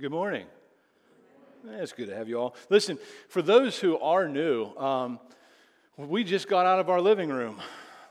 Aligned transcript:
Good 0.00 0.12
morning. 0.12 0.46
It's 1.70 1.90
good 1.90 2.06
to 2.06 2.14
have 2.14 2.28
you 2.28 2.38
all. 2.38 2.54
Listen, 2.70 3.00
for 3.28 3.42
those 3.42 3.80
who 3.80 3.98
are 3.98 4.28
new, 4.28 4.66
um, 4.76 5.18
we 5.96 6.22
just 6.22 6.48
got 6.48 6.66
out 6.66 6.78
of 6.78 6.88
our 6.88 7.00
living 7.00 7.30
room 7.30 7.60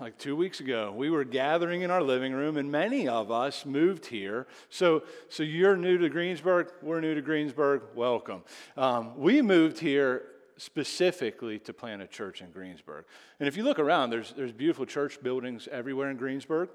like 0.01 0.17
two 0.17 0.35
weeks 0.35 0.59
ago. 0.59 0.93
We 0.93 1.09
were 1.09 1.23
gathering 1.23 1.83
in 1.83 1.89
our 1.89 2.03
living 2.03 2.33
room, 2.33 2.57
and 2.57 2.69
many 2.69 3.07
of 3.07 3.31
us 3.31 3.65
moved 3.65 4.05
here. 4.05 4.47
So, 4.69 5.03
so 5.29 5.43
you're 5.43 5.77
new 5.77 5.97
to 5.97 6.09
Greensburg. 6.09 6.73
We're 6.81 6.99
new 6.99 7.15
to 7.15 7.21
Greensburg. 7.21 7.83
Welcome. 7.95 8.43
Um, 8.75 9.17
we 9.17 9.41
moved 9.41 9.79
here 9.79 10.23
specifically 10.57 11.57
to 11.59 11.71
plant 11.71 12.01
a 12.01 12.07
church 12.07 12.41
in 12.41 12.51
Greensburg. 12.51 13.05
And 13.39 13.47
if 13.47 13.55
you 13.55 13.63
look 13.63 13.79
around, 13.79 14.09
there's, 14.09 14.33
there's 14.33 14.51
beautiful 14.51 14.85
church 14.85 15.23
buildings 15.23 15.69
everywhere 15.71 16.09
in 16.09 16.17
Greensburg. 16.17 16.67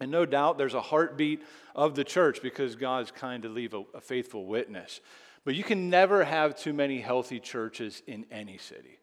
And 0.00 0.10
no 0.10 0.26
doubt 0.26 0.58
there's 0.58 0.74
a 0.74 0.80
heartbeat 0.80 1.42
of 1.74 1.94
the 1.94 2.04
church 2.04 2.42
because 2.42 2.74
God's 2.76 3.10
kind 3.10 3.42
to 3.44 3.48
leave 3.48 3.74
a, 3.74 3.82
a 3.94 4.00
faithful 4.00 4.46
witness. 4.46 5.00
But 5.44 5.54
you 5.54 5.62
can 5.62 5.90
never 5.90 6.24
have 6.24 6.56
too 6.56 6.72
many 6.72 7.00
healthy 7.00 7.38
churches 7.38 8.02
in 8.06 8.26
any 8.30 8.58
city. 8.58 8.98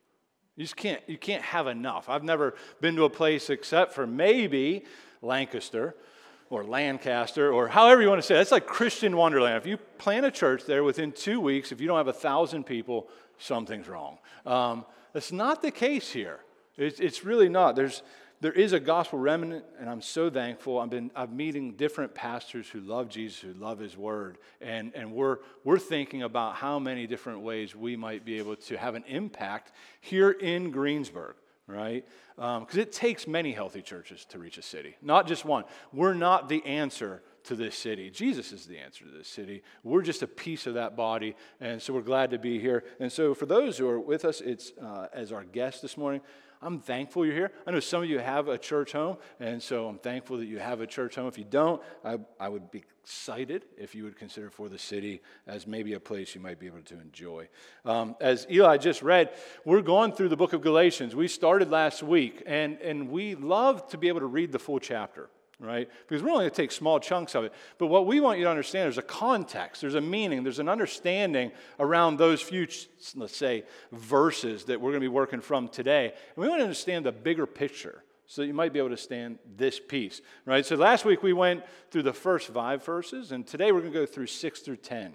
You 0.55 0.66
just 0.66 0.75
can't, 0.75 1.02
you 1.07 1.17
can't 1.17 1.43
have 1.43 1.67
enough. 1.67 2.09
I've 2.09 2.23
never 2.23 2.55
been 2.81 2.95
to 2.97 3.05
a 3.05 3.09
place 3.09 3.49
except 3.49 3.93
for 3.93 4.05
maybe 4.05 4.83
Lancaster 5.21 5.95
or 6.49 6.66
Lancaster 6.66 7.52
or 7.52 7.69
however 7.69 8.02
you 8.02 8.09
want 8.09 8.21
to 8.21 8.27
say 8.27 8.35
it. 8.35 8.39
That's 8.39 8.52
like 8.52 8.67
Christian 8.67 9.16
Wonderland. 9.16 9.58
If 9.58 9.66
you 9.66 9.77
plant 9.97 10.25
a 10.25 10.31
church 10.31 10.66
there 10.66 10.83
within 10.83 11.13
two 11.13 11.39
weeks, 11.39 11.71
if 11.71 11.80
you 11.80 11.88
don't 11.88 11.97
have 11.97 12.09
a 12.09 12.13
thousand 12.13 12.66
people, 12.66 13.08
something's 13.38 13.88
wrong. 13.88 14.17
Um, 14.45 14.85
that's 15.13 15.31
not 15.31 15.61
the 15.61 15.71
case 15.71 16.11
here. 16.11 16.41
It's, 16.77 16.99
it's 16.99 17.23
really 17.23 17.49
not. 17.49 17.75
There's, 17.75 18.02
there 18.41 18.52
is 18.52 18.73
a 18.73 18.80
gospel 18.80 19.20
remnant, 19.20 19.63
and 19.80 19.88
I'm 19.88 20.02
so 20.02 20.30
thankful. 20.30 20.80
I've 20.80 20.90
been 20.90 21.12
I'm 21.16 21.38
meeting 21.38 21.73
different 21.73 22.16
pastors 22.16 22.67
who 22.67 22.81
love 22.81 23.08
Jesus, 23.08 23.40
who 23.40 23.54
love 23.54 23.77
His 23.77 23.95
Word, 23.95 24.40
and, 24.59 24.91
and 24.95 25.14
we're, 25.14 25.38
we're 25.64 25.77
thinking 25.77 26.23
about 26.23 26.55
how 26.55 26.80
many 26.80 27.05
different 27.05 27.41
ways 27.41 27.76
we 27.76 27.95
might 27.95 28.26
be 28.26 28.40
able 28.40 28.55
to 28.55 28.78
have 28.78 28.95
an 28.95 29.03
impact 29.08 29.72
here 30.02 30.31
in 30.31 30.72
Greensburg, 30.72 31.36
right? 31.67 32.03
Because 32.36 32.73
um, 32.73 32.80
it 32.80 32.92
takes 32.92 33.28
many 33.28 33.52
healthy 33.52 33.83
churches 33.83 34.25
to 34.30 34.39
reach 34.39 34.58
a 34.58 34.64
city, 34.64 34.95
not 35.03 35.28
just 35.28 35.45
one. 35.45 35.64
We're 35.94 36.16
not 36.16 36.50
the 36.50 36.66
answer 36.66 37.22
to 37.44 37.55
this 37.55 37.76
city. 37.78 38.09
Jesus 38.09 38.52
is 38.52 38.66
the 38.66 38.80
answer 38.80 39.05
to 39.05 39.11
this 39.11 39.28
city. 39.28 39.61
We're 39.83 40.02
just 40.02 40.23
a 40.23 40.28
piece 40.28 40.66
of 40.66 40.73
that 40.73 40.95
body, 40.95 41.36
and 41.59 41.80
so 41.80 41.94
we're 41.94 42.02
glad 42.02 42.31
to 42.31 42.39
be 42.39 42.59
here. 42.59 42.86
And 43.00 43.11
so, 43.11 43.36
for 43.36 43.45
those 43.45 43.78
who 43.78 43.88
are 43.88 44.00
with 44.00 44.26
us, 44.26 44.42
it's 44.42 44.72
uh, 44.81 45.08
as 45.14 45.31
our 45.31 45.44
guest 45.44 45.83
this 45.83 45.95
morning. 45.95 46.22
I'm 46.62 46.80
thankful 46.80 47.26
you're 47.26 47.34
here. 47.34 47.52
I 47.66 47.72
know 47.72 47.80
some 47.80 48.04
of 48.04 48.09
you 48.09 48.20
have 48.20 48.48
a 48.48 48.58
church 48.58 48.92
home, 48.92 49.17
and 49.40 49.62
so 49.62 49.88
I'm 49.88 49.98
thankful 49.98 50.38
that 50.38 50.45
you 50.45 50.59
have 50.59 50.80
a 50.80 50.88
church 50.88 51.16
home. 51.16 51.28
If 51.28 51.38
you 51.38 51.44
don't, 51.44 51.81
I, 52.06 52.20
I 52.40 52.50
would 52.50 52.70
be 52.70 52.84
excited 53.04 53.66
if 53.78 53.95
you 53.95 54.04
would 54.04 54.16
consider 54.16 54.50
4TheCity 54.50 55.22
as 55.48 55.66
maybe 55.66 55.94
a 55.94 56.00
place 56.00 56.36
you 56.36 56.42
might 56.42 56.59
be 56.59 56.67
able 56.67 56.82
to 56.84 57.02
enjoy. 57.02 57.50
Um, 57.84 58.16
as 58.22 58.45
Eli 58.50 58.78
just 58.78 59.02
read, 59.02 59.34
we're 59.66 59.82
going 59.82 60.12
through 60.12 60.30
the 60.30 60.38
book 60.38 60.54
of 60.54 60.62
Galatians. 60.62 61.16
We 61.16 61.28
started 61.28 61.72
last 61.72 62.04
week, 62.04 62.44
and, 62.45 62.80
and 62.80 63.09
we 63.09 63.34
love 63.34 63.89
to 63.89 63.98
be 63.98 64.08
able 64.08 64.20
to 64.20 64.28
read 64.28 64.52
the 64.52 64.59
full 64.59 64.80
chapter 64.80 65.30
right? 65.62 65.88
Because 66.08 66.23
we're 66.23 66.31
only 66.31 66.44
going 66.44 66.50
to 66.50 66.56
take 66.56 66.72
small 66.72 67.00
chunks 67.00 67.36
of 67.36 67.44
it. 67.44 67.54
But 67.78 67.88
what 67.88 68.08
we 68.08 68.20
want 68.20 68.40
you 68.40 68.45
to 68.45 68.50
understand 68.50 68.86
there's 68.86 68.98
a 68.98 69.04
context, 69.04 69.81
there's 69.81 69.95
a 69.95 70.02
meaning, 70.02 70.44
there's 70.44 70.59
an 70.59 70.67
understanding 70.67 71.52
around 71.80 72.17
those 72.17 72.42
few, 72.42 72.67
let's 73.16 73.38
say, 73.38 73.64
verses 73.92 74.66
that 74.66 74.82
we're 74.82 74.89
going 74.89 75.02
to 75.02 75.06
be 75.06 75.08
working 75.08 75.39
from 75.39 75.67
today. 75.67 76.06
And 76.06 76.38
we 76.38 76.50
want 76.50 76.59
to 76.59 76.66
understand 76.66 77.06
the 77.06 77.12
bigger 77.12 77.45
picture 77.45 78.04
so 78.26 78.42
that 78.42 78.48
you 78.48 78.54
might 78.54 78.73
be 78.73 78.80
able 78.80 78.89
to 78.89 78.98
stand 78.98 79.38
this 79.56 79.80
piece, 79.80 80.22
right? 80.45 80.66
So 80.66 80.76
last 80.76 81.06
week 81.06 81.22
we 81.22 81.34
went 81.34 81.64
through 81.92 82.04
the 82.04 82.14
first 82.14 82.48
five 82.48 82.84
verses, 82.84 83.32
and 83.32 83.45
today 83.45 83.72
we're 83.72 83.82
going 83.82 83.94
to 83.94 84.00
go 84.00 84.06
through 84.06 84.28
six 84.28 84.62
through 84.62 84.78
10. 84.78 85.14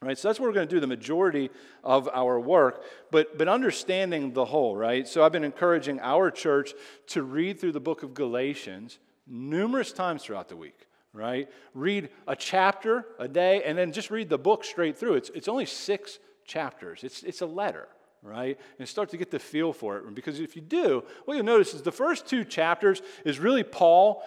Right, 0.00 0.16
so 0.16 0.28
that's 0.28 0.38
what 0.38 0.46
we're 0.46 0.54
going 0.54 0.68
to 0.68 0.72
do 0.72 0.78
the 0.78 0.86
majority 0.86 1.50
of 1.82 2.08
our 2.12 2.38
work, 2.38 2.84
but, 3.10 3.36
but 3.36 3.48
understanding 3.48 4.32
the 4.32 4.44
whole, 4.44 4.76
right? 4.76 5.08
So 5.08 5.24
I've 5.24 5.32
been 5.32 5.42
encouraging 5.42 5.98
our 5.98 6.30
church 6.30 6.72
to 7.08 7.24
read 7.24 7.58
through 7.58 7.72
the 7.72 7.80
book 7.80 8.04
of 8.04 8.14
Galatians 8.14 9.00
numerous 9.28 9.92
times 9.92 10.22
throughout 10.22 10.48
the 10.48 10.56
week, 10.56 10.86
right? 11.12 11.48
Read 11.74 12.08
a 12.26 12.36
chapter 12.36 13.06
a 13.18 13.28
day 13.28 13.62
and 13.64 13.76
then 13.76 13.92
just 13.92 14.10
read 14.10 14.28
the 14.28 14.38
book 14.38 14.64
straight 14.64 14.98
through. 14.98 15.14
It's, 15.14 15.30
it's 15.34 15.48
only 15.48 15.66
six 15.66 16.18
chapters, 16.44 17.04
it's, 17.04 17.22
it's 17.22 17.42
a 17.42 17.46
letter, 17.46 17.88
right? 18.22 18.58
And 18.78 18.88
start 18.88 19.10
to 19.10 19.16
get 19.16 19.30
the 19.30 19.38
feel 19.38 19.72
for 19.72 19.98
it. 19.98 20.14
Because 20.14 20.40
if 20.40 20.56
you 20.56 20.62
do, 20.62 21.04
what 21.24 21.34
you'll 21.36 21.44
notice 21.44 21.74
is 21.74 21.82
the 21.82 21.92
first 21.92 22.26
two 22.26 22.44
chapters 22.44 23.02
is 23.24 23.38
really 23.38 23.62
Paul. 23.62 24.22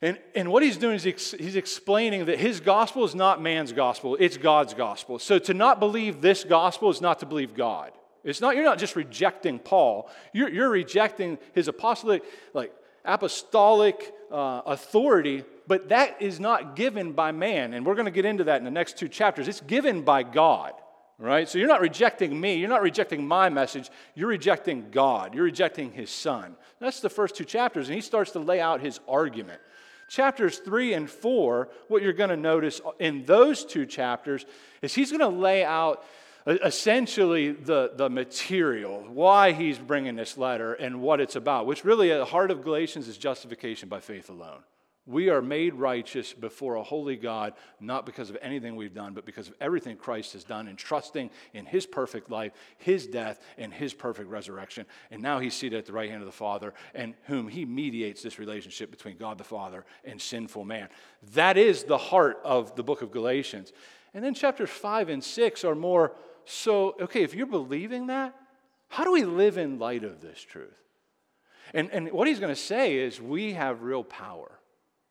And, 0.00 0.18
and 0.34 0.50
what 0.50 0.64
he's 0.64 0.78
doing 0.78 0.96
is 0.96 1.04
he's 1.04 1.54
explaining 1.54 2.24
that 2.24 2.38
his 2.38 2.58
gospel 2.58 3.04
is 3.04 3.14
not 3.14 3.40
man's 3.40 3.72
gospel, 3.72 4.16
it's 4.18 4.36
God's 4.36 4.74
gospel. 4.74 5.18
So 5.18 5.38
to 5.38 5.54
not 5.54 5.78
believe 5.78 6.20
this 6.20 6.42
gospel 6.42 6.90
is 6.90 7.00
not 7.00 7.20
to 7.20 7.26
believe 7.26 7.54
God. 7.54 7.92
It's 8.24 8.40
not, 8.40 8.54
you're 8.54 8.64
not 8.64 8.78
just 8.78 8.96
rejecting 8.96 9.58
Paul, 9.58 10.08
you're, 10.32 10.48
you're 10.48 10.70
rejecting 10.70 11.38
his 11.54 11.68
apostolic, 11.68 12.22
like 12.54 12.72
apostolic 13.04 14.14
uh, 14.30 14.62
authority, 14.66 15.44
but 15.66 15.90
that 15.90 16.20
is 16.20 16.40
not 16.40 16.76
given 16.76 17.12
by 17.12 17.32
man. 17.32 17.74
And 17.74 17.84
we're 17.84 17.94
going 17.94 18.06
to 18.06 18.10
get 18.10 18.24
into 18.24 18.44
that 18.44 18.58
in 18.58 18.64
the 18.64 18.70
next 18.70 18.98
two 18.98 19.08
chapters. 19.08 19.48
It's 19.48 19.60
given 19.60 20.02
by 20.02 20.22
God, 20.22 20.72
right? 21.18 21.48
So 21.48 21.58
you're 21.58 21.68
not 21.68 21.80
rejecting 21.80 22.40
me. 22.40 22.56
You're 22.56 22.68
not 22.68 22.82
rejecting 22.82 23.26
my 23.26 23.48
message. 23.48 23.90
You're 24.14 24.28
rejecting 24.28 24.90
God. 24.90 25.34
You're 25.34 25.44
rejecting 25.44 25.92
his 25.92 26.10
son. 26.10 26.56
That's 26.80 27.00
the 27.00 27.10
first 27.10 27.36
two 27.36 27.44
chapters. 27.44 27.88
And 27.88 27.94
he 27.94 28.00
starts 28.00 28.32
to 28.32 28.38
lay 28.38 28.60
out 28.60 28.80
his 28.80 29.00
argument. 29.08 29.60
Chapters 30.08 30.58
three 30.58 30.92
and 30.92 31.08
four, 31.08 31.70
what 31.88 32.02
you're 32.02 32.12
going 32.12 32.30
to 32.30 32.36
notice 32.36 32.80
in 32.98 33.24
those 33.24 33.64
two 33.64 33.86
chapters 33.86 34.44
is 34.82 34.94
he's 34.94 35.10
going 35.10 35.20
to 35.20 35.28
lay 35.28 35.64
out 35.64 36.04
essentially 36.46 37.52
the, 37.52 37.92
the 37.94 38.10
material, 38.10 39.04
why 39.08 39.52
he's 39.52 39.78
bringing 39.78 40.16
this 40.16 40.36
letter 40.36 40.74
and 40.74 41.00
what 41.00 41.20
it's 41.20 41.36
about, 41.36 41.66
which 41.66 41.84
really 41.84 42.12
at 42.12 42.18
the 42.18 42.24
heart 42.24 42.50
of 42.50 42.62
Galatians 42.62 43.08
is 43.08 43.18
justification 43.18 43.88
by 43.88 44.00
faith 44.00 44.28
alone. 44.28 44.62
We 45.04 45.30
are 45.30 45.42
made 45.42 45.74
righteous 45.74 46.32
before 46.32 46.76
a 46.76 46.82
holy 46.82 47.16
God, 47.16 47.54
not 47.80 48.06
because 48.06 48.30
of 48.30 48.38
anything 48.40 48.76
we've 48.76 48.94
done, 48.94 49.14
but 49.14 49.26
because 49.26 49.48
of 49.48 49.54
everything 49.60 49.96
Christ 49.96 50.34
has 50.34 50.44
done 50.44 50.68
and 50.68 50.78
trusting 50.78 51.28
in 51.54 51.66
his 51.66 51.86
perfect 51.86 52.30
life, 52.30 52.52
his 52.78 53.08
death, 53.08 53.40
and 53.58 53.74
his 53.74 53.94
perfect 53.94 54.28
resurrection. 54.28 54.86
And 55.10 55.20
now 55.20 55.40
he's 55.40 55.54
seated 55.54 55.76
at 55.76 55.86
the 55.86 55.92
right 55.92 56.08
hand 56.08 56.22
of 56.22 56.26
the 56.26 56.32
Father, 56.32 56.72
and 56.94 57.14
whom 57.24 57.48
he 57.48 57.64
mediates 57.64 58.22
this 58.22 58.38
relationship 58.38 58.92
between 58.92 59.16
God 59.16 59.38
the 59.38 59.44
Father 59.44 59.84
and 60.04 60.20
sinful 60.20 60.64
man. 60.64 60.88
That 61.34 61.56
is 61.56 61.82
the 61.82 61.98
heart 61.98 62.38
of 62.44 62.76
the 62.76 62.84
book 62.84 63.02
of 63.02 63.10
Galatians. 63.10 63.72
And 64.14 64.24
then 64.24 64.34
chapters 64.34 64.70
5 64.70 65.08
and 65.08 65.24
6 65.24 65.64
are 65.64 65.74
more 65.74 66.12
so, 66.44 66.96
okay, 67.00 67.22
if 67.22 67.34
you're 67.34 67.46
believing 67.46 68.08
that, 68.08 68.34
how 68.88 69.04
do 69.04 69.12
we 69.12 69.24
live 69.24 69.56
in 69.56 69.78
light 69.78 70.04
of 70.04 70.20
this 70.20 70.40
truth? 70.40 70.68
And, 71.74 71.90
and 71.90 72.12
what 72.12 72.28
he's 72.28 72.40
going 72.40 72.54
to 72.54 72.60
say 72.60 72.96
is 72.96 73.20
we 73.20 73.54
have 73.54 73.82
real 73.82 74.04
power. 74.04 74.58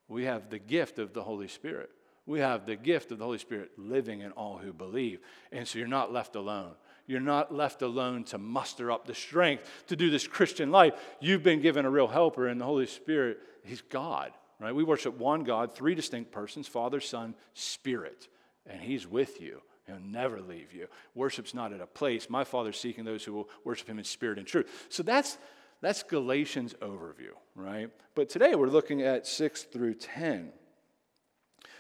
We 0.08 0.26
have 0.26 0.50
the 0.50 0.60
gift 0.60 1.00
of 1.00 1.14
the 1.14 1.24
Holy 1.24 1.48
Spirit. 1.48 1.90
We 2.26 2.40
have 2.40 2.66
the 2.66 2.76
gift 2.76 3.12
of 3.12 3.18
the 3.18 3.26
Holy 3.26 3.40
Spirit 3.40 3.72
living 3.78 4.22
in 4.22 4.32
all 4.34 4.58
who 4.58 4.74
believe. 4.74 5.20
And 5.52 5.68
so 5.68 5.80
you're 5.80 5.88
not 5.88 6.14
left 6.14 6.36
alone. 6.36 6.74
You're 7.08 7.20
not 7.20 7.54
left 7.54 7.82
alone 7.82 8.24
to 8.26 8.38
muster 8.38 8.92
up 8.92 9.06
the 9.06 9.16
strength 9.16 9.68
to 9.88 9.96
do 9.96 10.10
this 10.10 10.28
Christian 10.28 10.72
life. 10.72 10.94
You've 11.20 11.44
been 11.44 11.62
given 11.62 11.86
a 11.86 11.90
real 11.90 12.08
helper 12.08 12.48
in 12.48 12.58
the 12.58 12.66
Holy 12.66 12.86
Spirit. 12.86 13.40
He's 13.64 13.82
God, 13.82 14.32
right? 14.60 14.74
We 14.74 14.84
worship 14.84 15.18
one 15.18 15.44
God, 15.44 15.74
three 15.74 15.96
distinct 15.96 16.32
persons 16.32 16.68
Father, 16.68 17.00
Son, 17.00 17.34
Spirit. 17.54 18.28
And 18.68 18.80
He's 18.80 19.08
with 19.08 19.42
you. 19.42 19.62
He'll 19.92 20.00
never 20.00 20.40
leave 20.40 20.74
you. 20.74 20.88
Worship's 21.16 21.54
not 21.54 21.74
at 21.74 21.82
a 21.82 21.86
place. 21.86 22.30
My 22.30 22.44
Father's 22.44 22.80
seeking 22.80 23.04
those 23.04 23.24
who 23.24 23.34
will 23.34 23.50
worship 23.66 23.88
him 23.88 24.00
in 24.00 24.06
spirit 24.06 24.38
and 24.38 24.48
truth. 24.48 24.88
So 24.90 25.04
that's 25.04 25.38
that's 25.82 26.04
Galatians 26.04 26.76
overview, 26.82 27.32
right? 27.56 27.90
But 28.14 28.30
today 28.30 28.54
we're 28.54 28.68
looking 28.68 29.02
at 29.02 29.26
6 29.26 29.64
through 29.64 29.96
10. 29.96 30.52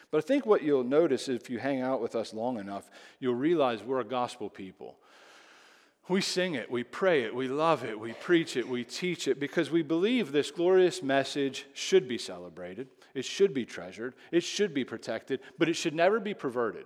But 0.09 0.17
I 0.17 0.22
think 0.22 0.45
what 0.45 0.63
you'll 0.63 0.83
notice 0.83 1.29
if 1.29 1.49
you 1.49 1.59
hang 1.59 1.81
out 1.81 2.01
with 2.01 2.16
us 2.16 2.33
long 2.33 2.59
enough, 2.59 2.89
you'll 3.19 3.35
realize 3.35 3.84
we're 3.84 3.99
a 3.99 4.05
gospel 4.05 4.49
people. 4.49 4.97
We 6.09 6.19
sing 6.19 6.55
it, 6.55 6.69
we 6.69 6.84
pray 6.84 7.23
it, 7.23 7.34
we 7.34 7.47
love 7.47 7.85
it, 7.85 7.97
we 7.97 8.14
preach 8.14 8.57
it, 8.57 8.67
we 8.67 8.84
teach 8.84 9.28
it 9.28 9.40
because 9.40 9.69
we 9.69 9.84
believe 9.84 10.31
this 10.31 10.49
glorious 10.49 11.03
message 11.03 11.67
should 11.73 12.07
be 12.07 12.17
celebrated, 12.17 12.87
it 13.14 13.23
should 13.23 13.53
be 13.53 13.66
treasured, 13.66 14.16
it 14.31 14.43
should 14.43 14.73
be 14.73 14.84
protected, 14.84 15.41
but 15.59 15.69
it 15.69 15.75
should 15.75 15.93
never 15.93 16.19
be 16.19 16.34
perverted. 16.34 16.85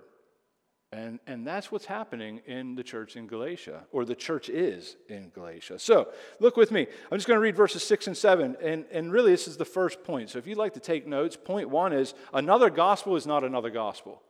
And, 0.96 1.20
and 1.26 1.46
that's 1.46 1.70
what's 1.70 1.84
happening 1.84 2.40
in 2.46 2.74
the 2.74 2.82
church 2.82 3.16
in 3.16 3.26
Galatia, 3.26 3.84
or 3.92 4.06
the 4.06 4.14
church 4.14 4.48
is 4.48 4.96
in 5.08 5.30
Galatia. 5.34 5.78
So 5.78 6.08
look 6.40 6.56
with 6.56 6.70
me. 6.70 6.86
I'm 7.12 7.18
just 7.18 7.28
going 7.28 7.36
to 7.36 7.42
read 7.42 7.54
verses 7.54 7.82
6 7.84 8.06
and 8.06 8.16
7. 8.16 8.56
And, 8.62 8.86
and 8.90 9.12
really, 9.12 9.30
this 9.30 9.46
is 9.46 9.58
the 9.58 9.66
first 9.66 10.02
point. 10.04 10.30
So 10.30 10.38
if 10.38 10.46
you'd 10.46 10.56
like 10.56 10.72
to 10.74 10.80
take 10.80 11.06
notes, 11.06 11.36
point 11.36 11.68
one 11.68 11.92
is 11.92 12.14
another 12.32 12.70
gospel 12.70 13.14
is 13.14 13.26
not 13.26 13.44
another 13.44 13.68
gospel. 13.68 14.22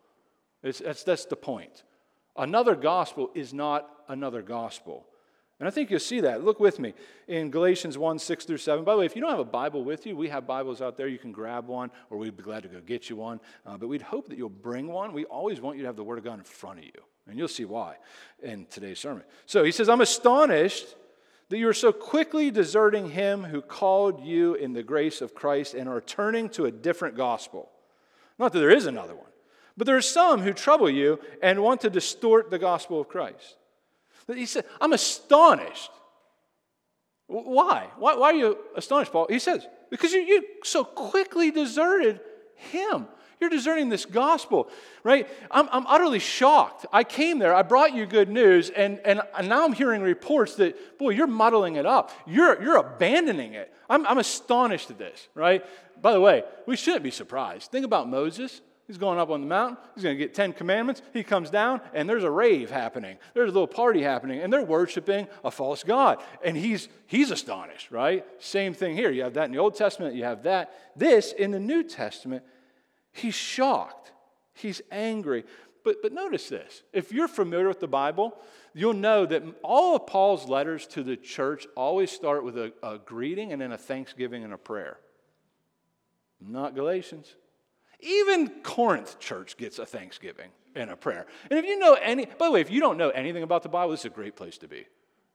It's, 0.64 0.80
that's, 0.80 1.04
that's 1.04 1.26
the 1.26 1.36
point. 1.36 1.84
Another 2.36 2.74
gospel 2.74 3.30
is 3.34 3.54
not 3.54 3.88
another 4.08 4.42
gospel. 4.42 5.06
And 5.58 5.67
I 5.67 5.70
think 5.70 5.91
you'll 5.91 6.00
see 6.00 6.20
that. 6.20 6.44
Look 6.44 6.61
with 6.61 6.79
me 6.79 6.93
in 7.29 7.50
Galatians 7.50 7.97
1 7.97 8.19
6 8.19 8.44
through 8.44 8.58
7. 8.58 8.85
By 8.85 8.93
the 8.93 8.99
way, 8.99 9.06
if 9.06 9.17
you 9.17 9.23
don't 9.23 9.31
have 9.31 9.38
a 9.38 9.44
Bible 9.44 9.85
with 9.85 10.05
you, 10.05 10.14
we 10.14 10.29
have 10.29 10.47
Bibles 10.47 10.82
out 10.82 10.99
there. 10.99 11.08
You 11.08 11.19
can 11.19 11.32
grab 11.32 11.67
one, 11.67 11.91
or 12.11 12.19
we'd 12.19 12.37
be 12.37 12.43
glad 12.43 12.62
to 12.64 12.69
go 12.69 12.81
get 12.81 13.08
you 13.08 13.17
one. 13.17 13.41
Uh, 13.64 13.79
but 13.79 13.88
we'd 13.88 14.03
hope 14.03 14.29
that 14.29 14.37
you'll 14.37 14.50
bring 14.50 14.87
one. 14.87 15.14
We 15.14 15.25
always 15.25 15.61
want 15.61 15.79
you 15.79 15.82
to 15.85 15.88
have 15.88 15.97
the 15.97 16.05
Word 16.05 16.19
of 16.19 16.25
God 16.25 16.38
in 16.38 16.44
front 16.44 16.81
of 16.81 16.85
you. 16.85 16.93
And 17.26 17.38
you'll 17.38 17.49
see 17.49 17.64
why 17.64 17.97
in 18.43 18.67
today's 18.67 18.99
sermon. 18.99 19.25
So 19.47 19.64
he 19.64 19.73
says, 19.73 19.88
I'm 19.88 20.03
astonished 20.03 20.94
that 21.49 21.59
you 21.59 21.69
are 21.69 21.75
so 21.75 21.93
quickly 21.93 22.50
deserting 22.50 23.11
him 23.11 23.44
who 23.44 23.62
called 23.62 24.25
you 24.25 24.55
in 24.55 24.75
the 24.75 24.82
grace 24.82 25.20
of 25.20 25.35
Christ 25.35 25.75
and 25.75 25.88
are 25.88 26.00
turning 26.00 26.49
to 26.50 26.67
a 26.67 26.70
different 26.70 27.17
gospel. 27.17 27.70
Not 28.38 28.52
that 28.52 28.59
there 28.59 28.70
is 28.70 28.87
another 28.87 29.14
one, 29.14 29.31
but 29.76 29.87
there 29.87 29.97
are 29.97 30.02
some 30.02 30.43
who 30.43 30.52
trouble 30.52 30.91
you 30.91 31.19
and 31.43 31.62
want 31.62 31.81
to 31.82 31.91
distort 31.91 32.50
the 32.50 32.59
gospel 32.59 33.00
of 33.00 33.09
Christ. 33.09 33.56
He 34.34 34.46
said, 34.46 34.64
I'm 34.81 34.93
astonished. 34.93 35.90
Why? 37.28 37.88
Why, 37.99 38.14
why 38.17 38.31
are 38.31 38.34
you 38.34 38.58
astonished, 38.76 39.12
Paul? 39.12 39.26
He 39.28 39.38
says, 39.38 39.67
because 39.90 40.12
you, 40.12 40.20
you 40.20 40.44
so 40.64 40.84
quickly 40.84 41.50
deserted 41.50 42.20
him. 42.55 43.06
You're 43.40 43.50
deserting 43.50 43.90
this 43.90 44.06
gospel, 44.06 44.70
right? 45.05 45.28
I'm, 45.50 45.69
I'm 45.70 45.87
utterly 45.87 46.20
shocked. 46.20 46.87
I 46.93 47.05
came 47.05 47.38
there, 47.38 47.55
I 47.55 47.62
brought 47.62 47.94
you 47.94 48.06
good 48.06 48.31
news, 48.31 48.70
and, 48.70 48.99
and, 49.05 49.20
and 49.37 49.49
now 49.49 49.64
I'm 49.64 49.75
hearing 49.75 50.00
reports 50.00 50.55
that, 50.56 50.99
boy, 50.99 51.11
you're 51.11 51.26
muddling 51.26 51.76
it 51.76 51.84
up. 51.84 52.12
You're, 52.26 52.62
you're 52.62 52.78
abandoning 52.78 53.52
it. 53.52 53.73
I'm, 53.90 54.06
I'm 54.06 54.19
astonished 54.19 54.90
at 54.90 54.99
this, 54.99 55.28
right? 55.34 55.64
By 56.00 56.12
the 56.12 56.20
way, 56.20 56.44
we 56.67 56.76
shouldn't 56.76 57.02
be 57.02 57.11
surprised. 57.11 57.70
Think 57.70 57.84
about 57.84 58.08
Moses. 58.08 58.62
He's 58.87 58.99
going 58.99 59.19
up 59.19 59.31
on 59.31 59.41
the 59.41 59.47
mountain. 59.47 59.79
He's 59.94 60.05
going 60.05 60.17
to 60.17 60.19
get 60.19 60.33
10 60.33 60.53
commandments. 60.53 61.03
He 61.12 61.25
comes 61.25 61.50
down, 61.50 61.81
and 61.93 62.09
there's 62.09 62.23
a 62.23 62.31
rave 62.31 62.71
happening. 62.71 63.19
There's 63.35 63.50
a 63.50 63.53
little 63.53 63.67
party 63.67 64.00
happening, 64.00 64.41
and 64.41 64.53
they're 64.53 64.62
worshiping 64.62 65.27
a 65.44 65.50
false 65.50 65.83
God. 65.83 66.23
And 66.44 66.56
he's, 66.56 66.88
he's 67.06 67.33
astonished, 67.33 67.91
right? 67.91 68.25
Same 68.38 68.75
thing 68.75 68.94
here. 68.94 69.11
You 69.11 69.25
have 69.25 69.35
that 69.35 69.47
in 69.47 69.53
the 69.53 69.59
Old 69.59 69.75
Testament, 69.75 70.15
you 70.15 70.23
have 70.23 70.44
that. 70.44 70.73
This 70.94 71.33
in 71.33 71.50
the 71.50 71.59
New 71.59 71.83
Testament, 71.83 72.44
he's 73.12 73.35
shocked, 73.35 74.12
he's 74.55 74.81
angry. 74.93 75.44
But, 75.83 75.97
but 76.00 76.12
notice 76.12 76.49
this 76.49 76.83
if 76.93 77.12
you're 77.12 77.29
familiar 77.29 77.69
with 77.69 77.81
the 77.81 77.88
Bible, 77.88 78.37
you'll 78.73 78.93
know 78.94 79.27
that 79.27 79.43
all 79.62 79.97
of 79.97 80.06
Paul's 80.06 80.49
letters 80.49 80.87
to 80.88 81.03
the 81.03 81.17
church 81.17 81.67
always 81.77 82.11
start 82.12 82.44
with 82.44 82.56
a, 82.56 82.73
a 82.85 82.99
greeting 82.99 83.53
and 83.53 83.61
then 83.61 83.73
a 83.73 83.79
thanksgiving 83.79 84.44
and 84.44 84.53
a 84.53 84.59
prayer. 84.59 84.99
Not 86.41 86.75
Galatians. 86.77 87.35
Even 88.00 88.48
Corinth 88.62 89.19
church 89.19 89.56
gets 89.56 89.78
a 89.78 89.87
thanksgiving 89.87 90.50
and 90.75 90.90
a 90.90 90.96
prayer. 90.96 91.26
And 91.50 91.58
if 91.58 91.64
you 91.64 91.78
know 91.78 91.94
any, 91.94 92.26
by 92.26 92.46
the 92.46 92.52
way, 92.52 92.60
if 92.60 92.70
you 92.70 92.81
don't 92.81 92.98
know 92.98 93.10
anything 93.10 93.43
about 93.43 93.62
the 93.62 93.69
Bible, 93.69 93.93
this 93.93 94.00
is 94.00 94.06
a 94.06 94.10
great 94.10 94.37
place 94.37 94.58
to 94.58 94.69
be. 94.69 94.87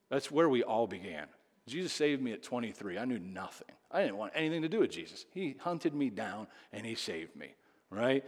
That's 0.10 0.30
where 0.30 0.50
we 0.50 0.64
all 0.64 0.88
began. 0.88 1.28
Jesus 1.68 1.94
saved 1.94 2.22
me 2.22 2.34
at 2.34 2.44
23. 2.44 2.98
I 2.98 3.06
knew 3.06 3.20
nothing. 3.20 3.68
I 3.92 4.02
didn't 4.02 4.18
want 4.18 4.34
anything 4.36 4.62
to 4.62 4.70
do 4.70 4.80
with 4.80 4.92
Jesus. 4.92 5.26
He 5.34 5.56
hunted 5.60 5.94
me 5.94 6.10
down 6.10 6.48
and 6.72 6.86
he 6.86 6.96
saved 6.96 7.36
me, 7.36 7.56
right? 7.90 8.26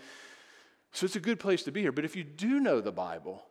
So 0.92 1.06
it's 1.06 1.16
a 1.16 1.20
good 1.20 1.40
place 1.40 1.64
to 1.64 1.72
be 1.72 1.82
here. 1.82 1.92
But 1.92 2.06
if 2.06 2.16
you 2.16 2.24
do 2.24 2.60
know 2.60 2.80
the 2.82 2.92
Bible, 2.92 3.44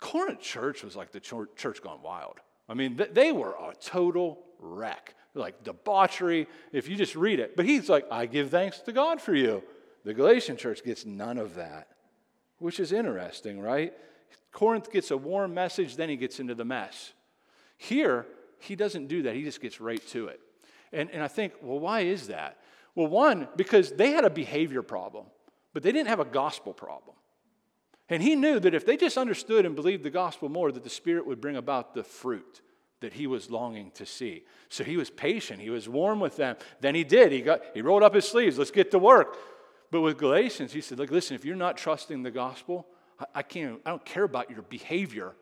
Corinth 0.00 0.40
church 0.40 0.82
was 0.82 0.96
like 0.96 1.12
the 1.12 1.20
church 1.20 1.82
gone 1.82 2.02
wild. 2.02 2.40
I 2.68 2.74
mean, 2.74 3.00
they 3.12 3.32
were 3.32 3.52
a 3.52 3.74
total 3.80 4.42
wreck, 4.58 5.14
like 5.34 5.62
debauchery, 5.62 6.48
if 6.72 6.88
you 6.88 6.96
just 6.96 7.14
read 7.14 7.38
it. 7.38 7.56
But 7.56 7.66
he's 7.66 7.88
like, 7.88 8.06
I 8.10 8.26
give 8.26 8.50
thanks 8.50 8.80
to 8.80 8.92
God 8.92 9.20
for 9.20 9.34
you. 9.34 9.62
The 10.06 10.14
Galatian 10.14 10.56
church 10.56 10.84
gets 10.84 11.04
none 11.04 11.36
of 11.36 11.56
that, 11.56 11.88
which 12.60 12.78
is 12.78 12.92
interesting, 12.92 13.58
right? 13.58 13.92
Corinth 14.52 14.92
gets 14.92 15.10
a 15.10 15.16
warm 15.16 15.52
message, 15.52 15.96
then 15.96 16.08
he 16.08 16.16
gets 16.16 16.38
into 16.38 16.54
the 16.54 16.64
mess. 16.64 17.12
Here, 17.76 18.24
he 18.60 18.76
doesn't 18.76 19.08
do 19.08 19.22
that. 19.22 19.34
He 19.34 19.42
just 19.42 19.60
gets 19.60 19.80
right 19.80 20.00
to 20.10 20.28
it. 20.28 20.38
And, 20.92 21.10
and 21.10 21.24
I 21.24 21.26
think, 21.26 21.54
well, 21.60 21.80
why 21.80 22.02
is 22.02 22.28
that? 22.28 22.58
Well, 22.94 23.08
one, 23.08 23.48
because 23.56 23.90
they 23.90 24.12
had 24.12 24.24
a 24.24 24.30
behavior 24.30 24.80
problem, 24.80 25.26
but 25.74 25.82
they 25.82 25.90
didn't 25.90 26.08
have 26.08 26.20
a 26.20 26.24
gospel 26.24 26.72
problem. 26.72 27.16
And 28.08 28.22
he 28.22 28.36
knew 28.36 28.60
that 28.60 28.74
if 28.74 28.86
they 28.86 28.96
just 28.96 29.18
understood 29.18 29.66
and 29.66 29.74
believed 29.74 30.04
the 30.04 30.10
gospel 30.10 30.48
more, 30.48 30.70
that 30.70 30.84
the 30.84 30.88
Spirit 30.88 31.26
would 31.26 31.40
bring 31.40 31.56
about 31.56 31.94
the 31.94 32.04
fruit 32.04 32.60
that 33.00 33.12
he 33.12 33.26
was 33.26 33.50
longing 33.50 33.90
to 33.96 34.06
see. 34.06 34.44
So 34.68 34.84
he 34.84 34.96
was 34.96 35.10
patient. 35.10 35.60
He 35.60 35.70
was 35.70 35.88
warm 35.88 36.20
with 36.20 36.36
them. 36.36 36.54
Then 36.80 36.94
he 36.94 37.02
did. 37.02 37.32
He, 37.32 37.42
got, 37.42 37.62
he 37.74 37.82
rolled 37.82 38.04
up 38.04 38.14
his 38.14 38.28
sleeves. 38.28 38.56
Let's 38.56 38.70
get 38.70 38.92
to 38.92 39.00
work. 39.00 39.36
But 39.90 40.00
with 40.00 40.18
Galatians, 40.18 40.72
he 40.72 40.80
said, 40.80 40.98
Look, 40.98 41.10
listen, 41.10 41.34
if 41.34 41.44
you're 41.44 41.56
not 41.56 41.76
trusting 41.76 42.22
the 42.22 42.30
gospel, 42.30 42.86
I, 43.20 43.24
I 43.36 43.42
can't, 43.42 43.80
I 43.84 43.90
don't 43.90 44.04
care 44.04 44.24
about 44.24 44.50
your 44.50 44.62
behavior. 44.62 45.34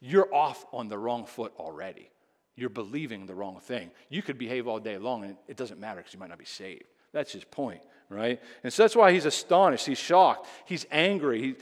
You're 0.00 0.32
off 0.32 0.64
on 0.72 0.88
the 0.88 0.98
wrong 0.98 1.26
foot 1.26 1.52
already. 1.58 2.10
You're 2.54 2.70
believing 2.70 3.26
the 3.26 3.34
wrong 3.34 3.60
thing. 3.60 3.90
You 4.08 4.22
could 4.22 4.38
behave 4.38 4.66
all 4.66 4.80
day 4.80 4.98
long 4.98 5.24
and 5.24 5.36
it 5.46 5.56
doesn't 5.56 5.78
matter 5.78 5.98
because 5.98 6.12
you 6.12 6.20
might 6.20 6.28
not 6.28 6.38
be 6.38 6.44
saved. 6.44 6.84
That's 7.12 7.32
his 7.32 7.44
point, 7.44 7.80
right? 8.08 8.40
And 8.62 8.72
so 8.72 8.82
that's 8.82 8.96
why 8.96 9.12
he's 9.12 9.24
astonished. 9.24 9.86
He's 9.86 9.98
shocked. 9.98 10.46
He's 10.66 10.86
angry. 10.90 11.40
He, 11.40 11.54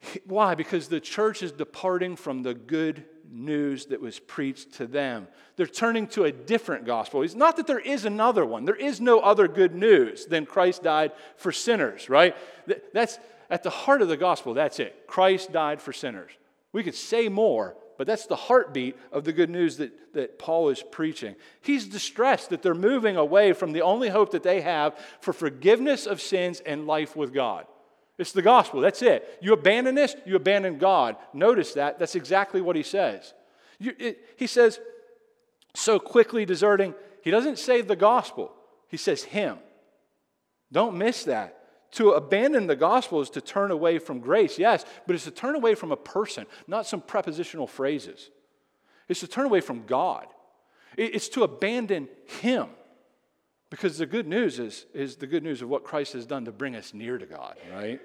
he, 0.00 0.20
why? 0.26 0.54
Because 0.54 0.88
the 0.88 1.00
church 1.00 1.42
is 1.42 1.50
departing 1.50 2.16
from 2.16 2.42
the 2.42 2.54
good 2.54 3.04
news 3.30 3.86
that 3.86 4.00
was 4.00 4.18
preached 4.18 4.74
to 4.74 4.86
them. 4.86 5.28
They're 5.56 5.66
turning 5.66 6.06
to 6.08 6.24
a 6.24 6.32
different 6.32 6.86
gospel. 6.86 7.22
It's 7.22 7.34
not 7.34 7.56
that 7.56 7.66
there 7.66 7.78
is 7.78 8.04
another 8.04 8.44
one, 8.44 8.64
there 8.64 8.74
is 8.74 9.00
no 9.00 9.20
other 9.20 9.48
good 9.48 9.74
news 9.74 10.26
than 10.26 10.46
Christ 10.46 10.82
died 10.82 11.12
for 11.36 11.52
sinners, 11.52 12.08
right? 12.08 12.36
That's 12.92 13.18
at 13.50 13.62
the 13.62 13.70
heart 13.70 14.02
of 14.02 14.08
the 14.08 14.16
gospel. 14.16 14.54
That's 14.54 14.78
it. 14.78 15.06
Christ 15.06 15.52
died 15.52 15.80
for 15.80 15.92
sinners. 15.92 16.30
We 16.72 16.82
could 16.82 16.94
say 16.94 17.28
more, 17.28 17.76
but 17.96 18.06
that's 18.06 18.26
the 18.26 18.36
heartbeat 18.36 18.96
of 19.10 19.24
the 19.24 19.32
good 19.32 19.50
news 19.50 19.78
that, 19.78 20.14
that 20.14 20.38
Paul 20.38 20.68
is 20.68 20.82
preaching. 20.82 21.34
He's 21.62 21.86
distressed 21.86 22.50
that 22.50 22.62
they're 22.62 22.74
moving 22.74 23.16
away 23.16 23.52
from 23.52 23.72
the 23.72 23.82
only 23.82 24.08
hope 24.08 24.32
that 24.32 24.42
they 24.42 24.60
have 24.60 24.98
for 25.20 25.32
forgiveness 25.32 26.06
of 26.06 26.20
sins 26.20 26.60
and 26.60 26.86
life 26.86 27.16
with 27.16 27.32
God. 27.32 27.66
It's 28.18 28.32
the 28.32 28.42
gospel. 28.42 28.80
That's 28.80 29.00
it. 29.00 29.38
You 29.40 29.52
abandon 29.52 29.94
this, 29.94 30.16
you 30.26 30.36
abandon 30.36 30.78
God. 30.78 31.16
Notice 31.32 31.74
that. 31.74 31.98
That's 31.98 32.16
exactly 32.16 32.60
what 32.60 32.76
he 32.76 32.82
says. 32.82 33.32
You, 33.78 33.94
it, 33.98 34.18
he 34.36 34.48
says, 34.48 34.80
so 35.74 36.00
quickly 36.00 36.44
deserting, 36.44 36.94
he 37.22 37.30
doesn't 37.30 37.58
say 37.58 37.80
the 37.80 37.96
gospel, 37.96 38.52
he 38.88 38.96
says 38.96 39.22
him. 39.22 39.58
Don't 40.72 40.98
miss 40.98 41.24
that. 41.24 41.54
To 41.92 42.10
abandon 42.10 42.66
the 42.66 42.76
gospel 42.76 43.20
is 43.22 43.30
to 43.30 43.40
turn 43.40 43.70
away 43.70 43.98
from 43.98 44.20
grace, 44.20 44.58
yes, 44.58 44.84
but 45.06 45.14
it's 45.14 45.24
to 45.24 45.30
turn 45.30 45.54
away 45.54 45.74
from 45.74 45.92
a 45.92 45.96
person, 45.96 46.46
not 46.66 46.86
some 46.86 47.00
prepositional 47.00 47.66
phrases. 47.66 48.30
It's 49.08 49.20
to 49.20 49.26
turn 49.26 49.46
away 49.46 49.60
from 49.60 49.86
God. 49.86 50.26
It's 50.98 51.28
to 51.30 51.44
abandon 51.44 52.08
Him. 52.40 52.66
Because 53.70 53.98
the 53.98 54.06
good 54.06 54.26
news 54.26 54.58
is, 54.58 54.86
is 54.94 55.16
the 55.16 55.26
good 55.26 55.42
news 55.42 55.60
of 55.60 55.68
what 55.68 55.84
Christ 55.84 56.14
has 56.14 56.24
done 56.24 56.46
to 56.46 56.52
bring 56.52 56.74
us 56.74 56.94
near 56.94 57.18
to 57.18 57.26
God, 57.26 57.56
right? 57.74 58.00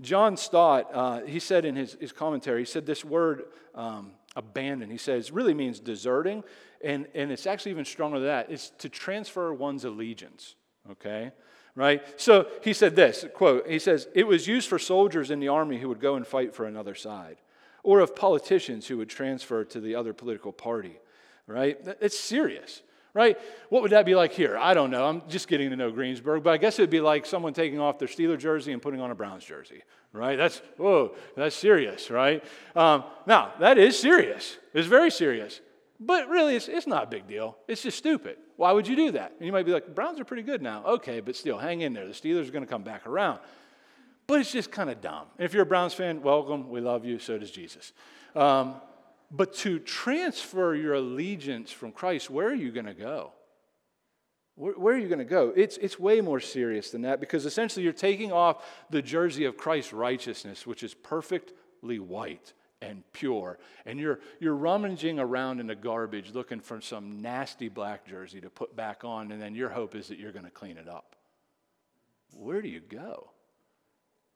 John 0.00 0.36
Stott, 0.36 0.90
uh, 0.92 1.20
he 1.20 1.38
said 1.38 1.64
in 1.64 1.76
his, 1.76 1.96
his 2.00 2.10
commentary, 2.10 2.62
he 2.62 2.64
said 2.64 2.86
this 2.86 3.04
word 3.04 3.44
um, 3.74 4.12
abandon, 4.34 4.90
he 4.90 4.96
says, 4.96 5.30
really 5.30 5.54
means 5.54 5.78
deserting, 5.78 6.42
and, 6.82 7.06
and 7.14 7.30
it's 7.30 7.46
actually 7.46 7.72
even 7.72 7.84
stronger 7.84 8.18
than 8.18 8.28
that. 8.28 8.50
It's 8.50 8.70
to 8.78 8.88
transfer 8.88 9.52
one's 9.52 9.84
allegiance, 9.84 10.54
okay? 10.90 11.32
Right? 11.76 12.02
So 12.20 12.48
he 12.64 12.72
said 12.72 12.96
this 12.96 13.24
quote, 13.34 13.68
he 13.68 13.78
says, 13.78 14.08
it 14.14 14.26
was 14.26 14.48
used 14.48 14.68
for 14.68 14.78
soldiers 14.78 15.30
in 15.30 15.38
the 15.38 15.48
army 15.48 15.78
who 15.78 15.88
would 15.88 16.00
go 16.00 16.16
and 16.16 16.26
fight 16.26 16.54
for 16.54 16.66
another 16.66 16.94
side, 16.94 17.36
or 17.84 18.00
of 18.00 18.16
politicians 18.16 18.88
who 18.88 18.96
would 18.98 19.08
transfer 19.08 19.64
to 19.64 19.80
the 19.80 19.94
other 19.94 20.12
political 20.12 20.52
party, 20.52 20.98
right? 21.46 21.78
It's 22.00 22.18
serious 22.18 22.82
right? 23.14 23.38
What 23.68 23.82
would 23.82 23.92
that 23.92 24.06
be 24.06 24.14
like 24.14 24.32
here? 24.32 24.56
I 24.56 24.74
don't 24.74 24.90
know. 24.90 25.04
I'm 25.04 25.22
just 25.28 25.48
getting 25.48 25.70
to 25.70 25.76
know 25.76 25.90
Greensburg, 25.90 26.42
but 26.42 26.50
I 26.50 26.56
guess 26.56 26.78
it 26.78 26.82
would 26.82 26.90
be 26.90 27.00
like 27.00 27.26
someone 27.26 27.52
taking 27.52 27.80
off 27.80 27.98
their 27.98 28.08
Steeler 28.08 28.38
jersey 28.38 28.72
and 28.72 28.80
putting 28.80 29.00
on 29.00 29.10
a 29.10 29.14
Browns 29.14 29.44
jersey, 29.44 29.82
right? 30.12 30.36
That's, 30.36 30.62
whoa, 30.76 31.14
that's 31.36 31.56
serious, 31.56 32.10
right? 32.10 32.44
Um, 32.76 33.04
now, 33.26 33.52
that 33.60 33.78
is 33.78 33.98
serious. 33.98 34.56
It's 34.74 34.88
very 34.88 35.10
serious. 35.10 35.60
But 35.98 36.30
really, 36.30 36.56
it's, 36.56 36.68
it's 36.68 36.86
not 36.86 37.04
a 37.04 37.06
big 37.06 37.26
deal. 37.28 37.58
It's 37.68 37.82
just 37.82 37.98
stupid. 37.98 38.38
Why 38.56 38.72
would 38.72 38.88
you 38.88 38.96
do 38.96 39.10
that? 39.12 39.34
And 39.38 39.46
you 39.46 39.52
might 39.52 39.66
be 39.66 39.72
like, 39.72 39.94
Browns 39.94 40.18
are 40.18 40.24
pretty 40.24 40.42
good 40.42 40.62
now. 40.62 40.82
Okay, 40.84 41.20
but 41.20 41.36
still, 41.36 41.58
hang 41.58 41.82
in 41.82 41.92
there. 41.92 42.06
The 42.06 42.12
Steelers 42.12 42.48
are 42.48 42.52
going 42.52 42.64
to 42.64 42.70
come 42.70 42.82
back 42.82 43.06
around. 43.06 43.38
But 44.26 44.40
it's 44.40 44.52
just 44.52 44.70
kind 44.70 44.88
of 44.88 45.00
dumb. 45.00 45.26
And 45.38 45.44
if 45.44 45.52
you're 45.52 45.64
a 45.64 45.66
Browns 45.66 45.92
fan, 45.92 46.22
welcome. 46.22 46.70
We 46.70 46.80
love 46.80 47.04
you. 47.04 47.18
So 47.18 47.36
does 47.36 47.50
Jesus. 47.50 47.92
Um, 48.34 48.76
but 49.30 49.54
to 49.54 49.78
transfer 49.78 50.74
your 50.74 50.94
allegiance 50.94 51.70
from 51.70 51.92
Christ, 51.92 52.30
where 52.30 52.48
are 52.48 52.54
you 52.54 52.72
going 52.72 52.86
to 52.86 52.94
go? 52.94 53.32
Where, 54.56 54.72
where, 54.74 54.94
are 54.94 54.98
you 54.98 55.08
going 55.08 55.20
to 55.20 55.24
go? 55.24 55.52
It's, 55.56 55.76
it's 55.78 55.98
way 55.98 56.20
more 56.20 56.40
serious 56.40 56.90
than 56.90 57.02
that 57.02 57.20
because 57.20 57.46
essentially 57.46 57.84
you're 57.84 57.92
taking 57.92 58.32
off 58.32 58.64
the 58.90 59.00
jersey 59.00 59.44
of 59.44 59.56
Christ's 59.56 59.92
righteousness, 59.92 60.66
which 60.66 60.82
is 60.82 60.94
perfectly 60.94 61.98
white 61.98 62.52
and 62.82 63.02
pure, 63.12 63.58
and 63.84 64.00
you're, 64.00 64.20
you're 64.38 64.54
rummaging 64.54 65.18
around 65.18 65.60
in 65.60 65.66
the 65.66 65.74
garbage 65.74 66.32
looking 66.32 66.60
for 66.60 66.80
some 66.80 67.20
nasty 67.20 67.68
black 67.68 68.06
jersey 68.06 68.40
to 68.40 68.48
put 68.48 68.74
back 68.74 69.04
on, 69.04 69.32
and 69.32 69.40
then 69.40 69.54
your 69.54 69.68
hope 69.68 69.94
is 69.94 70.08
that 70.08 70.18
you're 70.18 70.32
going 70.32 70.46
to 70.46 70.50
clean 70.50 70.78
it 70.78 70.88
up. 70.88 71.14
Where 72.32 72.62
do 72.62 72.68
you 72.68 72.80
go? 72.80 73.30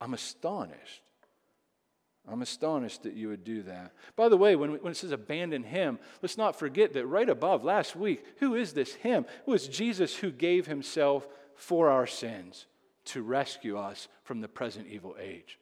I'm 0.00 0.12
astonished. 0.12 1.02
I'm 2.30 2.42
astonished 2.42 3.02
that 3.02 3.14
you 3.14 3.28
would 3.28 3.44
do 3.44 3.62
that. 3.64 3.92
By 4.16 4.28
the 4.28 4.36
way, 4.36 4.56
when, 4.56 4.72
when 4.82 4.92
it 4.92 4.96
says 4.96 5.12
abandon 5.12 5.62
him, 5.62 5.98
let's 6.22 6.38
not 6.38 6.58
forget 6.58 6.94
that 6.94 7.06
right 7.06 7.28
above 7.28 7.64
last 7.64 7.94
week, 7.94 8.24
who 8.38 8.54
is 8.54 8.72
this 8.72 8.94
him? 8.94 9.26
It 9.46 9.50
was 9.50 9.68
Jesus 9.68 10.16
who 10.16 10.30
gave 10.30 10.66
himself 10.66 11.28
for 11.54 11.90
our 11.90 12.06
sins 12.06 12.66
to 13.06 13.22
rescue 13.22 13.76
us 13.76 14.08
from 14.22 14.40
the 14.40 14.48
present 14.48 14.86
evil 14.88 15.16
age. 15.20 15.58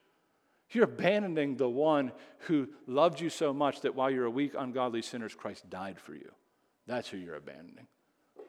You're 0.71 0.85
abandoning 0.85 1.57
the 1.57 1.69
one 1.69 2.13
who 2.41 2.69
loved 2.87 3.21
you 3.21 3.29
so 3.29 3.53
much 3.53 3.81
that 3.81 3.95
while 3.95 4.11
you're 4.11 4.25
a 4.27 4.31
weak, 4.31 4.53
ungodly 4.57 5.03
sinners, 5.03 5.35
Christ 5.35 5.69
died 5.69 5.99
for 5.99 6.15
you. 6.15 6.31
That's 6.87 7.09
who 7.09 7.19
you're 7.19 7.37
abandoning. 7.37 7.87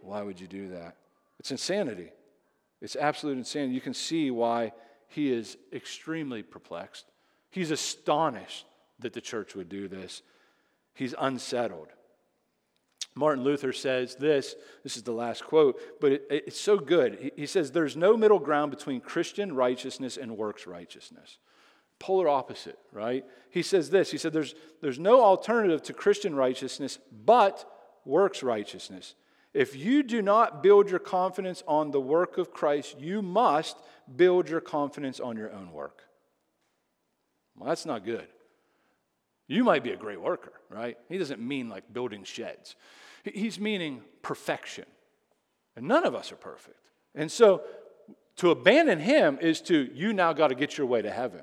Why 0.02 0.22
would 0.22 0.40
you 0.40 0.48
do 0.48 0.70
that? 0.70 0.98
It's 1.40 1.52
insanity. 1.52 2.12
It's 2.80 2.96
absolute 2.96 3.38
insanity. 3.38 3.74
You 3.74 3.82
can 3.82 3.94
see 3.94 4.32
why 4.32 4.72
he 5.08 5.32
is 5.32 5.58
extremely 5.74 6.44
perplexed. 6.44 7.06
He's 7.54 7.70
astonished 7.70 8.66
that 8.98 9.14
the 9.14 9.22
church 9.22 9.54
would 9.54 9.70
do 9.70 9.88
this. 9.88 10.24
He's 10.96 11.14
unsettled. 11.20 11.90
Martin 13.14 13.44
Luther 13.44 13.72
says 13.72 14.16
this 14.16 14.56
this 14.82 14.98
is 14.98 15.04
the 15.04 15.12
last 15.12 15.44
quote, 15.44 15.80
but 16.02 16.14
it, 16.14 16.26
it's 16.32 16.60
so 16.60 16.80
good. 16.80 17.20
He, 17.22 17.32
he 17.42 17.46
says, 17.46 17.72
There's 17.72 17.96
no 17.96 18.18
middle 18.18 18.40
ground 18.40 18.72
between 18.72 19.02
Christian 19.02 19.54
righteousness 19.54 20.18
and 20.18 20.36
works 20.36 20.66
righteousness. 20.66 21.38
Polar 22.00 22.28
opposite, 22.28 22.80
right? 22.92 23.24
He 23.52 23.62
says 23.62 23.92
this 23.92 24.10
He 24.10 24.18
said, 24.18 24.34
There's, 24.34 24.56
there's 24.82 24.98
no 24.98 25.22
alternative 25.22 25.84
to 25.84 25.94
Christian 25.94 26.34
righteousness 26.34 26.98
but 27.24 27.72
works 28.04 28.42
righteousness. 28.42 29.14
If 29.54 29.76
you 29.76 30.02
do 30.02 30.24
not 30.24 30.64
build 30.64 30.90
your 30.90 30.98
confidence 30.98 31.62
on 31.68 31.92
the 31.92 32.02
work 32.02 32.40
of 32.40 32.52
Christ, 32.52 33.00
you 33.00 33.22
must 33.22 33.78
build 34.16 34.50
your 34.50 34.60
confidence 34.60 35.20
on 35.20 35.38
your 35.38 35.54
own 35.54 35.72
work. 35.72 36.06
Well, 37.58 37.70
that's 37.70 37.86
not 37.86 38.06
good. 38.06 38.28
You 39.48 39.64
might 39.64 39.84
be 39.84 39.92
a 39.92 39.98
great 39.98 40.22
worker, 40.22 40.54
right? 40.70 40.98
He 41.10 41.18
doesn't 41.18 41.42
mean 41.42 41.70
like 41.70 41.92
building 41.94 42.24
sheds, 42.24 42.76
he's 43.24 43.60
meaning 43.60 44.02
perfection. 44.22 44.86
And 45.76 45.88
none 45.88 46.06
of 46.06 46.14
us 46.14 46.32
are 46.32 46.36
perfect. 46.36 46.78
And 47.16 47.32
so 47.32 47.64
to 48.38 48.52
abandon 48.52 49.00
him 49.00 49.40
is 49.42 49.60
to, 49.62 49.90
you 49.94 50.14
now 50.14 50.34
got 50.34 50.50
to 50.50 50.56
get 50.56 50.78
your 50.78 50.86
way 50.86 51.02
to 51.02 51.10
heaven. 51.10 51.42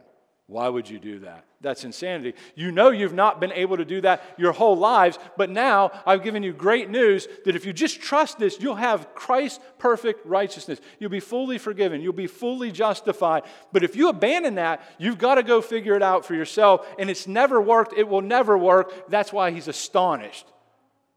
Why 0.51 0.69
would 0.69 0.91
you 0.91 0.99
do 0.99 1.21
that? 1.21 1.45
That's 1.61 1.85
insanity. 1.85 2.35
You 2.57 2.73
know 2.73 2.91
you've 2.91 3.15
not 3.15 3.39
been 3.39 3.53
able 3.53 3.77
to 3.77 3.85
do 3.85 4.01
that 4.01 4.25
your 4.37 4.51
whole 4.51 4.77
lives, 4.77 5.17
but 5.37 5.49
now 5.49 5.93
I've 6.05 6.25
given 6.25 6.43
you 6.43 6.53
great 6.53 6.91
news 6.91 7.29
that 7.45 7.55
if 7.55 7.65
you 7.65 7.73
just 7.73 8.01
trust 8.01 8.41
this, 8.41 8.61
you'll 8.61 8.75
have 8.75 9.15
Christ's 9.15 9.61
perfect 9.79 10.27
righteousness. 10.27 10.81
You'll 10.99 11.09
be 11.09 11.21
fully 11.21 11.57
forgiven, 11.57 12.01
you'll 12.01 12.15
be 12.15 12.27
fully 12.27 12.73
justified. 12.73 13.45
But 13.73 13.85
if 13.85 13.95
you 13.95 14.09
abandon 14.09 14.57
that, 14.57 14.83
you've 14.99 15.19
got 15.19 15.37
to 15.37 15.45
go 15.45 15.63
figure 15.63 15.95
it 15.95 16.03
out 16.03 16.25
for 16.25 16.35
yourself, 16.35 16.85
and 16.99 17.09
it's 17.09 17.29
never 17.29 17.61
worked, 17.61 17.93
it 17.97 18.09
will 18.09 18.21
never 18.21 18.59
work. 18.59 19.09
That's 19.09 19.33
why 19.33 19.53
he's 19.53 19.69
astonished. 19.69 20.49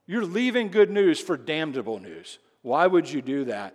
You're 0.06 0.25
leaving 0.25 0.70
good 0.70 0.92
news 0.92 1.20
for 1.20 1.38
damnable 1.38 1.98
news. 1.98 2.38
Why 2.62 2.86
would 2.86 3.10
you 3.10 3.24
do 3.24 3.46
that? 3.46 3.74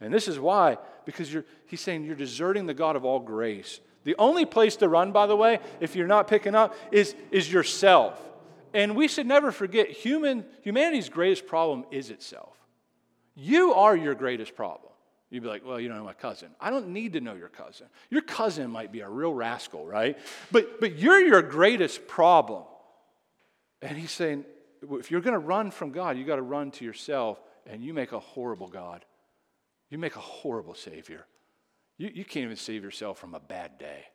And 0.00 0.14
this 0.14 0.28
is 0.28 0.38
why, 0.38 0.78
because 1.04 1.36
he's 1.66 1.80
saying 1.80 2.04
you're 2.04 2.14
deserting 2.14 2.66
the 2.66 2.74
God 2.74 2.94
of 2.94 3.04
all 3.04 3.18
grace. 3.18 3.80
The 4.04 4.16
only 4.18 4.46
place 4.46 4.76
to 4.76 4.88
run, 4.88 5.12
by 5.12 5.26
the 5.26 5.36
way, 5.36 5.60
if 5.80 5.94
you're 5.94 6.06
not 6.06 6.26
picking 6.26 6.54
up, 6.54 6.74
is, 6.90 7.14
is 7.30 7.52
yourself. 7.52 8.20
And 8.72 8.96
we 8.96 9.08
should 9.08 9.26
never 9.26 9.52
forget 9.52 9.90
human, 9.90 10.44
humanity's 10.62 11.08
greatest 11.08 11.46
problem 11.46 11.84
is 11.90 12.10
itself. 12.10 12.56
You 13.34 13.74
are 13.74 13.96
your 13.96 14.14
greatest 14.14 14.54
problem. 14.54 14.92
You'd 15.30 15.42
be 15.42 15.48
like, 15.48 15.64
well, 15.64 15.78
you 15.78 15.88
don't 15.88 15.98
know 15.98 16.04
my 16.04 16.12
cousin. 16.12 16.48
I 16.60 16.70
don't 16.70 16.88
need 16.88 17.12
to 17.12 17.20
know 17.20 17.34
your 17.34 17.48
cousin. 17.48 17.86
Your 18.10 18.22
cousin 18.22 18.70
might 18.70 18.90
be 18.90 19.00
a 19.00 19.08
real 19.08 19.32
rascal, 19.32 19.86
right? 19.86 20.18
But, 20.50 20.80
but 20.80 20.98
you're 20.98 21.20
your 21.20 21.42
greatest 21.42 22.08
problem. 22.08 22.64
And 23.80 23.96
he's 23.96 24.10
saying, 24.10 24.44
if 24.92 25.10
you're 25.10 25.20
going 25.20 25.34
to 25.34 25.38
run 25.38 25.70
from 25.70 25.92
God, 25.92 26.18
you 26.18 26.24
got 26.24 26.36
to 26.36 26.42
run 26.42 26.70
to 26.72 26.84
yourself, 26.84 27.40
and 27.66 27.82
you 27.82 27.94
make 27.94 28.12
a 28.12 28.18
horrible 28.18 28.68
God. 28.68 29.04
You 29.88 29.98
make 29.98 30.16
a 30.16 30.20
horrible 30.20 30.74
Savior. 30.74 31.26
You, 32.00 32.10
you 32.14 32.24
can't 32.24 32.44
even 32.44 32.56
save 32.56 32.82
yourself 32.82 33.18
from 33.18 33.34
a 33.34 33.40
bad 33.40 33.76
day. 33.78 34.06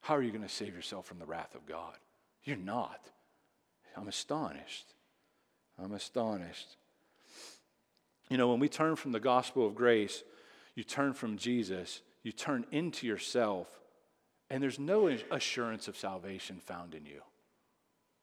How 0.00 0.16
are 0.16 0.22
you 0.22 0.30
going 0.30 0.42
to 0.42 0.48
save 0.48 0.74
yourself 0.74 1.04
from 1.04 1.18
the 1.18 1.26
wrath 1.26 1.54
of 1.54 1.66
God? 1.66 1.92
You're 2.44 2.56
not. 2.56 2.98
I'm 3.94 4.08
astonished. 4.08 4.94
I'm 5.78 5.92
astonished. 5.92 6.76
You 8.30 8.38
know, 8.38 8.48
when 8.48 8.58
we 8.58 8.70
turn 8.70 8.96
from 8.96 9.12
the 9.12 9.20
gospel 9.20 9.66
of 9.66 9.74
grace, 9.74 10.22
you 10.74 10.82
turn 10.82 11.12
from 11.12 11.36
Jesus, 11.36 12.00
you 12.22 12.32
turn 12.32 12.64
into 12.70 13.06
yourself, 13.06 13.68
and 14.48 14.62
there's 14.62 14.78
no 14.78 15.14
assurance 15.30 15.88
of 15.88 15.98
salvation 15.98 16.58
found 16.58 16.94
in 16.94 17.04
you. 17.04 17.20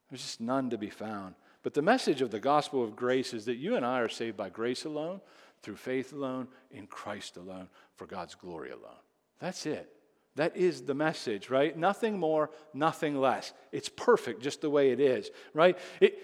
There's 0.10 0.24
just 0.24 0.42
none 0.42 0.72
to 0.72 0.78
be 0.80 0.90
found. 0.90 1.36
But 1.62 1.76
the 1.76 1.84
message 1.84 2.24
of 2.24 2.32
the 2.32 2.40
gospel 2.40 2.84
of 2.84 2.96
grace 2.96 3.32
is 3.32 3.46
that 3.46 3.58
you 3.58 3.76
and 3.76 3.86
I 3.86 4.00
are 4.00 4.10
saved 4.10 4.38
by 4.38 4.50
grace 4.50 4.86
alone, 4.86 5.22
through 5.68 5.76
faith 5.76 6.14
alone, 6.14 6.48
in 6.72 6.88
Christ 6.88 7.36
alone, 7.36 7.68
for 7.98 8.06
God's 8.06 8.36
glory 8.36 8.72
alone. 8.72 9.04
That's 9.42 9.66
it. 9.66 9.92
That 10.38 10.56
is 10.56 10.84
the 10.84 10.94
message, 10.94 11.50
right? 11.50 11.78
Nothing 11.78 12.18
more, 12.18 12.52
nothing 12.74 13.20
less. 13.20 13.52
It's 13.74 13.90
perfect 13.90 14.42
just 14.42 14.62
the 14.62 14.70
way 14.70 14.92
it 14.92 15.02
is, 15.02 15.30
right? 15.54 15.78
It, 16.00 16.20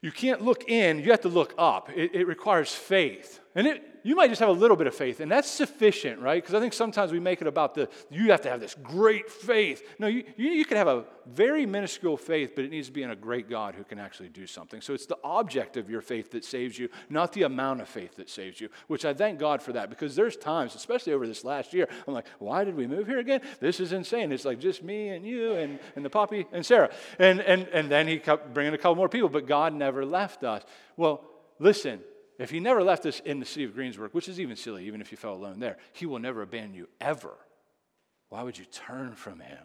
you 0.00 0.10
can't 0.10 0.42
look 0.42 0.68
in, 0.68 0.98
you 0.98 1.12
have 1.12 1.20
to 1.20 1.28
look 1.28 1.54
up. 1.56 1.90
It, 1.94 2.12
it 2.12 2.26
requires 2.26 2.74
faith. 2.74 3.38
And 3.54 3.68
it, 3.68 3.88
you 4.02 4.16
might 4.16 4.28
just 4.28 4.40
have 4.40 4.48
a 4.48 4.52
little 4.52 4.76
bit 4.76 4.86
of 4.86 4.94
faith, 4.94 5.20
and 5.20 5.30
that's 5.30 5.48
sufficient, 5.48 6.20
right? 6.20 6.42
Because 6.42 6.54
I 6.54 6.60
think 6.60 6.72
sometimes 6.72 7.12
we 7.12 7.20
make 7.20 7.40
it 7.40 7.46
about 7.46 7.74
the, 7.74 7.88
you 8.10 8.30
have 8.30 8.40
to 8.42 8.50
have 8.50 8.60
this 8.60 8.74
great 8.82 9.30
faith. 9.30 9.82
No, 9.98 10.06
you, 10.06 10.24
you, 10.36 10.50
you 10.50 10.64
can 10.64 10.76
have 10.76 10.88
a 10.88 11.04
very 11.26 11.66
minuscule 11.66 12.16
faith, 12.16 12.52
but 12.54 12.64
it 12.64 12.70
needs 12.70 12.88
to 12.88 12.92
be 12.92 13.02
in 13.02 13.10
a 13.10 13.16
great 13.16 13.48
God 13.48 13.74
who 13.74 13.84
can 13.84 13.98
actually 13.98 14.28
do 14.28 14.46
something. 14.46 14.80
So 14.80 14.94
it's 14.94 15.06
the 15.06 15.18
object 15.22 15.76
of 15.76 15.88
your 15.88 16.00
faith 16.00 16.30
that 16.32 16.44
saves 16.44 16.78
you, 16.78 16.88
not 17.08 17.32
the 17.32 17.44
amount 17.44 17.80
of 17.80 17.88
faith 17.88 18.16
that 18.16 18.28
saves 18.28 18.60
you, 18.60 18.68
which 18.88 19.04
I 19.04 19.14
thank 19.14 19.38
God 19.38 19.62
for 19.62 19.72
that 19.72 19.90
because 19.90 20.16
there's 20.16 20.36
times, 20.36 20.74
especially 20.74 21.12
over 21.12 21.26
this 21.26 21.44
last 21.44 21.72
year, 21.72 21.88
I'm 22.06 22.14
like, 22.14 22.26
why 22.38 22.64
did 22.64 22.76
we 22.76 22.86
move 22.86 23.06
here 23.06 23.18
again? 23.18 23.40
This 23.60 23.80
is 23.80 23.92
insane. 23.92 24.32
It's 24.32 24.44
like 24.44 24.58
just 24.58 24.82
me 24.82 25.08
and 25.08 25.24
you 25.24 25.54
and, 25.54 25.78
and 25.96 26.04
the 26.04 26.10
puppy 26.10 26.46
and 26.52 26.64
Sarah. 26.64 26.90
And, 27.18 27.40
and, 27.40 27.68
and 27.68 27.90
then 27.90 28.08
he 28.08 28.18
kept 28.18 28.52
bringing 28.52 28.74
a 28.74 28.78
couple 28.78 28.96
more 28.96 29.08
people, 29.08 29.28
but 29.28 29.46
God 29.46 29.74
never 29.74 30.04
left 30.04 30.44
us. 30.44 30.62
Well, 30.96 31.24
listen, 31.58 32.00
if 32.38 32.50
he 32.50 32.60
never 32.60 32.82
left 32.82 33.06
us 33.06 33.20
in 33.20 33.40
the 33.40 33.46
city 33.46 33.64
of 33.64 33.74
Greensburg, 33.74 34.12
which 34.12 34.28
is 34.28 34.40
even 34.40 34.56
silly, 34.56 34.86
even 34.86 35.00
if 35.00 35.10
you 35.10 35.16
fell 35.16 35.34
alone 35.34 35.60
there, 35.60 35.76
he 35.92 36.06
will 36.06 36.18
never 36.18 36.42
abandon 36.42 36.74
you 36.74 36.88
ever. 37.00 37.34
Why 38.28 38.42
would 38.42 38.58
you 38.58 38.64
turn 38.64 39.14
from 39.14 39.40
him? 39.40 39.58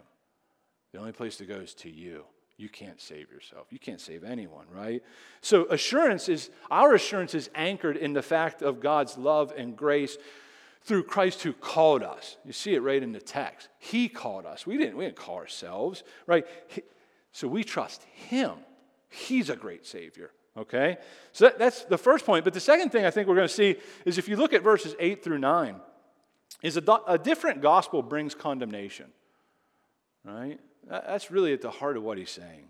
The 0.92 0.98
only 0.98 1.12
place 1.12 1.36
to 1.38 1.46
go 1.46 1.56
is 1.56 1.74
to 1.76 1.90
you. 1.90 2.24
You 2.56 2.68
can't 2.68 3.00
save 3.00 3.30
yourself. 3.30 3.68
You 3.70 3.78
can't 3.78 4.00
save 4.00 4.24
anyone, 4.24 4.66
right? 4.74 5.02
So 5.40 5.66
assurance 5.66 6.28
is 6.28 6.50
our 6.70 6.94
assurance 6.94 7.34
is 7.34 7.50
anchored 7.54 7.96
in 7.96 8.12
the 8.12 8.22
fact 8.22 8.62
of 8.62 8.80
God's 8.80 9.16
love 9.16 9.52
and 9.56 9.76
grace 9.76 10.18
through 10.82 11.04
Christ 11.04 11.42
who 11.42 11.52
called 11.52 12.02
us. 12.02 12.36
You 12.44 12.52
see 12.52 12.74
it 12.74 12.80
right 12.80 13.02
in 13.02 13.12
the 13.12 13.20
text. 13.20 13.68
He 13.78 14.08
called 14.08 14.44
us. 14.44 14.66
We 14.66 14.76
didn't, 14.76 14.96
we 14.96 15.04
didn't 15.04 15.16
call 15.16 15.36
ourselves, 15.36 16.02
right? 16.26 16.46
So 17.32 17.46
we 17.46 17.62
trust 17.62 18.02
him. 18.04 18.52
He's 19.08 19.50
a 19.50 19.56
great 19.56 19.86
Savior. 19.86 20.32
Okay? 20.58 20.98
So 21.32 21.46
that, 21.46 21.58
that's 21.58 21.84
the 21.84 21.98
first 21.98 22.26
point. 22.26 22.44
But 22.44 22.52
the 22.52 22.60
second 22.60 22.90
thing 22.90 23.04
I 23.04 23.10
think 23.10 23.28
we're 23.28 23.36
going 23.36 23.48
to 23.48 23.54
see 23.54 23.76
is 24.04 24.18
if 24.18 24.28
you 24.28 24.36
look 24.36 24.52
at 24.52 24.62
verses 24.62 24.94
8 24.98 25.22
through 25.22 25.38
9, 25.38 25.76
is 26.62 26.76
a, 26.76 27.00
a 27.06 27.18
different 27.18 27.62
gospel 27.62 28.02
brings 28.02 28.34
condemnation. 28.34 29.06
Right? 30.24 30.58
That's 30.88 31.30
really 31.30 31.52
at 31.52 31.62
the 31.62 31.70
heart 31.70 31.96
of 31.96 32.02
what 32.02 32.18
he's 32.18 32.30
saying. 32.30 32.68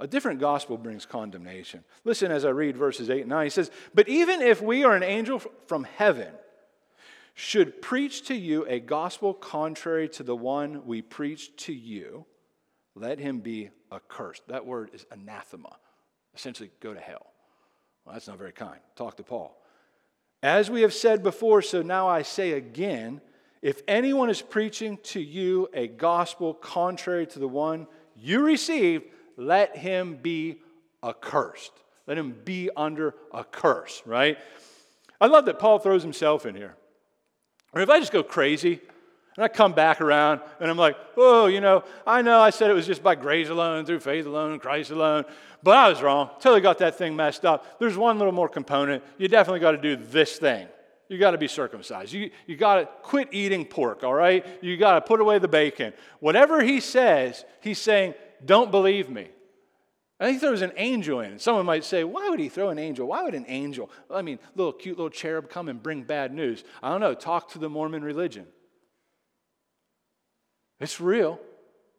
A 0.00 0.06
different 0.06 0.40
gospel 0.40 0.76
brings 0.76 1.06
condemnation. 1.06 1.84
Listen 2.04 2.30
as 2.30 2.44
I 2.44 2.50
read 2.50 2.76
verses 2.76 3.08
8 3.08 3.20
and 3.20 3.30
9. 3.30 3.46
He 3.46 3.50
says, 3.50 3.70
But 3.94 4.08
even 4.08 4.42
if 4.42 4.60
we 4.60 4.84
are 4.84 4.94
an 4.94 5.02
angel 5.02 5.38
from 5.66 5.84
heaven, 5.84 6.32
should 7.34 7.80
preach 7.80 8.26
to 8.28 8.34
you 8.34 8.66
a 8.66 8.80
gospel 8.80 9.32
contrary 9.32 10.08
to 10.08 10.22
the 10.22 10.36
one 10.36 10.86
we 10.86 11.02
preached 11.02 11.58
to 11.58 11.72
you, 11.72 12.26
let 12.94 13.18
him 13.18 13.40
be 13.40 13.70
accursed. 13.92 14.48
That 14.48 14.66
word 14.66 14.90
is 14.92 15.06
anathema 15.10 15.76
essentially 16.36 16.70
go 16.80 16.94
to 16.94 17.00
hell. 17.00 17.26
Well, 18.04 18.12
that's 18.12 18.28
not 18.28 18.38
very 18.38 18.52
kind. 18.52 18.78
Talk 18.94 19.16
to 19.16 19.22
Paul. 19.22 19.60
As 20.42 20.70
we 20.70 20.82
have 20.82 20.94
said 20.94 21.22
before, 21.22 21.62
so 21.62 21.82
now 21.82 22.06
I 22.06 22.22
say 22.22 22.52
again 22.52 23.20
if 23.62 23.82
anyone 23.88 24.30
is 24.30 24.42
preaching 24.42 24.98
to 25.04 25.20
you 25.20 25.68
a 25.72 25.88
gospel 25.88 26.54
contrary 26.54 27.26
to 27.28 27.38
the 27.38 27.48
one 27.48 27.88
you 28.14 28.44
received, 28.44 29.04
let 29.36 29.76
him 29.76 30.18
be 30.22 30.60
accursed. 31.02 31.72
Let 32.06 32.18
him 32.18 32.36
be 32.44 32.70
under 32.76 33.14
a 33.32 33.42
curse, 33.42 34.02
right? 34.06 34.38
I 35.20 35.26
love 35.26 35.46
that 35.46 35.58
Paul 35.58 35.78
throws 35.78 36.02
himself 36.02 36.46
in 36.46 36.54
here. 36.54 36.76
Or 37.72 37.80
if 37.80 37.90
I 37.90 37.98
just 37.98 38.12
go 38.12 38.22
crazy, 38.22 38.80
and 39.36 39.44
I 39.44 39.48
come 39.48 39.72
back 39.72 40.00
around 40.00 40.40
and 40.60 40.70
I'm 40.70 40.78
like, 40.78 40.96
oh, 41.16 41.46
you 41.46 41.60
know, 41.60 41.84
I 42.06 42.22
know 42.22 42.40
I 42.40 42.50
said 42.50 42.70
it 42.70 42.74
was 42.74 42.86
just 42.86 43.02
by 43.02 43.14
grace 43.14 43.48
alone, 43.48 43.84
through 43.84 44.00
faith 44.00 44.26
alone, 44.26 44.58
Christ 44.58 44.90
alone, 44.90 45.24
but 45.62 45.76
I 45.76 45.88
was 45.88 46.02
wrong. 46.02 46.30
Totally 46.40 46.60
got 46.60 46.78
that 46.78 46.96
thing 46.96 47.16
messed 47.16 47.44
up. 47.44 47.78
There's 47.78 47.96
one 47.96 48.18
little 48.18 48.32
more 48.32 48.48
component. 48.48 49.04
You 49.18 49.28
definitely 49.28 49.60
got 49.60 49.72
to 49.72 49.78
do 49.78 49.96
this 49.96 50.38
thing. 50.38 50.68
You 51.08 51.18
got 51.18 51.32
to 51.32 51.38
be 51.38 51.48
circumcised. 51.48 52.12
You, 52.12 52.30
you 52.46 52.56
got 52.56 52.76
to 52.76 52.88
quit 53.02 53.28
eating 53.30 53.64
pork, 53.64 54.02
all 54.02 54.14
right? 54.14 54.44
You 54.60 54.76
got 54.76 54.94
to 54.94 55.00
put 55.00 55.20
away 55.20 55.38
the 55.38 55.48
bacon. 55.48 55.92
Whatever 56.20 56.62
he 56.62 56.80
says, 56.80 57.44
he's 57.60 57.78
saying, 57.78 58.14
don't 58.44 58.70
believe 58.70 59.08
me. 59.08 59.28
I 60.18 60.24
think 60.24 60.40
there 60.40 60.50
was 60.50 60.62
an 60.62 60.72
angel 60.76 61.20
in. 61.20 61.38
Someone 61.38 61.66
might 61.66 61.84
say, 61.84 62.02
why 62.02 62.28
would 62.30 62.40
he 62.40 62.48
throw 62.48 62.70
an 62.70 62.78
angel? 62.78 63.06
Why 63.06 63.22
would 63.22 63.34
an 63.34 63.44
angel, 63.48 63.90
I 64.10 64.22
mean, 64.22 64.38
little 64.54 64.72
cute 64.72 64.96
little 64.96 65.10
cherub 65.10 65.50
come 65.50 65.68
and 65.68 65.82
bring 65.82 66.04
bad 66.04 66.32
news? 66.32 66.64
I 66.82 66.88
don't 66.88 67.00
know. 67.00 67.12
Talk 67.14 67.50
to 67.50 67.58
the 67.58 67.68
Mormon 67.68 68.02
religion. 68.02 68.46
It's 70.80 71.00
real. 71.00 71.40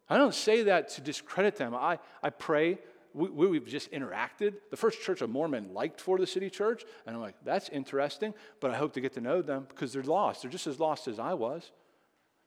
I 0.10 0.18
don't 0.18 0.34
say 0.34 0.64
that 0.64 0.90
to 0.90 1.02
discredit 1.02 1.56
them. 1.56 1.76
I, 1.76 2.00
I 2.24 2.30
pray. 2.30 2.80
We, 3.14 3.30
we've 3.30 3.68
just 3.68 3.92
interacted. 3.92 4.56
The 4.70 4.78
first 4.78 5.02
church 5.02 5.22
of 5.22 5.30
Mormon 5.30 5.74
liked 5.74 6.04
4TheCity 6.04 6.52
church. 6.52 6.84
And 7.06 7.16
I'm 7.16 7.22
like, 7.22 7.36
that's 7.44 7.70
interesting, 7.70 8.34
but 8.60 8.72
I 8.72 8.78
hope 8.78 8.94
to 8.94 9.02
get 9.02 9.14
to 9.14 9.22
know 9.22 9.42
them 9.42 9.66
because 9.68 9.94
they're 9.94 10.04
lost. 10.04 10.42
They're 10.42 10.52
just 10.52 10.68
as 10.68 10.80
lost 10.80 11.08
as 11.08 11.20
I 11.20 11.34
was 11.34 11.72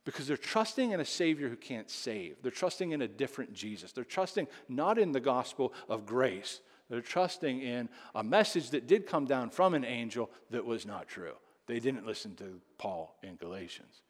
because 0.04 0.26
they're 0.26 0.36
trusting 0.36 0.92
in 0.92 1.00
a 1.00 1.04
Savior 1.04 1.48
who 1.48 1.56
can't 1.56 1.90
save. 1.90 2.36
They're 2.42 2.50
trusting 2.50 2.92
in 2.92 3.02
a 3.02 3.08
different 3.08 3.52
Jesus. 3.52 3.92
They're 3.92 4.04
trusting 4.04 4.48
not 4.68 4.98
in 4.98 5.12
the 5.12 5.20
gospel 5.20 5.72
of 5.88 6.06
grace, 6.06 6.60
they're 6.88 7.00
trusting 7.00 7.60
in 7.60 7.88
a 8.16 8.24
message 8.24 8.70
that 8.70 8.88
did 8.88 9.06
come 9.06 9.24
down 9.24 9.50
from 9.50 9.74
an 9.74 9.84
angel 9.84 10.30
that 10.50 10.64
was 10.64 10.84
not 10.84 11.06
true. 11.06 11.34
They 11.66 11.78
didn't 11.78 12.06
listen 12.06 12.34
to 12.36 12.60
Paul 12.78 13.16
in 13.22 13.36
Galatians. 13.36 14.02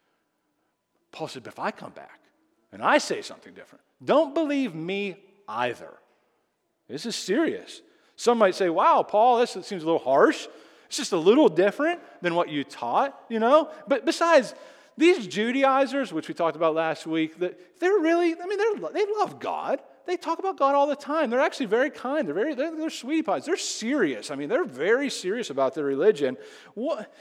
Paul 1.11 1.27
said, 1.27 1.45
If 1.47 1.59
I 1.59 1.71
come 1.71 1.91
back 1.91 2.19
and 2.71 2.81
I 2.81 2.97
say 2.97 3.21
something 3.21 3.53
different, 3.53 3.83
don't 4.03 4.33
believe 4.33 4.73
me 4.73 5.17
either. 5.47 5.91
This 6.87 7.05
is 7.05 7.15
serious. 7.15 7.81
Some 8.15 8.37
might 8.37 8.55
say, 8.55 8.69
Wow, 8.69 9.03
Paul, 9.03 9.39
this 9.39 9.51
seems 9.51 9.83
a 9.83 9.85
little 9.85 9.99
harsh. 9.99 10.47
It's 10.87 10.97
just 10.97 11.13
a 11.13 11.17
little 11.17 11.47
different 11.47 12.01
than 12.21 12.35
what 12.35 12.49
you 12.49 12.63
taught, 12.65 13.17
you 13.29 13.39
know? 13.39 13.69
But 13.87 14.05
besides, 14.05 14.53
these 14.97 15.25
Judaizers, 15.25 16.11
which 16.11 16.27
we 16.27 16.33
talked 16.33 16.57
about 16.57 16.75
last 16.75 17.07
week, 17.07 17.39
they're 17.39 17.99
really, 17.99 18.35
I 18.39 18.45
mean, 18.45 18.59
they 18.93 19.05
love 19.17 19.39
God. 19.39 19.81
They 20.05 20.17
talk 20.17 20.39
about 20.39 20.57
God 20.57 20.75
all 20.75 20.87
the 20.87 20.95
time. 20.95 21.29
They're 21.29 21.39
actually 21.39 21.67
very 21.67 21.89
kind. 21.89 22.27
They're 22.27 22.35
very, 22.35 22.55
they're, 22.55 22.75
they're 22.75 22.89
sweetie 22.89 23.23
pies. 23.23 23.45
They're 23.45 23.55
serious. 23.55 24.31
I 24.31 24.35
mean, 24.35 24.49
they're 24.49 24.65
very 24.65 25.09
serious 25.09 25.49
about 25.49 25.75
their 25.75 25.85
religion. 25.85 26.37
What, 26.73 27.13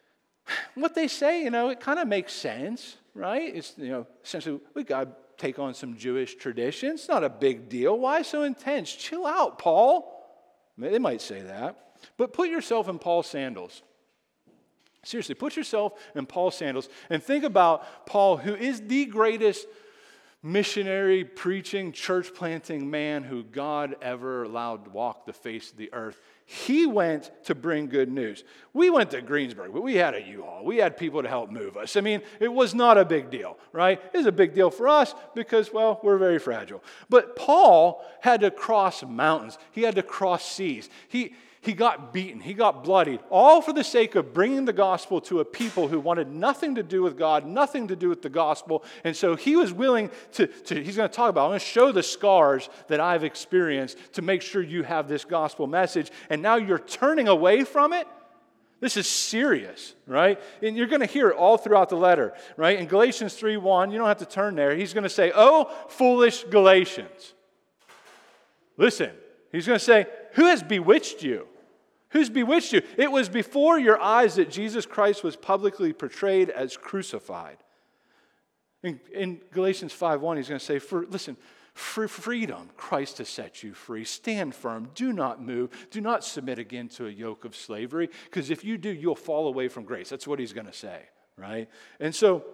what 0.74 0.94
they 0.94 1.08
say, 1.08 1.44
you 1.44 1.50
know, 1.50 1.68
it 1.68 1.80
kind 1.80 1.98
of 1.98 2.08
makes 2.08 2.32
sense, 2.32 2.96
right? 3.16 3.54
It's, 3.54 3.74
you 3.76 3.88
know, 3.88 4.06
essentially, 4.24 4.60
we 4.74 4.84
got 4.84 5.04
to 5.04 5.10
take 5.36 5.58
on 5.58 5.74
some 5.74 5.96
Jewish 5.96 6.36
traditions. 6.36 7.00
It's 7.00 7.08
not 7.08 7.24
a 7.24 7.28
big 7.28 7.68
deal. 7.68 7.98
Why 7.98 8.22
so 8.22 8.42
intense? 8.42 8.94
Chill 8.94 9.26
out, 9.26 9.58
Paul. 9.58 10.12
They 10.78 10.98
might 10.98 11.22
say 11.22 11.40
that. 11.42 11.76
But 12.16 12.32
put 12.32 12.48
yourself 12.48 12.88
in 12.88 12.98
Paul's 12.98 13.26
sandals. 13.26 13.82
Seriously, 15.04 15.34
put 15.34 15.56
yourself 15.56 15.92
in 16.14 16.26
Paul's 16.26 16.56
sandals 16.56 16.88
and 17.10 17.22
think 17.22 17.44
about 17.44 18.06
Paul, 18.06 18.36
who 18.36 18.54
is 18.54 18.80
the 18.80 19.06
greatest 19.06 19.66
missionary, 20.46 21.24
preaching, 21.24 21.90
church 21.90 22.32
planting 22.32 22.88
man 22.88 23.24
who 23.24 23.42
God 23.42 23.96
ever 24.00 24.44
allowed 24.44 24.84
to 24.84 24.90
walk 24.90 25.26
the 25.26 25.32
face 25.32 25.72
of 25.72 25.76
the 25.76 25.92
earth. 25.92 26.20
He 26.44 26.86
went 26.86 27.32
to 27.46 27.56
bring 27.56 27.88
good 27.88 28.08
news. 28.08 28.44
We 28.72 28.88
went 28.88 29.10
to 29.10 29.20
Greensburg, 29.20 29.72
but 29.72 29.82
we 29.82 29.96
had 29.96 30.14
a 30.14 30.22
U-Haul. 30.22 30.64
We 30.64 30.76
had 30.76 30.96
people 30.96 31.20
to 31.20 31.28
help 31.28 31.50
move 31.50 31.76
us. 31.76 31.96
I 31.96 32.00
mean, 32.00 32.22
it 32.38 32.52
was 32.52 32.74
not 32.74 32.96
a 32.96 33.04
big 33.04 33.28
deal, 33.28 33.58
right? 33.72 34.00
It 34.12 34.16
was 34.16 34.26
a 34.26 34.32
big 34.32 34.54
deal 34.54 34.70
for 34.70 34.86
us 34.86 35.14
because, 35.34 35.72
well, 35.72 35.98
we're 36.04 36.18
very 36.18 36.38
fragile. 36.38 36.84
But 37.08 37.34
Paul 37.34 38.04
had 38.20 38.42
to 38.42 38.52
cross 38.52 39.02
mountains. 39.02 39.58
He 39.72 39.82
had 39.82 39.96
to 39.96 40.02
cross 40.04 40.48
seas. 40.48 40.88
He, 41.08 41.34
he 41.66 41.72
got 41.72 42.12
beaten, 42.12 42.40
he 42.40 42.54
got 42.54 42.84
bloodied, 42.84 43.18
all 43.28 43.60
for 43.60 43.72
the 43.72 43.82
sake 43.82 44.14
of 44.14 44.32
bringing 44.32 44.64
the 44.64 44.72
gospel 44.72 45.20
to 45.22 45.40
a 45.40 45.44
people 45.44 45.88
who 45.88 45.98
wanted 45.98 46.30
nothing 46.30 46.76
to 46.76 46.82
do 46.84 47.02
with 47.02 47.18
God, 47.18 47.44
nothing 47.44 47.88
to 47.88 47.96
do 47.96 48.08
with 48.08 48.22
the 48.22 48.28
gospel. 48.28 48.84
And 49.02 49.16
so 49.16 49.34
he 49.34 49.56
was 49.56 49.72
willing 49.72 50.10
to, 50.34 50.46
to 50.46 50.80
he's 50.80 50.96
going 50.96 51.08
to 51.08 51.14
talk 51.14 51.28
about, 51.28 51.46
I'm 51.46 51.50
going 51.50 51.58
to 51.58 51.66
show 51.66 51.90
the 51.90 52.04
scars 52.04 52.70
that 52.86 53.00
I've 53.00 53.24
experienced 53.24 53.98
to 54.12 54.22
make 54.22 54.42
sure 54.42 54.62
you 54.62 54.84
have 54.84 55.08
this 55.08 55.24
gospel 55.24 55.66
message. 55.66 56.12
And 56.30 56.40
now 56.40 56.54
you're 56.54 56.78
turning 56.78 57.26
away 57.26 57.64
from 57.64 57.92
it? 57.92 58.06
This 58.78 58.96
is 58.96 59.08
serious, 59.08 59.94
right? 60.06 60.40
And 60.62 60.76
you're 60.76 60.86
going 60.86 61.00
to 61.00 61.06
hear 61.06 61.30
it 61.30 61.36
all 61.36 61.58
throughout 61.58 61.88
the 61.88 61.96
letter, 61.96 62.32
right? 62.56 62.78
In 62.78 62.86
Galatians 62.86 63.34
3:1, 63.34 63.90
you 63.90 63.98
don't 63.98 64.06
have 64.06 64.18
to 64.18 64.26
turn 64.26 64.54
there. 64.54 64.76
He's 64.76 64.92
going 64.94 65.02
to 65.02 65.10
say, 65.10 65.32
"Oh, 65.34 65.72
foolish 65.88 66.44
Galatians." 66.44 67.34
Listen, 68.76 69.10
he's 69.50 69.66
going 69.66 69.78
to 69.78 69.84
say, 69.84 70.06
"Who 70.34 70.44
has 70.44 70.62
bewitched 70.62 71.22
you?" 71.22 71.48
Who's 72.16 72.30
bewitched 72.30 72.72
you? 72.72 72.80
It 72.96 73.12
was 73.12 73.28
before 73.28 73.78
your 73.78 74.00
eyes 74.00 74.36
that 74.36 74.50
Jesus 74.50 74.86
Christ 74.86 75.22
was 75.22 75.36
publicly 75.36 75.92
portrayed 75.92 76.48
as 76.48 76.74
crucified. 76.74 77.58
In, 78.82 78.98
in 79.12 79.42
Galatians 79.52 79.92
5:1, 79.92 80.38
he's 80.38 80.48
going 80.48 80.58
to 80.58 80.64
say, 80.64 80.78
for, 80.78 81.04
listen, 81.10 81.36
for 81.74 82.08
freedom, 82.08 82.70
Christ 82.74 83.18
has 83.18 83.28
set 83.28 83.62
you 83.62 83.74
free. 83.74 84.02
Stand 84.04 84.54
firm. 84.54 84.88
Do 84.94 85.12
not 85.12 85.42
move. 85.42 85.88
Do 85.90 86.00
not 86.00 86.24
submit 86.24 86.58
again 86.58 86.88
to 86.96 87.06
a 87.06 87.10
yoke 87.10 87.44
of 87.44 87.54
slavery, 87.54 88.08
because 88.24 88.48
if 88.48 88.64
you 88.64 88.78
do, 88.78 88.88
you'll 88.88 89.14
fall 89.14 89.46
away 89.46 89.68
from 89.68 89.84
grace. 89.84 90.08
That's 90.08 90.26
what 90.26 90.38
he's 90.38 90.54
going 90.54 90.68
to 90.68 90.72
say, 90.72 91.02
right? 91.36 91.68
And 92.00 92.14
so, 92.14 92.46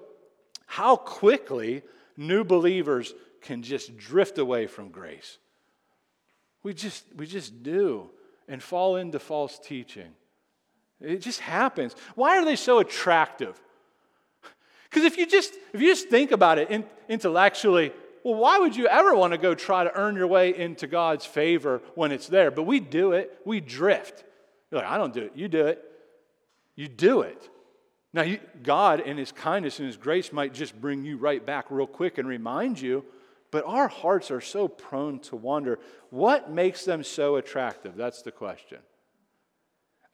how 0.67 0.97
quickly 0.97 1.83
new 2.17 2.43
believers 2.43 3.15
can 3.41 3.63
just 3.63 3.97
drift 3.97 4.39
away 4.39 4.67
from 4.67 4.89
grace. 4.89 5.39
We 6.65 6.75
just, 6.75 7.05
we 7.17 7.29
just 7.29 7.63
do 7.63 8.11
and 8.53 8.63
fall 8.63 8.97
into 8.97 9.19
false 9.19 9.59
teaching. 9.59 10.13
It 11.01 11.23
just 11.23 11.41
happens. 11.41 11.97
Why 12.15 12.37
are 12.37 12.45
they 12.45 12.55
so 12.55 12.81
attractive? 12.81 13.59
Because 14.85 15.05
if 15.05 15.17
you 15.17 15.27
just 15.27 15.55
if 15.73 15.81
you 15.81 15.89
just 15.89 16.11
think 16.11 16.33
about 16.33 16.59
it 16.59 16.71
in, 16.71 16.85
intellectually, 17.09 17.93
well, 18.23 18.35
why 18.35 18.59
would 18.59 18.77
you 18.77 18.87
ever 18.89 19.15
want 19.15 19.33
to 19.33 19.39
go 19.39 19.55
try 19.55 19.85
to 19.85 19.95
earn 19.97 20.17
your 20.17 20.27
way 20.27 20.55
into 20.55 20.87
God's 20.87 21.25
favor 21.25 21.81
when 21.95 22.13
it's 22.13 22.29
there? 22.29 22.51
But 22.51 22.65
we 22.65 22.79
do 22.79 23.13
it. 23.13 23.41
We 23.47 23.61
drift. 23.61 24.23
You're 24.71 24.83
like, 24.83 24.91
I 24.91 24.99
don't 24.99 25.15
do 25.15 25.23
it. 25.23 25.33
You 25.35 25.49
do 25.49 25.67
it. 25.67 25.83
You 26.77 26.89
do 26.89 27.23
it. 27.23 27.49
Now, 28.13 28.23
you, 28.23 28.39
God, 28.63 29.01
in 29.01 29.17
His 29.17 29.33
kindness 29.33 29.79
and 29.79 29.87
His 29.87 29.97
grace, 29.97 30.31
might 30.31 30.53
just 30.53 30.79
bring 30.79 31.07
you 31.07 31.17
right 31.17 31.45
back 31.45 31.71
real 31.71 31.87
quick 31.87 32.19
and 32.19 32.29
remind 32.29 32.79
you 32.79 33.03
but 33.53 33.65
our 33.67 33.87
hearts 33.87 34.33
are 34.33 34.41
so 34.41 34.67
prone 34.67 35.21
to 35.21 35.37
wonder 35.37 35.79
what 36.11 36.51
makes 36.51 36.85
them 36.85 37.05
so 37.05 37.37
attractive? 37.37 37.95
That's 37.95 38.23
the 38.23 38.33
question. 38.33 38.79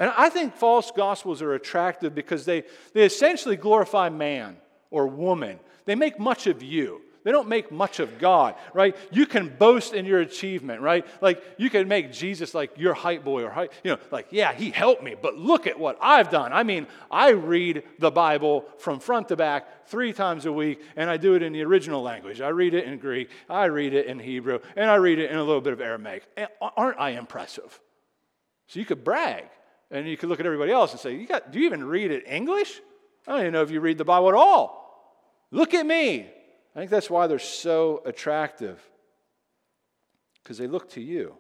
And 0.01 0.13
I 0.17 0.29
think 0.29 0.55
false 0.55 0.91
gospels 0.91 1.41
are 1.41 1.55
attractive 1.55 2.15
because 2.15 2.45
they, 2.45 2.65
they 2.93 3.05
essentially 3.05 3.57
glorify 3.57 4.11
man 4.11 4.57
or 4.91 5.07
woman. 5.07 5.59
They 5.87 5.95
make 5.95 6.19
much 6.19 6.47
of 6.47 6.63
you. 6.63 7.01
They 7.25 7.33
don't 7.33 7.49
make 7.49 7.71
much 7.71 8.01
of 8.01 8.19
God, 8.19 8.55
right? 8.73 8.97
You 9.11 9.27
can 9.27 9.49
boast 9.49 9.93
in 9.93 10.07
your 10.07 10.21
achievement, 10.21 10.81
right? 10.81 11.07
Like 11.21 11.43
you 11.59 11.69
can 11.69 11.89
make 11.89 12.13
Jesus 12.13 12.55
like 12.55 12.79
your 12.79 12.95
hype 12.95 13.25
boy 13.25 13.43
or 13.45 13.51
hype, 13.51 13.73
you 13.85 13.93
know, 13.93 13.99
like, 14.11 14.29
yeah, 14.31 14.53
he 14.53 14.71
helped 14.71 15.03
me, 15.03 15.15
but 15.21 15.37
look 15.37 15.67
at 15.67 15.79
what 15.79 15.99
I've 16.01 16.31
done. 16.31 16.53
I 16.53 16.63
mean, 16.63 16.87
I 17.11 17.31
read 17.31 17.83
the 17.99 18.11
Bible 18.11 18.65
from 18.79 19.01
front 19.01 19.29
to 19.29 19.37
back 19.37 19.89
three 19.89 20.13
times 20.13 20.47
a 20.47 20.53
week, 20.53 20.81
and 20.97 21.11
I 21.11 21.17
do 21.17 21.35
it 21.35 21.43
in 21.43 21.53
the 21.53 21.63
original 21.63 22.03
language. 22.03 22.41
I 22.41 22.49
read 22.49 22.75
it 22.75 22.85
in 22.85 22.99
Greek, 22.99 23.31
I 23.49 23.67
read 23.67 23.95
it 23.95 24.07
in 24.07 24.19
Hebrew, 24.19 24.61
and 24.77 24.91
I 24.91 24.97
read 24.97 25.19
it 25.19 25.31
in 25.31 25.37
a 25.37 25.45
little 25.45 25.61
bit 25.61 25.73
of 25.73 25.81
Aramaic. 25.81 26.25
Aren't 26.61 27.01
I 27.01 27.11
impressive? 27.11 27.81
So 28.69 28.79
you 28.81 28.87
could 28.87 29.03
brag, 29.03 29.45
and 29.91 30.07
you 30.07 30.17
could 30.17 30.29
look 30.29 30.41
at 30.41 30.47
everybody 30.47 30.73
else 30.73 30.93
and 30.93 31.01
say, 31.01 31.17
you 31.17 31.27
got, 31.27 31.51
do 31.51 31.59
you 31.59 31.67
even 31.67 31.85
read 31.85 32.11
it 32.11 32.25
English? 32.27 32.81
I 33.27 33.33
don't 33.33 33.41
even 33.41 33.53
know 33.53 33.63
if 33.63 33.71
you 33.71 33.81
read 33.81 33.99
the 33.99 34.05
Bible 34.05 34.29
at 34.29 34.35
all. 34.35 34.79
Look 35.51 35.75
at 35.75 35.85
me. 35.85 36.31
I 36.75 36.81
think 36.81 36.91
that's 36.91 37.11
why 37.11 37.27
they're 37.27 37.39
so 37.39 38.03
attractive, 38.05 38.81
because 40.43 40.59
they 40.59 40.67
look 40.67 40.91
to 40.91 41.01
you. 41.01 41.35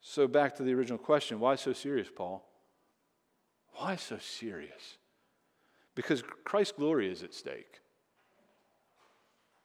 So, 0.00 0.28
back 0.28 0.56
to 0.56 0.62
the 0.62 0.74
original 0.74 0.98
question 0.98 1.40
why 1.40 1.56
so 1.56 1.72
serious, 1.72 2.08
Paul? 2.14 2.46
Why 3.76 3.96
so 3.96 4.18
serious? 4.18 4.98
Because 5.94 6.22
Christ's 6.44 6.76
glory 6.76 7.10
is 7.10 7.22
at 7.22 7.34
stake. 7.34 7.80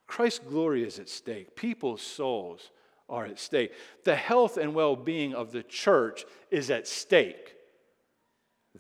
Christ's 0.08 0.40
glory 0.40 0.84
is 0.84 0.98
at 0.98 1.10
stake. 1.10 1.56
People's 1.56 2.02
souls 2.02 2.72
are 3.08 3.26
at 3.26 3.40
stake. 3.40 3.74
The 4.06 4.16
health 4.16 4.58
and 4.58 4.74
well 4.74 4.96
being 4.96 5.34
of 5.34 5.52
the 5.52 5.64
church 5.64 6.26
is 6.50 6.72
at 6.72 6.88
stake. 6.88 7.56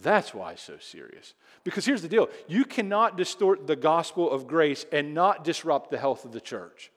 That's 0.02 0.34
why 0.34 0.54
it's 0.54 0.64
so 0.64 0.78
serious. 0.80 1.34
Because 1.64 1.86
here's 1.86 2.02
the 2.02 2.08
deal 2.08 2.30
you 2.48 2.66
cannot 2.66 3.18
distort 3.18 3.68
the 3.68 3.76
gospel 3.76 4.30
of 4.32 4.48
grace 4.48 4.86
and 4.92 5.14
not 5.14 5.44
disrupt 5.44 5.90
the 5.90 5.98
health 5.98 6.26
of 6.26 6.32
the 6.32 6.42
church. 6.42 6.92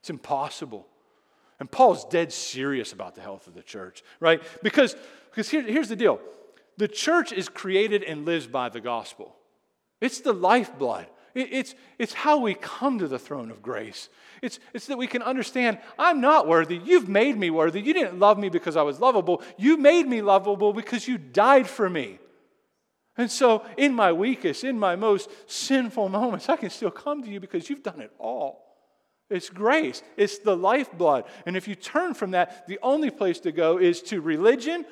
It's 0.00 0.10
impossible. 0.10 0.86
And 1.60 1.70
Paul's 1.70 2.04
dead 2.04 2.32
serious 2.32 2.92
about 2.92 3.14
the 3.14 3.20
health 3.20 3.46
of 3.46 3.54
the 3.54 3.62
church, 3.62 4.02
right? 4.18 4.42
Because, 4.64 4.96
because 5.30 5.48
here, 5.48 5.62
here's 5.62 5.88
the 5.88 5.96
deal 5.96 6.20
the 6.76 6.88
church 6.88 7.32
is 7.32 7.48
created 7.48 8.02
and 8.02 8.24
lives 8.24 8.46
by 8.46 8.68
the 8.68 8.80
gospel, 8.80 9.36
it's 10.00 10.20
the 10.20 10.32
lifeblood. 10.32 11.06
It's, 11.34 11.74
it's 11.98 12.12
how 12.12 12.40
we 12.40 12.52
come 12.52 12.98
to 12.98 13.08
the 13.08 13.18
throne 13.18 13.50
of 13.50 13.62
grace. 13.62 14.10
It's, 14.42 14.58
it's 14.74 14.86
that 14.88 14.98
we 14.98 15.06
can 15.06 15.22
understand 15.22 15.78
I'm 15.98 16.20
not 16.20 16.46
worthy. 16.46 16.76
You've 16.76 17.08
made 17.08 17.38
me 17.38 17.48
worthy. 17.48 17.80
You 17.80 17.94
didn't 17.94 18.18
love 18.18 18.38
me 18.38 18.50
because 18.50 18.76
I 18.76 18.82
was 18.82 19.00
lovable. 19.00 19.40
You 19.56 19.78
made 19.78 20.06
me 20.06 20.20
lovable 20.20 20.74
because 20.74 21.08
you 21.08 21.16
died 21.16 21.66
for 21.66 21.88
me. 21.88 22.18
And 23.16 23.30
so, 23.30 23.64
in 23.76 23.92
my 23.94 24.12
weakest, 24.12 24.64
in 24.64 24.78
my 24.78 24.96
most 24.96 25.30
sinful 25.46 26.08
moments, 26.08 26.48
I 26.48 26.56
can 26.56 26.70
still 26.70 26.90
come 26.90 27.22
to 27.22 27.28
you 27.28 27.40
because 27.40 27.68
you've 27.68 27.82
done 27.82 28.00
it 28.00 28.12
all. 28.18 28.62
It's 29.32 29.48
grace, 29.48 30.02
it's 30.18 30.38
the 30.38 30.54
lifeblood. 30.54 31.24
And 31.46 31.56
if 31.56 31.66
you 31.66 31.74
turn 31.74 32.12
from 32.12 32.32
that, 32.32 32.66
the 32.66 32.78
only 32.82 33.10
place 33.10 33.40
to 33.40 33.52
go 33.52 33.78
is 33.78 34.02
to 34.02 34.20
religion. 34.20 34.84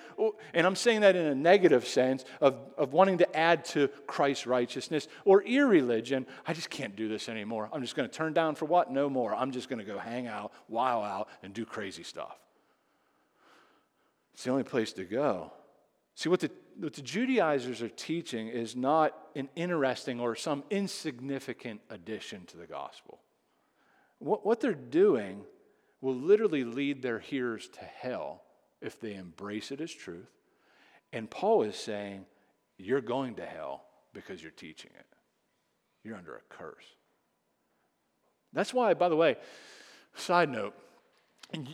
And 0.54 0.66
I'm 0.66 0.76
saying 0.76 1.02
that 1.02 1.14
in 1.14 1.26
a 1.26 1.34
negative 1.34 1.86
sense 1.86 2.24
of, 2.40 2.56
of 2.78 2.94
wanting 2.94 3.18
to 3.18 3.36
add 3.36 3.66
to 3.66 3.88
Christ's 4.06 4.46
righteousness 4.46 5.08
or 5.26 5.42
irreligion. 5.42 6.26
I 6.46 6.54
just 6.54 6.70
can't 6.70 6.96
do 6.96 7.06
this 7.06 7.28
anymore. 7.28 7.68
I'm 7.70 7.82
just 7.82 7.94
going 7.94 8.08
to 8.08 8.14
turn 8.14 8.32
down 8.32 8.54
for 8.54 8.64
what? 8.64 8.90
No 8.90 9.10
more. 9.10 9.34
I'm 9.34 9.50
just 9.50 9.68
going 9.68 9.78
to 9.78 9.84
go 9.84 9.98
hang 9.98 10.26
out, 10.26 10.52
wow 10.68 11.02
out, 11.02 11.28
and 11.42 11.52
do 11.52 11.66
crazy 11.66 12.02
stuff. 12.02 12.38
It's 14.32 14.44
the 14.44 14.50
only 14.50 14.64
place 14.64 14.94
to 14.94 15.04
go. 15.04 15.52
See, 16.14 16.30
what 16.30 16.40
the, 16.40 16.50
what 16.78 16.94
the 16.94 17.02
Judaizers 17.02 17.82
are 17.82 17.88
teaching 17.88 18.48
is 18.48 18.76
not 18.76 19.16
an 19.34 19.48
interesting 19.56 20.20
or 20.20 20.34
some 20.34 20.64
insignificant 20.70 21.80
addition 21.90 22.46
to 22.46 22.56
the 22.56 22.66
gospel. 22.66 23.20
What, 24.18 24.44
what 24.44 24.60
they're 24.60 24.74
doing 24.74 25.44
will 26.00 26.14
literally 26.14 26.64
lead 26.64 27.02
their 27.02 27.18
hearers 27.18 27.68
to 27.68 27.80
hell 27.80 28.42
if 28.80 29.00
they 29.00 29.14
embrace 29.14 29.70
it 29.70 29.80
as 29.80 29.92
truth. 29.92 30.30
And 31.12 31.30
Paul 31.30 31.62
is 31.62 31.76
saying, 31.76 32.26
You're 32.78 33.00
going 33.00 33.34
to 33.36 33.46
hell 33.46 33.84
because 34.12 34.42
you're 34.42 34.50
teaching 34.52 34.90
it. 34.98 35.06
You're 36.04 36.16
under 36.16 36.36
a 36.36 36.40
curse. 36.48 36.84
That's 38.52 38.74
why, 38.74 38.94
by 38.94 39.08
the 39.08 39.16
way, 39.16 39.36
side 40.14 40.48
note, 40.48 40.74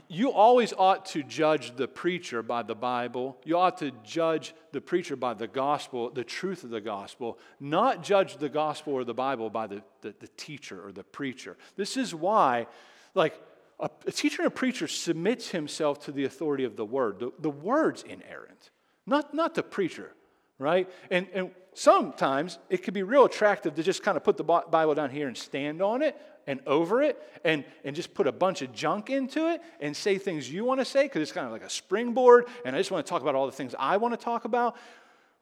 you 0.09 0.33
always 0.33 0.73
ought 0.77 1.07
to 1.07 1.23
judge 1.23 1.77
the 1.77 1.87
preacher 1.87 2.43
by 2.43 2.63
the 2.63 2.75
Bible. 2.75 3.37
You 3.45 3.59
ought 3.59 3.79
to 3.79 3.91
judge 4.05 4.55
the 4.73 4.81
preacher 4.81 5.17
by 5.17 5.35
the 5.35 5.47
gospel, 5.47 6.11
the 6.11 6.25
truth 6.25 6.65
of 6.65 6.71
the 6.71 6.81
gospel, 6.81 7.39
not 7.61 8.03
judge 8.03 8.39
the 8.39 8.49
gospel 8.49 8.95
or 8.95 9.05
the 9.05 9.15
Bible 9.15 9.51
by 9.51 9.67
the, 9.67 9.83
the, 10.01 10.15
the 10.19 10.29
teacher 10.37 10.85
or 10.85 10.93
the 10.93 11.05
preacher. 11.05 11.57
This 11.77 11.97
is 11.97 12.15
why, 12.15 12.67
like, 13.15 13.41
a, 13.79 13.91
a, 14.07 14.13
teacher 14.13 14.43
and 14.43 14.47
a 14.47 14.55
preacher 14.55 14.89
submits 14.89 15.51
himself 15.51 16.01
to 16.07 16.13
the 16.13 16.25
authority 16.25 16.65
of 16.65 16.77
the 16.77 16.85
word. 16.85 17.19
The, 17.19 17.33
the 17.39 17.51
word's 17.51 18.03
inerrant, 18.03 18.71
not, 19.05 19.35
not 19.35 19.55
the 19.55 19.63
preacher, 19.63 20.13
right? 20.59 20.89
And, 21.11 21.27
and 21.35 21.51
sometimes 21.75 22.59
it 22.71 22.83
can 22.83 22.95
be 22.95 23.03
real 23.03 23.27
attractive 23.27 23.75
to 23.75 23.83
just 23.83 24.03
kind 24.03 24.17
of 24.17 24.25
put 24.25 24.39
the 24.39 24.45
Bible 24.45 24.95
down 24.95 25.11
here 25.11 25.29
and 25.29 25.37
stand 25.37 25.83
on 25.83 26.01
it 26.01 26.17
and 26.47 26.61
over 26.67 27.03
it 27.03 27.21
and, 27.45 27.65
and 27.85 27.97
just 27.97 28.15
put 28.15 28.27
a 28.27 28.33
bunch 28.33 28.63
of 28.63 28.73
junk 28.73 29.11
into 29.11 29.49
it 29.49 29.61
and 29.81 29.97
say 29.97 30.19
things 30.19 30.51
you 30.51 30.65
want 30.65 30.81
to 30.81 30.85
say 30.85 31.05
because 31.05 31.23
it's 31.23 31.33
kind 31.33 31.47
of 31.47 31.53
like 31.53 31.63
a 31.63 31.71
springboard 31.71 32.47
and 32.65 32.75
I 32.75 32.79
just 32.79 32.91
want 32.91 33.05
to 33.05 33.11
talk 33.11 33.23
about 33.23 33.35
all 33.35 33.47
the 33.47 33.53
things 33.53 33.75
I 33.79 33.97
want 33.97 34.19
to 34.19 34.23
talk 34.23 34.45
about. 34.45 34.77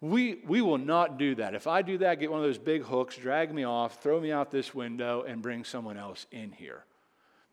We, 0.01 0.43
we 0.47 0.61
will 0.61 0.79
not 0.79 1.19
do 1.19 1.35
that. 1.37 1.55
If 1.55 1.67
I 1.67 1.81
do 1.83 1.99
that, 1.99 2.21
get 2.21 2.31
one 2.31 2.41
of 2.41 2.45
those 2.45 2.59
big 2.59 2.83
hooks, 2.83 3.17
drag 3.17 3.55
me 3.55 3.65
off, 3.65 4.03
throw 4.03 4.21
me 4.21 4.33
out 4.33 4.51
this 4.51 4.75
window, 4.75 5.25
and 5.27 5.41
bring 5.41 5.65
someone 5.65 5.97
else 5.97 6.27
in 6.31 6.53
here. 6.53 6.85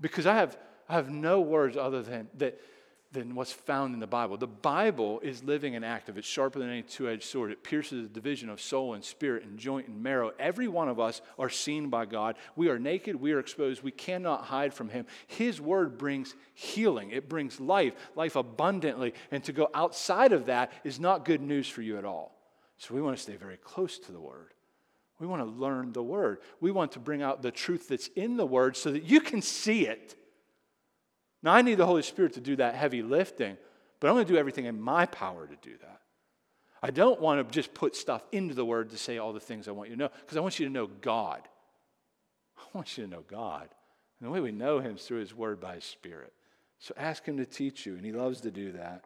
Because 0.01 0.25
I 0.25 0.35
have, 0.35 0.57
I 0.89 0.95
have 0.95 1.09
no 1.09 1.39
words 1.39 1.77
other 1.77 2.01
than 2.01 2.27
that 2.39 2.59
than 3.11 3.35
what's 3.35 3.51
found 3.51 3.93
in 3.93 3.99
the 3.99 4.07
Bible. 4.07 4.37
The 4.37 4.47
Bible 4.47 5.19
is 5.19 5.43
living 5.43 5.75
and 5.75 5.83
active. 5.83 6.17
It's 6.17 6.27
sharper 6.27 6.59
than 6.59 6.69
any 6.69 6.81
two 6.81 7.09
edged 7.09 7.23
sword. 7.23 7.51
It 7.51 7.63
pierces 7.63 8.03
the 8.03 8.13
division 8.13 8.49
of 8.49 8.61
soul 8.61 8.93
and 8.93 9.03
spirit 9.03 9.43
and 9.43 9.57
joint 9.57 9.87
and 9.87 10.01
marrow. 10.01 10.31
Every 10.39 10.69
one 10.69 10.87
of 10.87 10.99
us 10.99 11.21
are 11.37 11.49
seen 11.49 11.89
by 11.89 12.05
God. 12.05 12.37
We 12.55 12.69
are 12.69 12.79
naked. 12.79 13.15
We 13.17 13.33
are 13.33 13.39
exposed. 13.39 13.83
We 13.83 13.91
cannot 13.91 14.45
hide 14.45 14.73
from 14.73 14.89
Him. 14.89 15.05
His 15.27 15.59
word 15.59 15.97
brings 15.97 16.35
healing, 16.53 17.11
it 17.11 17.27
brings 17.27 17.59
life, 17.59 17.93
life 18.15 18.35
abundantly. 18.35 19.13
And 19.31 19.43
to 19.43 19.51
go 19.51 19.69
outside 19.73 20.31
of 20.31 20.45
that 20.45 20.71
is 20.83 20.99
not 20.99 21.25
good 21.25 21.41
news 21.41 21.67
for 21.67 21.81
you 21.81 21.97
at 21.97 22.05
all. 22.05 22.37
So 22.77 22.95
we 22.95 23.01
want 23.01 23.17
to 23.17 23.21
stay 23.21 23.35
very 23.35 23.57
close 23.57 23.99
to 23.99 24.11
the 24.11 24.19
word. 24.19 24.53
We 25.19 25.27
want 25.27 25.43
to 25.43 25.61
learn 25.61 25.91
the 25.91 26.01
word. 26.01 26.39
We 26.61 26.71
want 26.71 26.93
to 26.93 26.99
bring 26.99 27.21
out 27.21 27.43
the 27.43 27.51
truth 27.51 27.87
that's 27.87 28.07
in 28.15 28.37
the 28.37 28.45
word 28.45 28.75
so 28.75 28.91
that 28.91 29.03
you 29.03 29.21
can 29.21 29.41
see 29.41 29.85
it 29.85 30.15
now, 31.43 31.53
I 31.53 31.61
need 31.61 31.75
the 31.75 31.85
Holy 31.85 32.03
Spirit 32.03 32.33
to 32.33 32.41
do 32.41 32.55
that 32.57 32.75
heavy 32.75 33.01
lifting, 33.01 33.57
but 33.99 34.07
I'm 34.07 34.13
going 34.13 34.25
to 34.25 34.33
do 34.33 34.37
everything 34.37 34.65
in 34.65 34.79
my 34.79 35.05
power 35.05 35.47
to 35.47 35.55
do 35.61 35.75
that. 35.81 36.01
I 36.83 36.91
don't 36.91 37.21
want 37.21 37.47
to 37.47 37.53
just 37.53 37.73
put 37.73 37.95
stuff 37.95 38.23
into 38.31 38.53
the 38.53 38.65
Word 38.65 38.89
to 38.91 38.97
say 38.97 39.17
all 39.17 39.33
the 39.33 39.39
things 39.39 39.67
I 39.67 39.71
want 39.71 39.89
you 39.89 39.95
to 39.95 40.01
know, 40.01 40.09
because 40.21 40.37
I 40.37 40.41
want 40.41 40.59
you 40.59 40.65
to 40.67 40.71
know 40.71 40.87
God. 40.87 41.41
I 42.57 42.63
want 42.73 42.97
you 42.97 43.05
to 43.05 43.09
know 43.09 43.23
God. 43.27 43.69
And 44.19 44.27
the 44.27 44.31
way 44.31 44.39
we 44.39 44.51
know 44.51 44.79
Him 44.79 44.95
is 44.95 45.03
through 45.03 45.19
His 45.19 45.33
Word 45.33 45.59
by 45.59 45.75
His 45.75 45.83
Spirit. 45.83 46.33
So 46.79 46.93
ask 46.97 47.25
Him 47.25 47.37
to 47.37 47.45
teach 47.45 47.85
you, 47.85 47.95
and 47.95 48.05
He 48.05 48.11
loves 48.11 48.41
to 48.41 48.51
do 48.51 48.71
that. 48.73 49.03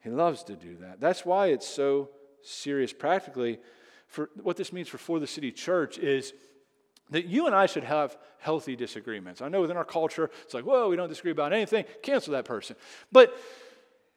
He 0.00 0.10
loves 0.10 0.42
to 0.44 0.56
do 0.56 0.76
that. 0.80 1.00
That's 1.00 1.24
why 1.24 1.48
it's 1.48 1.66
so 1.66 2.10
serious 2.42 2.92
practically. 2.92 3.60
For 4.08 4.30
what 4.42 4.56
this 4.56 4.72
means 4.72 4.88
for 4.88 4.98
4TheCity 4.98 5.54
Church 5.54 5.98
is 5.98 6.34
that 7.10 7.26
you 7.26 7.46
and 7.46 7.54
I 7.54 7.66
should 7.66 7.84
have 7.84 8.16
healthy 8.38 8.76
disagreements. 8.76 9.42
I 9.42 9.48
know 9.48 9.60
within 9.60 9.76
our 9.76 9.84
culture, 9.84 10.30
it's 10.42 10.54
like, 10.54 10.64
whoa, 10.64 10.88
we 10.88 10.96
don't 10.96 11.08
disagree 11.08 11.32
about 11.32 11.52
anything, 11.52 11.84
cancel 12.02 12.32
that 12.32 12.44
person. 12.44 12.76
But 13.10 13.36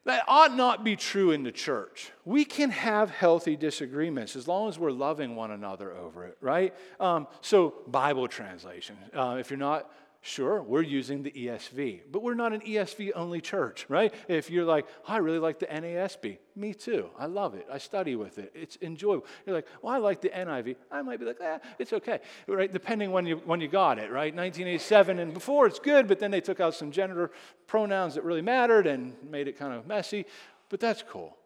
that 0.05 0.23
ought 0.27 0.55
not 0.55 0.83
be 0.83 0.95
true 0.95 1.31
in 1.31 1.43
the 1.43 1.51
church. 1.51 2.11
We 2.25 2.45
can 2.45 2.69
have 2.69 3.09
healthy 3.09 3.55
disagreements 3.55 4.35
as 4.35 4.47
long 4.47 4.69
as 4.69 4.77
we're 4.77 4.91
loving 4.91 5.35
one 5.35 5.51
another 5.51 5.93
over 5.93 6.25
it, 6.25 6.37
right? 6.41 6.75
Um, 6.99 7.27
so, 7.41 7.73
Bible 7.87 8.27
translation. 8.27 8.97
Uh, 9.13 9.37
if 9.39 9.49
you're 9.49 9.57
not 9.57 9.91
Sure, 10.27 10.63
we're 10.63 10.81
using 10.81 11.21
the 11.21 11.29
ESV, 11.29 12.01
but 12.11 12.23
we're 12.23 12.33
not 12.33 12.51
an 12.51 12.61
ESV 12.61 13.11
only 13.13 13.39
church, 13.39 13.85
right? 13.89 14.11
If 14.27 14.49
you're 14.49 14.65
like, 14.65 14.87
oh, 15.07 15.13
I 15.13 15.17
really 15.17 15.37
like 15.37 15.59
the 15.59 15.67
NASB, 15.67 16.39
me 16.55 16.73
too. 16.73 17.11
I 17.19 17.27
love 17.27 17.53
it. 17.53 17.67
I 17.71 17.77
study 17.77 18.15
with 18.15 18.39
it. 18.39 18.51
It's 18.55 18.75
enjoyable. 18.81 19.27
You're 19.45 19.55
like, 19.55 19.67
well, 19.83 19.93
I 19.93 19.97
like 19.99 20.21
the 20.21 20.29
NIV. 20.29 20.77
I 20.91 21.03
might 21.03 21.19
be 21.19 21.27
like, 21.27 21.37
ah, 21.43 21.59
it's 21.77 21.93
okay, 21.93 22.21
right? 22.47 22.73
Depending 22.73 23.11
when 23.11 23.27
you 23.27 23.35
when 23.45 23.61
you 23.61 23.67
got 23.67 23.99
it, 23.99 24.09
right? 24.09 24.33
1987 24.33 25.19
and 25.19 25.31
before, 25.31 25.67
it's 25.67 25.77
good, 25.77 26.07
but 26.07 26.17
then 26.17 26.31
they 26.31 26.41
took 26.41 26.59
out 26.59 26.73
some 26.73 26.89
gender 26.89 27.29
pronouns 27.67 28.15
that 28.15 28.23
really 28.23 28.41
mattered 28.41 28.87
and 28.87 29.13
made 29.29 29.47
it 29.47 29.59
kind 29.59 29.75
of 29.75 29.85
messy. 29.85 30.25
But 30.69 30.79
that's 30.79 31.03
cool. 31.03 31.37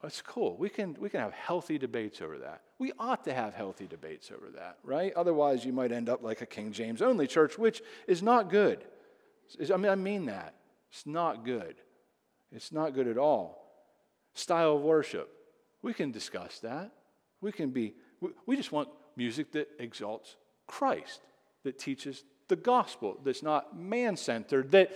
That's 0.00 0.22
cool. 0.22 0.56
We 0.56 0.68
can, 0.68 0.96
we 1.00 1.10
can 1.10 1.18
have 1.18 1.32
healthy 1.32 1.76
debates 1.76 2.22
over 2.22 2.38
that. 2.38 2.62
We 2.78 2.92
ought 2.98 3.24
to 3.24 3.32
have 3.32 3.54
healthy 3.54 3.86
debates 3.86 4.30
over 4.30 4.50
that, 4.56 4.78
right? 4.84 5.12
Otherwise, 5.14 5.64
you 5.64 5.72
might 5.72 5.92
end 5.92 6.08
up 6.08 6.22
like 6.22 6.42
a 6.42 6.46
King 6.46 6.72
James 6.72 7.00
only 7.00 7.26
church, 7.26 7.58
which 7.58 7.82
is 8.06 8.22
not 8.22 8.50
good. 8.50 8.84
I 9.72 9.76
mean, 9.76 9.90
I 9.90 9.94
mean 9.94 10.26
that. 10.26 10.54
It's 10.90 11.06
not 11.06 11.44
good. 11.44 11.76
It's 12.52 12.72
not 12.72 12.94
good 12.94 13.08
at 13.08 13.18
all. 13.18 13.64
Style 14.34 14.76
of 14.76 14.82
worship. 14.82 15.30
We 15.82 15.94
can 15.94 16.10
discuss 16.10 16.58
that. 16.60 16.90
We 17.40 17.52
can 17.52 17.70
be, 17.70 17.94
we 18.46 18.56
just 18.56 18.72
want 18.72 18.88
music 19.16 19.52
that 19.52 19.68
exalts 19.78 20.36
Christ, 20.66 21.20
that 21.64 21.78
teaches 21.78 22.24
the 22.48 22.56
gospel, 22.56 23.18
that's 23.24 23.42
not 23.42 23.78
man 23.78 24.16
centered, 24.16 24.70
that 24.72 24.92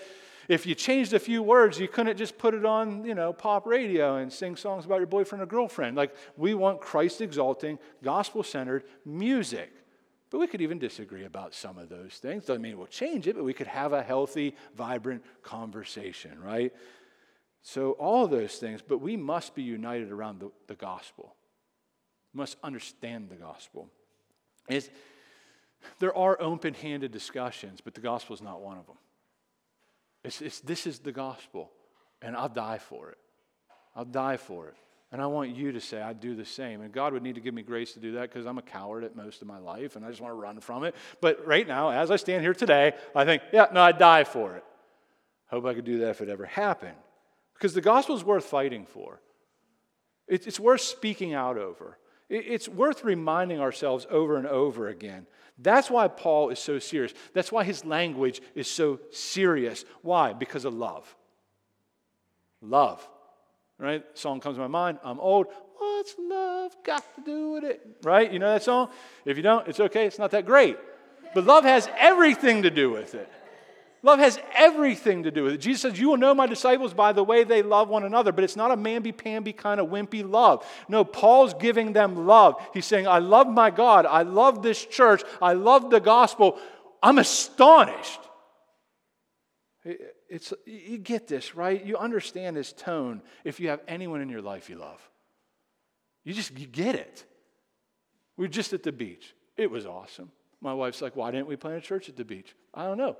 if 0.50 0.66
you 0.66 0.74
changed 0.74 1.12
a 1.12 1.20
few 1.20 1.44
words, 1.44 1.78
you 1.78 1.86
couldn't 1.86 2.16
just 2.16 2.36
put 2.36 2.54
it 2.54 2.64
on, 2.64 3.04
you 3.04 3.14
know, 3.14 3.32
pop 3.32 3.66
radio 3.66 4.16
and 4.16 4.32
sing 4.32 4.56
songs 4.56 4.84
about 4.84 4.96
your 4.96 5.06
boyfriend 5.06 5.40
or 5.40 5.46
girlfriend. 5.46 5.96
Like, 5.96 6.12
we 6.36 6.54
want 6.54 6.80
Christ 6.80 7.20
exalting, 7.20 7.78
gospel 8.02 8.42
centered 8.42 8.82
music. 9.04 9.70
But 10.28 10.38
we 10.38 10.48
could 10.48 10.60
even 10.60 10.80
disagree 10.80 11.24
about 11.24 11.54
some 11.54 11.78
of 11.78 11.88
those 11.88 12.14
things. 12.14 12.46
Doesn't 12.46 12.62
mean 12.62 12.76
we'll 12.76 12.88
change 12.88 13.28
it, 13.28 13.36
but 13.36 13.44
we 13.44 13.54
could 13.54 13.68
have 13.68 13.92
a 13.92 14.02
healthy, 14.02 14.56
vibrant 14.74 15.22
conversation, 15.44 16.40
right? 16.42 16.74
So, 17.62 17.92
all 17.92 18.26
those 18.26 18.56
things, 18.56 18.82
but 18.82 18.98
we 18.98 19.16
must 19.16 19.54
be 19.54 19.62
united 19.62 20.10
around 20.10 20.40
the, 20.40 20.50
the 20.66 20.74
gospel. 20.74 21.36
We 22.34 22.38
must 22.38 22.56
understand 22.64 23.28
the 23.28 23.36
gospel. 23.36 23.88
It's, 24.68 24.90
there 26.00 26.16
are 26.16 26.36
open 26.42 26.74
handed 26.74 27.12
discussions, 27.12 27.80
but 27.80 27.94
the 27.94 28.00
gospel 28.00 28.34
is 28.34 28.42
not 28.42 28.60
one 28.60 28.78
of 28.78 28.86
them. 28.86 28.96
It's, 30.24 30.40
it's, 30.40 30.60
this 30.60 30.86
is 30.86 30.98
the 30.98 31.12
gospel, 31.12 31.70
and 32.20 32.36
I'll 32.36 32.48
die 32.48 32.78
for 32.78 33.10
it. 33.10 33.18
I'll 33.96 34.04
die 34.04 34.36
for 34.36 34.68
it. 34.68 34.74
And 35.12 35.20
I 35.20 35.26
want 35.26 35.56
you 35.56 35.72
to 35.72 35.80
say, 35.80 36.00
I'd 36.00 36.20
do 36.20 36.36
the 36.36 36.44
same. 36.44 36.82
And 36.82 36.92
God 36.92 37.12
would 37.12 37.22
need 37.22 37.34
to 37.34 37.40
give 37.40 37.52
me 37.52 37.62
grace 37.62 37.94
to 37.94 38.00
do 38.00 38.12
that 38.12 38.22
because 38.30 38.46
I'm 38.46 38.58
a 38.58 38.62
coward 38.62 39.02
at 39.02 39.16
most 39.16 39.42
of 39.42 39.48
my 39.48 39.58
life 39.58 39.96
and 39.96 40.04
I 40.04 40.08
just 40.08 40.20
want 40.20 40.32
to 40.32 40.38
run 40.38 40.60
from 40.60 40.84
it. 40.84 40.94
But 41.20 41.44
right 41.44 41.66
now, 41.66 41.90
as 41.90 42.12
I 42.12 42.16
stand 42.16 42.42
here 42.42 42.54
today, 42.54 42.92
I 43.14 43.24
think, 43.24 43.42
yeah, 43.52 43.66
no, 43.72 43.80
I'd 43.80 43.98
die 43.98 44.22
for 44.22 44.54
it. 44.54 44.64
Hope 45.48 45.66
I 45.66 45.74
could 45.74 45.84
do 45.84 45.98
that 45.98 46.10
if 46.10 46.20
it 46.20 46.28
ever 46.28 46.46
happened. 46.46 46.96
Because 47.54 47.74
the 47.74 47.80
gospel 47.80 48.14
is 48.14 48.22
worth 48.22 48.44
fighting 48.44 48.86
for, 48.86 49.20
it's 50.28 50.60
worth 50.60 50.80
speaking 50.80 51.34
out 51.34 51.58
over. 51.58 51.98
It's 52.30 52.68
worth 52.68 53.02
reminding 53.02 53.60
ourselves 53.60 54.06
over 54.08 54.36
and 54.36 54.46
over 54.46 54.86
again. 54.88 55.26
That's 55.58 55.90
why 55.90 56.06
Paul 56.06 56.50
is 56.50 56.60
so 56.60 56.78
serious. 56.78 57.12
That's 57.34 57.50
why 57.50 57.64
his 57.64 57.84
language 57.84 58.40
is 58.54 58.70
so 58.70 59.00
serious. 59.10 59.84
Why? 60.02 60.32
Because 60.32 60.64
of 60.64 60.72
love. 60.72 61.14
Love. 62.62 63.06
Right? 63.78 64.04
Song 64.14 64.40
comes 64.40 64.56
to 64.56 64.60
my 64.60 64.68
mind. 64.68 64.98
I'm 65.02 65.18
old. 65.18 65.48
What's 65.76 66.14
love 66.18 66.76
got 66.84 67.02
to 67.16 67.22
do 67.22 67.50
with 67.50 67.64
it? 67.64 67.84
Right? 68.04 68.32
You 68.32 68.38
know 68.38 68.52
that 68.52 68.62
song? 68.62 68.90
If 69.24 69.36
you 69.36 69.42
don't, 69.42 69.66
it's 69.66 69.80
okay. 69.80 70.06
It's 70.06 70.18
not 70.18 70.30
that 70.30 70.46
great. 70.46 70.78
But 71.34 71.44
love 71.46 71.64
has 71.64 71.88
everything 71.98 72.62
to 72.62 72.70
do 72.70 72.90
with 72.90 73.14
it. 73.14 73.30
Love 74.02 74.18
has 74.18 74.38
everything 74.54 75.24
to 75.24 75.30
do 75.30 75.44
with 75.44 75.52
it. 75.52 75.58
Jesus 75.58 75.82
says, 75.82 76.00
You 76.00 76.08
will 76.08 76.16
know 76.16 76.34
my 76.34 76.46
disciples 76.46 76.94
by 76.94 77.12
the 77.12 77.22
way 77.22 77.44
they 77.44 77.62
love 77.62 77.88
one 77.88 78.04
another, 78.04 78.32
but 78.32 78.44
it's 78.44 78.56
not 78.56 78.70
a 78.70 78.76
mamby 78.76 79.14
pamby 79.16 79.52
kind 79.52 79.78
of 79.78 79.88
wimpy 79.88 80.28
love. 80.28 80.64
No, 80.88 81.04
Paul's 81.04 81.52
giving 81.54 81.92
them 81.92 82.26
love. 82.26 82.54
He's 82.72 82.86
saying, 82.86 83.06
I 83.06 83.18
love 83.18 83.46
my 83.46 83.70
God. 83.70 84.06
I 84.06 84.22
love 84.22 84.62
this 84.62 84.84
church. 84.84 85.22
I 85.42 85.52
love 85.52 85.90
the 85.90 86.00
gospel. 86.00 86.58
I'm 87.02 87.18
astonished. 87.18 88.20
It's, 90.28 90.52
you 90.64 90.98
get 90.98 91.26
this, 91.26 91.54
right? 91.54 91.84
You 91.84 91.96
understand 91.96 92.56
this 92.56 92.72
tone 92.72 93.20
if 93.44 93.60
you 93.60 93.68
have 93.68 93.80
anyone 93.86 94.22
in 94.22 94.30
your 94.30 94.42
life 94.42 94.70
you 94.70 94.76
love. 94.76 95.00
You 96.24 96.32
just 96.32 96.56
you 96.58 96.66
get 96.66 96.94
it. 96.94 97.24
We 98.38 98.46
are 98.46 98.48
just 98.48 98.72
at 98.72 98.82
the 98.82 98.92
beach. 98.92 99.34
It 99.58 99.70
was 99.70 99.84
awesome. 99.84 100.30
My 100.62 100.72
wife's 100.72 101.02
like, 101.02 101.16
Why 101.16 101.30
didn't 101.30 101.48
we 101.48 101.56
plant 101.56 101.76
a 101.76 101.86
church 101.86 102.08
at 102.08 102.16
the 102.16 102.24
beach? 102.24 102.54
I 102.72 102.84
don't 102.84 102.96
know. 102.96 103.16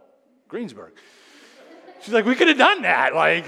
Greensburg. 0.50 0.92
She's 2.02 2.12
like, 2.12 2.24
we 2.24 2.34
could 2.34 2.48
have 2.48 2.58
done 2.58 2.82
that. 2.82 3.14
Like, 3.14 3.46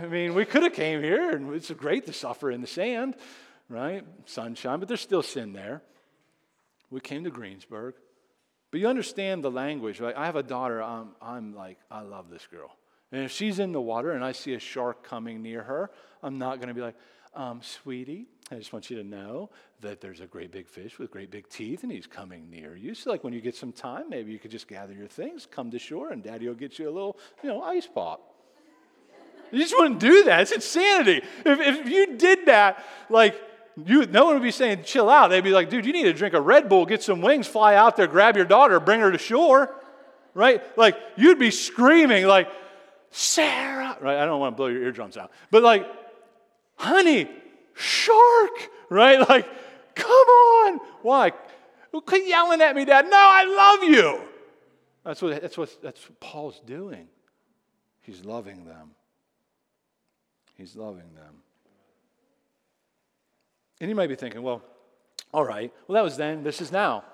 I 0.00 0.06
mean, 0.06 0.34
we 0.34 0.44
could 0.44 0.62
have 0.62 0.72
came 0.72 1.02
here, 1.02 1.30
and 1.30 1.52
it's 1.54 1.70
great 1.72 2.06
to 2.06 2.12
suffer 2.12 2.50
in 2.50 2.60
the 2.60 2.66
sand, 2.66 3.16
right? 3.68 4.04
Sunshine, 4.26 4.78
but 4.78 4.88
there's 4.88 5.00
still 5.00 5.22
sin 5.22 5.52
there. 5.52 5.82
We 6.90 7.00
came 7.00 7.24
to 7.24 7.30
Greensburg. 7.30 7.94
But 8.70 8.80
you 8.80 8.88
understand 8.88 9.44
the 9.44 9.50
language, 9.50 10.00
right? 10.00 10.14
I 10.16 10.26
have 10.26 10.36
a 10.36 10.42
daughter, 10.42 10.82
I'm, 10.82 11.10
I'm 11.22 11.54
like, 11.54 11.78
I 11.90 12.02
love 12.02 12.28
this 12.28 12.46
girl. 12.50 12.76
And 13.12 13.22
if 13.22 13.30
she's 13.30 13.60
in 13.60 13.72
the 13.72 13.80
water 13.80 14.10
and 14.12 14.24
I 14.24 14.32
see 14.32 14.54
a 14.54 14.58
shark 14.58 15.06
coming 15.06 15.42
near 15.42 15.62
her, 15.62 15.90
I'm 16.22 16.38
not 16.38 16.56
going 16.56 16.68
to 16.68 16.74
be 16.74 16.80
like, 16.80 16.96
um, 17.34 17.60
sweetie, 17.62 18.26
I 18.50 18.56
just 18.56 18.72
want 18.72 18.90
you 18.90 18.96
to 18.98 19.04
know 19.04 19.50
that 19.80 20.00
there's 20.00 20.20
a 20.20 20.26
great 20.26 20.52
big 20.52 20.68
fish 20.68 20.98
with 20.98 21.10
great 21.10 21.30
big 21.30 21.48
teeth 21.48 21.82
and 21.82 21.90
he's 21.90 22.06
coming 22.06 22.50
near 22.50 22.76
you. 22.76 22.94
So, 22.94 23.10
like 23.10 23.24
when 23.24 23.32
you 23.32 23.40
get 23.40 23.56
some 23.56 23.72
time, 23.72 24.10
maybe 24.10 24.32
you 24.32 24.38
could 24.38 24.50
just 24.50 24.68
gather 24.68 24.92
your 24.92 25.08
things, 25.08 25.46
come 25.50 25.70
to 25.70 25.78
shore, 25.78 26.10
and 26.10 26.22
daddy 26.22 26.46
will 26.46 26.54
get 26.54 26.78
you 26.78 26.88
a 26.88 26.92
little, 26.92 27.16
you 27.42 27.48
know, 27.48 27.62
ice 27.62 27.86
pop. 27.86 28.34
You 29.50 29.60
just 29.60 29.74
wouldn't 29.76 30.00
do 30.00 30.24
that. 30.24 30.42
It's 30.42 30.52
insanity. 30.52 31.22
If, 31.44 31.60
if 31.60 31.88
you 31.88 32.16
did 32.16 32.46
that, 32.46 32.84
like, 33.08 33.40
you, 33.86 34.06
no 34.06 34.26
one 34.26 34.34
would 34.34 34.42
be 34.42 34.50
saying, 34.50 34.82
chill 34.84 35.08
out. 35.08 35.28
They'd 35.28 35.42
be 35.42 35.50
like, 35.50 35.70
dude, 35.70 35.86
you 35.86 35.92
need 35.92 36.04
to 36.04 36.12
drink 36.12 36.34
a 36.34 36.40
Red 36.40 36.68
Bull, 36.68 36.86
get 36.86 37.02
some 37.02 37.20
wings, 37.20 37.46
fly 37.46 37.74
out 37.74 37.96
there, 37.96 38.06
grab 38.06 38.36
your 38.36 38.44
daughter, 38.44 38.78
bring 38.80 39.00
her 39.00 39.10
to 39.10 39.18
shore. 39.18 39.74
Right? 40.32 40.62
Like, 40.76 40.96
you'd 41.16 41.38
be 41.38 41.50
screaming, 41.50 42.26
like, 42.26 42.48
Sarah. 43.10 43.96
Right? 44.00 44.18
I 44.18 44.26
don't 44.26 44.40
want 44.40 44.54
to 44.54 44.56
blow 44.56 44.66
your 44.66 44.82
eardrums 44.82 45.16
out. 45.16 45.30
But, 45.50 45.62
like, 45.62 45.86
honey, 46.76 47.28
shark, 47.74 48.70
right? 48.88 49.18
Like, 49.28 49.46
come 49.94 50.10
on. 50.10 50.80
Why? 51.02 51.32
Quit 52.06 52.26
yelling 52.26 52.60
at 52.60 52.74
me, 52.74 52.84
Dad. 52.84 53.04
No, 53.04 53.16
I 53.16 53.44
love 53.44 53.88
you. 53.88 54.20
That's 55.04 55.22
what, 55.22 55.40
that's 55.40 55.56
what, 55.56 55.76
that's 55.82 56.08
what 56.08 56.18
Paul's 56.18 56.60
doing. 56.66 57.08
He's 58.00 58.24
loving 58.24 58.64
them. 58.64 58.90
He's 60.56 60.76
loving 60.76 61.14
them. 61.14 61.36
And 63.80 63.90
you 63.90 63.94
might 63.94 64.08
be 64.08 64.16
thinking, 64.16 64.42
well, 64.42 64.62
all 65.32 65.44
right, 65.44 65.72
well, 65.86 65.94
that 65.94 66.04
was 66.04 66.16
then, 66.16 66.42
this 66.42 66.60
is 66.60 66.70
now 66.72 67.04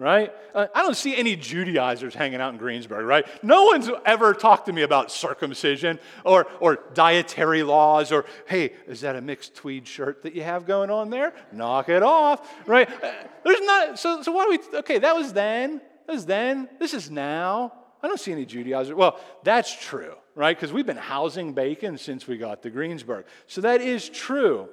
right? 0.00 0.32
Uh, 0.54 0.66
I 0.74 0.82
don't 0.82 0.96
see 0.96 1.14
any 1.14 1.36
Judaizers 1.36 2.14
hanging 2.14 2.40
out 2.40 2.54
in 2.54 2.58
Greensburg, 2.58 3.04
right? 3.04 3.26
No 3.42 3.66
one's 3.66 3.90
ever 4.06 4.32
talked 4.32 4.64
to 4.66 4.72
me 4.72 4.80
about 4.80 5.12
circumcision 5.12 5.98
or, 6.24 6.46
or 6.58 6.78
dietary 6.94 7.62
laws 7.62 8.10
or, 8.10 8.24
hey, 8.46 8.72
is 8.88 9.02
that 9.02 9.14
a 9.14 9.20
mixed 9.20 9.54
tweed 9.54 9.86
shirt 9.86 10.22
that 10.22 10.34
you 10.34 10.42
have 10.42 10.64
going 10.64 10.90
on 10.90 11.10
there? 11.10 11.34
Knock 11.52 11.90
it 11.90 12.02
off, 12.02 12.50
right? 12.66 12.88
Uh, 12.90 13.12
there's 13.44 13.60
not, 13.60 13.98
so, 13.98 14.22
so 14.22 14.32
what 14.32 14.50
do 14.50 14.58
we, 14.72 14.78
okay, 14.78 14.98
that 15.00 15.14
was 15.14 15.34
then, 15.34 15.82
that 16.06 16.14
was 16.14 16.24
then, 16.24 16.70
this 16.78 16.94
is 16.94 17.10
now. 17.10 17.74
I 18.02 18.08
don't 18.08 18.18
see 18.18 18.32
any 18.32 18.46
Judaizers. 18.46 18.94
Well, 18.94 19.20
that's 19.44 19.70
true, 19.86 20.14
right? 20.34 20.56
Because 20.56 20.72
we've 20.72 20.86
been 20.86 20.96
housing 20.96 21.52
bacon 21.52 21.98
since 21.98 22.26
we 22.26 22.38
got 22.38 22.62
to 22.62 22.70
Greensburg. 22.70 23.26
So 23.46 23.60
that 23.60 23.82
is 23.82 24.08
true. 24.08 24.70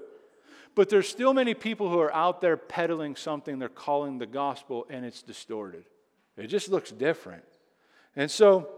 But 0.77 0.89
there's 0.89 1.09
still 1.09 1.33
many 1.33 1.55
people 1.55 1.89
who 1.89 1.99
are 1.99 2.13
out 2.13 2.39
there 2.39 2.55
peddling 2.55 3.15
something 3.15 3.57
they're 3.57 3.67
calling 3.67 4.19
the 4.19 4.27
gospel 4.27 4.85
and 4.91 5.03
it's 5.03 5.23
distorted. 5.23 5.85
It 6.37 6.47
just 6.47 6.69
looks 6.69 6.91
different. 6.91 7.43
And 8.15 8.29
so, 8.29 8.69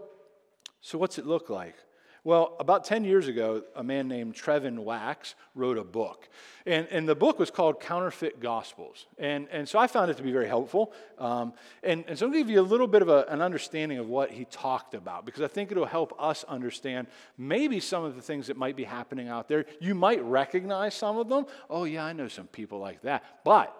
so 0.80 0.96
what's 0.96 1.18
it 1.18 1.26
look 1.26 1.50
like? 1.50 1.74
Well, 2.22 2.56
about 2.60 2.84
10 2.84 3.04
years 3.04 3.28
ago, 3.28 3.62
a 3.74 3.82
man 3.82 4.06
named 4.06 4.34
Trevin 4.34 4.80
Wax 4.80 5.34
wrote 5.54 5.78
a 5.78 5.84
book. 5.84 6.28
And, 6.66 6.86
and 6.90 7.08
the 7.08 7.14
book 7.14 7.38
was 7.38 7.50
called 7.50 7.80
Counterfeit 7.80 8.40
Gospels. 8.40 9.06
And, 9.18 9.48
and 9.50 9.66
so 9.66 9.78
I 9.78 9.86
found 9.86 10.10
it 10.10 10.18
to 10.18 10.22
be 10.22 10.30
very 10.30 10.46
helpful. 10.46 10.92
Um, 11.18 11.54
and, 11.82 12.04
and 12.06 12.18
so 12.18 12.26
I'm 12.26 12.32
going 12.32 12.44
to 12.44 12.48
give 12.48 12.54
you 12.54 12.60
a 12.60 12.62
little 12.62 12.86
bit 12.86 13.00
of 13.00 13.08
a, 13.08 13.24
an 13.28 13.40
understanding 13.40 13.98
of 13.98 14.06
what 14.06 14.30
he 14.30 14.44
talked 14.44 14.92
about, 14.92 15.24
because 15.24 15.40
I 15.40 15.48
think 15.48 15.72
it'll 15.72 15.86
help 15.86 16.14
us 16.18 16.44
understand 16.44 17.06
maybe 17.38 17.80
some 17.80 18.04
of 18.04 18.16
the 18.16 18.22
things 18.22 18.48
that 18.48 18.56
might 18.58 18.76
be 18.76 18.84
happening 18.84 19.28
out 19.28 19.48
there. 19.48 19.64
You 19.80 19.94
might 19.94 20.22
recognize 20.22 20.94
some 20.94 21.16
of 21.16 21.28
them. 21.28 21.46
Oh, 21.70 21.84
yeah, 21.84 22.04
I 22.04 22.12
know 22.12 22.28
some 22.28 22.48
people 22.48 22.80
like 22.80 23.00
that. 23.02 23.24
But, 23.44 23.74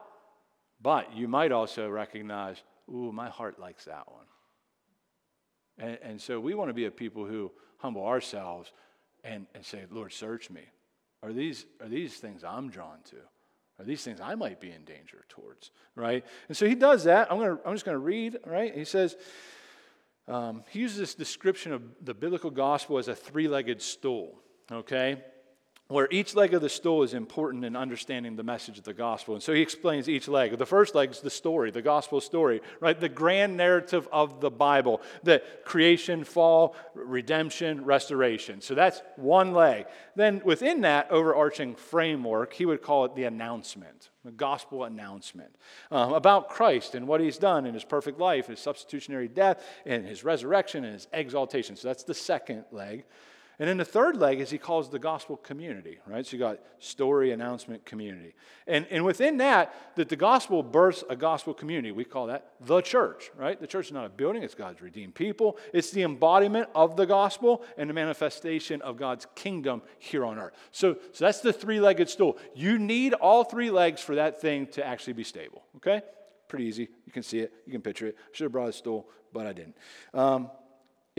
but 0.81 1.15
you 1.15 1.29
might 1.29 1.53
also 1.53 1.91
recognize, 1.91 2.57
ooh, 2.89 3.13
my 3.13 3.29
heart 3.29 3.59
likes 3.61 3.85
that 3.85 4.11
one. 4.11 4.25
And, 5.79 5.99
and 6.03 6.21
so 6.21 6.41
we 6.41 6.55
want 6.55 6.71
to 6.71 6.75
be 6.75 6.87
a 6.87 6.91
people 6.91 7.27
who 7.27 7.51
humble 7.81 8.05
ourselves 8.05 8.73
and, 9.25 9.47
and 9.55 9.65
say, 9.65 9.85
Lord, 9.91 10.13
search 10.13 10.51
me. 10.51 10.63
Are 11.23 11.33
these, 11.33 11.67
are 11.81 11.89
these 11.89 12.15
things 12.15 12.45
I'm 12.45 12.71
drawn 12.71 12.99
to? 13.11 13.17
Are 13.79 13.85
these 13.85 14.03
things 14.03 14.21
I 14.21 14.35
might 14.35 14.61
be 14.61 14.71
in 14.71 14.85
danger 14.85 15.25
towards? 15.29 15.71
Right? 15.95 16.25
And 16.49 16.57
so 16.57 16.67
he 16.67 16.75
does 16.75 17.05
that. 17.05 17.31
I'm, 17.31 17.39
gonna, 17.39 17.59
I'm 17.65 17.75
just 17.75 17.85
going 17.85 17.95
to 17.95 17.99
read, 17.99 18.39
right? 18.47 18.75
He 18.75 18.85
says, 18.85 19.17
um, 20.29 20.63
he 20.69 20.81
uses 20.81 20.99
this 20.99 21.15
description 21.15 21.73
of 21.73 21.83
the 22.03 22.15
biblical 22.15 22.51
gospel 22.51 22.99
as 22.99 23.09
a 23.09 23.15
three 23.15 23.49
legged 23.49 23.83
stool, 23.83 24.39
okay? 24.71 25.23
Where 25.91 26.07
each 26.13 26.37
leg 26.37 26.55
of 26.55 26.63
the 26.63 26.69
stool 26.69 27.03
is 27.03 27.15
important 27.15 27.65
in 27.65 27.75
understanding 27.75 28.37
the 28.37 28.45
message 28.45 28.79
of 28.79 28.85
the 28.85 28.95
gospel. 28.95 29.35
And 29.35 29.43
so 29.43 29.53
he 29.53 29.61
explains 29.61 30.09
each 30.09 30.29
leg. 30.29 30.57
The 30.57 30.65
first 30.65 30.95
leg 30.95 31.11
is 31.11 31.21
the 31.21 31.31
story, 31.31 31.73
the 31.73 31.83
gospel 31.83 32.21
story, 32.21 32.61
right? 32.79 32.99
The 32.99 33.09
grand 33.09 33.57
narrative 33.57 34.09
of 34.13 34.41
the 34.41 34.53
Bible, 34.53 35.03
the 35.25 35.43
creation, 35.65 36.23
fall, 36.23 36.77
redemption, 36.95 37.85
restoration. 37.85 38.61
So 38.61 38.77
that's 38.77 39.03
one 39.17 39.53
leg. 39.53 39.87
Then 40.15 40.41
within 40.45 40.83
that 40.83 41.11
overarching 41.11 41.75
framework, 41.75 42.53
he 42.53 42.67
would 42.67 42.83
call 42.83 43.05
it 43.05 43.17
the 43.17 43.25
announcement, 43.25 44.11
the 44.25 44.31
gospel 44.31 44.85
announcement 44.85 45.57
um, 45.91 46.13
about 46.13 46.51
Christ 46.51 46.95
and 46.95 47.09
what 47.09 47.21
he's 47.21 47.37
done 47.37 47.67
in 47.67 47.75
his 47.75 47.85
perfect 47.85 48.21
life, 48.21 48.47
his 48.47 48.61
substitutionary 48.61 49.27
death, 49.27 49.65
and 49.85 50.07
his 50.07 50.23
resurrection 50.23 50.85
and 50.85 50.95
his 50.95 51.09
exaltation. 51.13 51.75
So 51.75 51.89
that's 51.89 52.05
the 52.05 52.15
second 52.15 52.65
leg. 52.71 53.05
And 53.61 53.69
then 53.69 53.77
the 53.77 53.85
third 53.85 54.17
leg 54.17 54.41
is 54.41 54.49
he 54.49 54.57
calls 54.57 54.89
the 54.89 54.99
gospel 54.99 55.37
community, 55.37 55.99
right? 56.07 56.25
So 56.25 56.33
you 56.33 56.39
got 56.39 56.61
story, 56.79 57.31
announcement, 57.31 57.85
community. 57.85 58.35
And, 58.67 58.87
and 58.91 59.05
within 59.05 59.37
that, 59.37 59.75
that 59.97 60.09
the 60.09 60.17
gospel 60.17 60.63
births 60.63 61.05
a 61.11 61.15
gospel 61.15 61.53
community. 61.53 61.93
We 61.93 62.05
call 62.05 62.29
that 62.29 62.53
the 62.59 62.81
church, 62.81 63.31
right? 63.37 63.61
The 63.61 63.67
church 63.67 63.89
is 63.89 63.93
not 63.93 64.07
a 64.07 64.09
building, 64.09 64.43
it's 64.43 64.55
God's 64.55 64.81
redeemed 64.81 65.15
people. 65.15 65.59
It's 65.75 65.91
the 65.91 66.05
embodiment 66.05 66.71
of 66.75 66.97
the 66.97 67.05
gospel 67.05 67.63
and 67.77 67.91
the 67.91 67.93
manifestation 67.93 68.81
of 68.81 68.97
God's 68.97 69.27
kingdom 69.35 69.83
here 69.99 70.25
on 70.25 70.39
earth. 70.39 70.55
So, 70.73 70.97
so 71.13 71.27
that's 71.27 71.41
the 71.41 71.53
three 71.53 71.81
legged 71.81 72.09
stool. 72.09 72.39
You 72.55 72.79
need 72.79 73.13
all 73.13 73.45
three 73.45 73.71
legs 73.71 74.01
for 74.01 74.15
that 74.15 74.41
thing 74.41 74.69
to 74.69 74.87
actually 74.87 75.13
be 75.13 75.25
stable, 75.25 75.65
okay? 75.77 76.01
Pretty 76.49 76.65
easy. 76.65 76.89
You 77.05 77.13
can 77.13 77.23
see 77.23 77.41
it, 77.41 77.53
you 77.67 77.73
can 77.73 77.83
picture 77.83 78.07
it. 78.07 78.17
I 78.19 78.29
should 78.33 78.45
have 78.45 78.53
brought 78.53 78.71
a 78.71 78.73
stool, 78.73 79.07
but 79.35 79.47
I 79.47 79.53
didn't. 79.53 79.77
Um, 80.15 80.51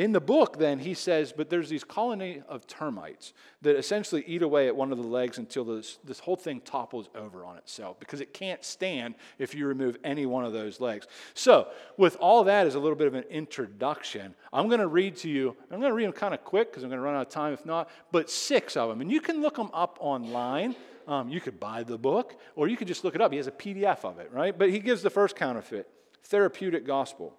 in 0.02 0.14
the 0.14 0.20
book, 0.20 0.58
then, 0.58 0.80
he 0.80 0.96
says, 0.96 1.32
but 1.32 1.52
there's 1.52 1.70
these 1.70 1.84
colony 1.84 2.42
of 2.50 2.66
termites 2.66 3.34
that 3.62 3.76
essentially 3.76 4.24
eat 4.26 4.42
away 4.42 4.66
at 4.66 4.76
one 4.76 4.92
of 4.92 4.98
the 4.98 5.08
legs 5.08 5.38
until 5.38 5.64
this, 5.64 6.00
this 6.04 6.18
whole 6.18 6.36
thing 6.36 6.60
topples 6.62 7.08
over 7.14 7.46
on 7.46 7.56
itself 7.58 8.00
because 8.00 8.20
it 8.20 8.34
can't 8.34 8.66
stand 8.66 9.14
if 9.38 9.54
you 9.54 9.68
remove 9.68 9.98
any 10.04 10.26
one 10.26 10.44
of 10.44 10.54
those 10.54 10.80
legs. 10.80 11.06
So, 11.36 11.68
with 11.98 12.16
all 12.16 12.44
that 12.46 12.66
as 12.66 12.74
a 12.74 12.80
little 12.80 12.96
bit 12.96 13.06
of 13.06 13.14
an 13.14 13.26
introduction, 13.30 14.34
I'm 14.52 14.70
going 14.70 14.80
to 14.80 14.88
read 14.88 15.18
to 15.18 15.30
you, 15.30 15.56
I'm 15.70 15.80
going 15.80 15.92
to 15.92 15.96
read 15.96 16.06
them 16.06 16.14
kind 16.14 16.34
of 16.34 16.44
quick 16.44 16.72
because 16.72 16.82
I'm 16.82 16.90
going 16.90 17.00
to 17.00 17.06
run 17.06 17.14
out 17.14 17.28
of 17.28 17.30
time 17.30 17.54
if 17.54 17.64
not, 17.64 17.88
but 18.12 18.28
six 18.28 18.76
of 18.76 18.90
them. 18.90 19.02
And 19.02 19.12
you 19.12 19.22
can 19.22 19.40
look 19.40 19.56
them 19.56 19.70
up 19.72 20.00
online. 20.02 20.76
Um, 21.08 21.30
you 21.30 21.40
could 21.40 21.60
buy 21.60 21.84
the 21.84 22.00
book 22.00 22.40
or 22.56 22.68
you 22.68 22.76
could 22.76 22.88
just 22.88 23.04
look 23.04 23.14
it 23.14 23.22
up. 23.22 23.30
He 23.30 23.38
has 23.38 23.46
a 23.46 23.52
PDF 23.52 24.04
of 24.04 24.18
it, 24.18 24.32
right? 24.34 24.58
But 24.58 24.72
he 24.72 24.80
gives 24.80 25.04
the 25.04 25.12
first 25.12 25.36
counterfeit 25.36 25.88
therapeutic 26.24 26.88
gospel. 26.88 27.36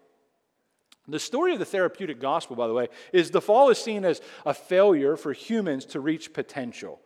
The 1.09 1.19
story 1.19 1.53
of 1.53 1.59
the 1.59 1.65
therapeutic 1.65 2.21
gospel, 2.21 2.55
by 2.55 2.69
the 2.69 2.75
way, 2.75 2.89
is 3.13 3.31
the 3.31 3.41
fall 3.41 3.71
is 3.71 3.79
seen 3.79 4.05
as 4.05 4.21
a 4.47 4.55
failure 4.55 5.17
for 5.17 5.33
humans 5.33 5.85
to 5.87 6.01
reach 6.01 6.33
potential. 6.33 7.01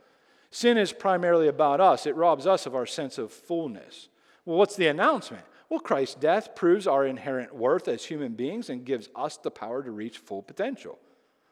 Sin 0.51 0.77
is 0.77 0.93
primarily 0.93 1.49
about 1.49 1.81
us, 1.81 2.07
it 2.07 2.15
robs 2.15 2.47
us 2.47 2.67
of 2.67 2.75
our 2.75 2.87
sense 2.87 3.19
of 3.19 3.33
fullness. 3.33 4.09
Well, 4.45 4.59
what's 4.59 4.77
the 4.77 4.87
announcement? 4.89 5.45
Well, 5.69 5.81
Christ's 5.81 6.15
death 6.15 6.55
proves 6.55 6.87
our 6.87 7.07
inherent 7.07 7.55
worth 7.55 7.89
as 7.89 8.05
human 8.05 8.35
beings 8.35 8.71
and 8.71 8.85
gives 8.85 9.09
us 9.17 9.37
the 9.39 9.51
power 9.51 9.83
to 9.83 9.91
reach 9.91 10.19
full 10.19 10.43
potential. 10.43 10.99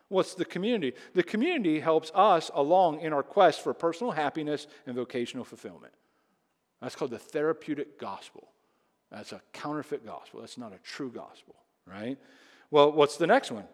What's 0.08 0.34
the 0.34 0.44
community? 0.44 0.92
The 1.14 1.22
community 1.22 1.80
helps 1.80 2.12
us 2.14 2.50
along 2.54 3.00
in 3.00 3.12
our 3.12 3.24
quest 3.24 3.62
for 3.62 3.74
personal 3.74 4.12
happiness 4.12 4.68
and 4.86 4.94
vocational 4.94 5.44
fulfillment. 5.44 5.94
That's 6.80 6.94
called 6.94 7.10
the 7.10 7.18
therapeutic 7.18 7.98
gospel. 7.98 8.48
That's 9.10 9.32
a 9.32 9.42
counterfeit 9.52 10.04
gospel. 10.04 10.40
That's 10.40 10.58
not 10.58 10.72
a 10.72 10.78
true 10.78 11.10
gospel 11.10 11.56
right? 11.86 12.18
Well, 12.70 12.92
what's 12.92 13.16
the 13.16 13.26
next 13.26 13.50
one? 13.50 13.64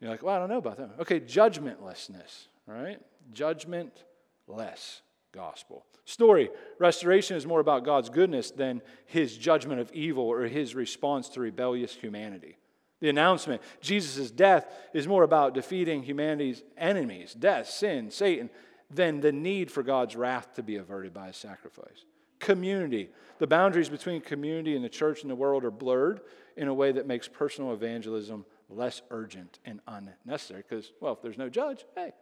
You're 0.00 0.10
like, 0.10 0.22
well, 0.22 0.34
I 0.34 0.38
don't 0.38 0.48
know 0.48 0.58
about 0.58 0.76
that. 0.78 0.90
Okay, 1.00 1.20
judgmentlessness, 1.20 2.48
right? 2.66 3.00
Judgmentless 3.32 5.00
gospel. 5.32 5.84
Story 6.04 6.50
restoration 6.78 7.36
is 7.36 7.46
more 7.46 7.60
about 7.60 7.84
God's 7.84 8.10
goodness 8.10 8.50
than 8.50 8.82
his 9.06 9.36
judgment 9.36 9.80
of 9.80 9.90
evil 9.92 10.24
or 10.24 10.42
his 10.42 10.74
response 10.74 11.28
to 11.30 11.40
rebellious 11.40 11.94
humanity. 11.94 12.58
The 13.00 13.08
announcement, 13.08 13.62
Jesus' 13.80 14.30
death, 14.30 14.66
is 14.92 15.08
more 15.08 15.22
about 15.22 15.54
defeating 15.54 16.02
humanity's 16.02 16.62
enemies, 16.76 17.34
death, 17.34 17.68
sin, 17.68 18.10
Satan, 18.10 18.50
than 18.90 19.20
the 19.20 19.32
need 19.32 19.70
for 19.70 19.82
God's 19.82 20.14
wrath 20.14 20.54
to 20.54 20.62
be 20.62 20.76
averted 20.76 21.12
by 21.12 21.28
his 21.28 21.36
sacrifice. 21.36 22.04
Community. 22.38 23.10
The 23.38 23.46
boundaries 23.46 23.88
between 23.88 24.20
community 24.20 24.76
and 24.76 24.84
the 24.84 24.90
church 24.90 25.22
and 25.22 25.30
the 25.30 25.34
world 25.34 25.64
are 25.64 25.70
blurred 25.70 26.20
in 26.56 26.68
a 26.68 26.74
way 26.74 26.92
that 26.92 27.06
makes 27.06 27.28
personal 27.28 27.72
evangelism 27.72 28.44
less 28.68 29.02
urgent 29.10 29.58
and 29.64 29.80
unnecessary. 29.86 30.64
Because, 30.68 30.92
well, 31.00 31.12
if 31.12 31.22
there's 31.22 31.38
no 31.38 31.48
judge, 31.48 31.84
hey, 31.94 32.12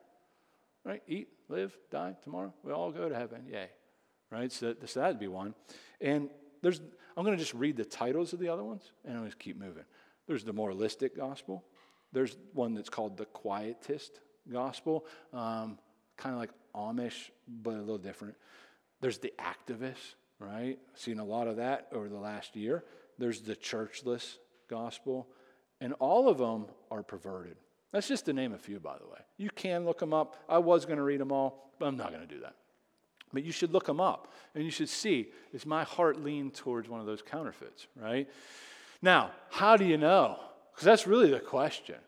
right? 0.84 1.02
Eat, 1.06 1.28
live, 1.48 1.76
die 1.90 2.16
tomorrow. 2.22 2.52
We 2.62 2.72
all 2.72 2.90
go 2.90 3.08
to 3.08 3.14
heaven. 3.14 3.46
Yay. 3.50 3.68
Right? 4.30 4.50
So, 4.50 4.74
so 4.86 5.00
that'd 5.00 5.18
be 5.18 5.28
one. 5.28 5.54
And 6.00 6.30
there's, 6.62 6.80
I'm 7.16 7.24
going 7.24 7.36
to 7.36 7.42
just 7.42 7.54
read 7.54 7.76
the 7.76 7.84
titles 7.84 8.32
of 8.32 8.38
the 8.38 8.48
other 8.48 8.64
ones 8.64 8.82
and 9.04 9.16
going 9.16 9.30
to 9.30 9.36
keep 9.36 9.58
moving. 9.58 9.84
There's 10.26 10.44
the 10.44 10.52
moralistic 10.52 11.16
gospel. 11.16 11.64
There's 12.12 12.36
one 12.52 12.74
that's 12.74 12.88
called 12.88 13.16
the 13.16 13.26
quietist 13.26 14.20
gospel, 14.50 15.06
um, 15.32 15.78
kind 16.16 16.34
of 16.34 16.40
like 16.40 16.50
Amish, 16.74 17.30
but 17.48 17.74
a 17.74 17.80
little 17.80 17.98
different. 17.98 18.34
There's 19.00 19.18
the 19.18 19.32
activist, 19.38 20.14
right? 20.38 20.78
Seen 20.94 21.18
a 21.18 21.24
lot 21.24 21.48
of 21.48 21.56
that 21.56 21.88
over 21.92 22.08
the 22.08 22.18
last 22.18 22.56
year. 22.56 22.84
There's 23.22 23.40
the 23.40 23.54
churchless 23.54 24.38
gospel, 24.68 25.28
and 25.80 25.92
all 26.00 26.28
of 26.28 26.38
them 26.38 26.66
are 26.90 27.04
perverted. 27.04 27.56
That's 27.92 28.08
just 28.08 28.24
to 28.24 28.32
name 28.32 28.52
a 28.52 28.58
few, 28.58 28.80
by 28.80 28.98
the 28.98 29.06
way. 29.06 29.20
You 29.36 29.48
can 29.48 29.84
look 29.84 30.00
them 30.00 30.12
up. 30.12 30.34
I 30.48 30.58
was 30.58 30.86
going 30.86 30.96
to 30.96 31.04
read 31.04 31.20
them 31.20 31.30
all, 31.30 31.70
but 31.78 31.86
I'm 31.86 31.96
not 31.96 32.10
going 32.10 32.26
to 32.26 32.34
do 32.34 32.40
that. 32.40 32.56
But 33.32 33.44
you 33.44 33.52
should 33.52 33.72
look 33.72 33.86
them 33.86 34.00
up 34.00 34.32
and 34.56 34.64
you 34.64 34.72
should 34.72 34.88
see 34.88 35.28
is 35.52 35.64
my 35.64 35.84
heart 35.84 36.20
lean 36.20 36.50
towards 36.50 36.88
one 36.88 36.98
of 36.98 37.06
those 37.06 37.22
counterfeits, 37.22 37.86
right? 37.94 38.28
Now, 39.00 39.30
how 39.50 39.76
do 39.76 39.84
you 39.84 39.98
know? 39.98 40.40
Because 40.72 40.84
that's 40.84 41.06
really 41.06 41.30
the 41.30 41.38
question. 41.38 41.98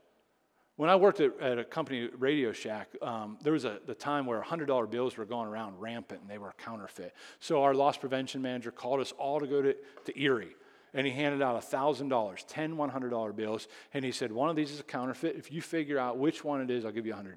When 0.74 0.90
I 0.90 0.96
worked 0.96 1.20
at, 1.20 1.38
at 1.40 1.60
a 1.60 1.64
company, 1.64 2.08
Radio 2.18 2.50
Shack, 2.50 2.88
um, 3.02 3.38
there 3.40 3.52
was 3.52 3.64
a 3.64 3.78
the 3.86 3.94
time 3.94 4.26
where 4.26 4.42
$100 4.42 4.90
bills 4.90 5.16
were 5.16 5.24
going 5.24 5.46
around 5.46 5.78
rampant 5.78 6.22
and 6.22 6.28
they 6.28 6.38
were 6.38 6.52
counterfeit. 6.58 7.14
So 7.38 7.62
our 7.62 7.72
loss 7.72 7.96
prevention 7.96 8.42
manager 8.42 8.72
called 8.72 8.98
us 8.98 9.12
all 9.12 9.38
to 9.38 9.46
go 9.46 9.62
to, 9.62 9.76
to 10.06 10.20
Erie 10.20 10.56
and 10.94 11.06
he 11.06 11.12
handed 11.12 11.42
out 11.42 11.60
$1,000, 11.60 12.44
10 12.46 12.76
$100 12.76 13.36
bills, 13.36 13.68
and 13.92 14.04
he 14.04 14.12
said, 14.12 14.30
One 14.30 14.48
of 14.48 14.56
these 14.56 14.70
is 14.70 14.80
a 14.80 14.84
counterfeit. 14.84 15.36
If 15.36 15.52
you 15.52 15.60
figure 15.60 15.98
out 15.98 16.18
which 16.18 16.44
one 16.44 16.60
it 16.60 16.70
is, 16.70 16.84
I'll 16.84 16.92
give 16.92 17.04
you 17.04 17.12
$100. 17.12 17.36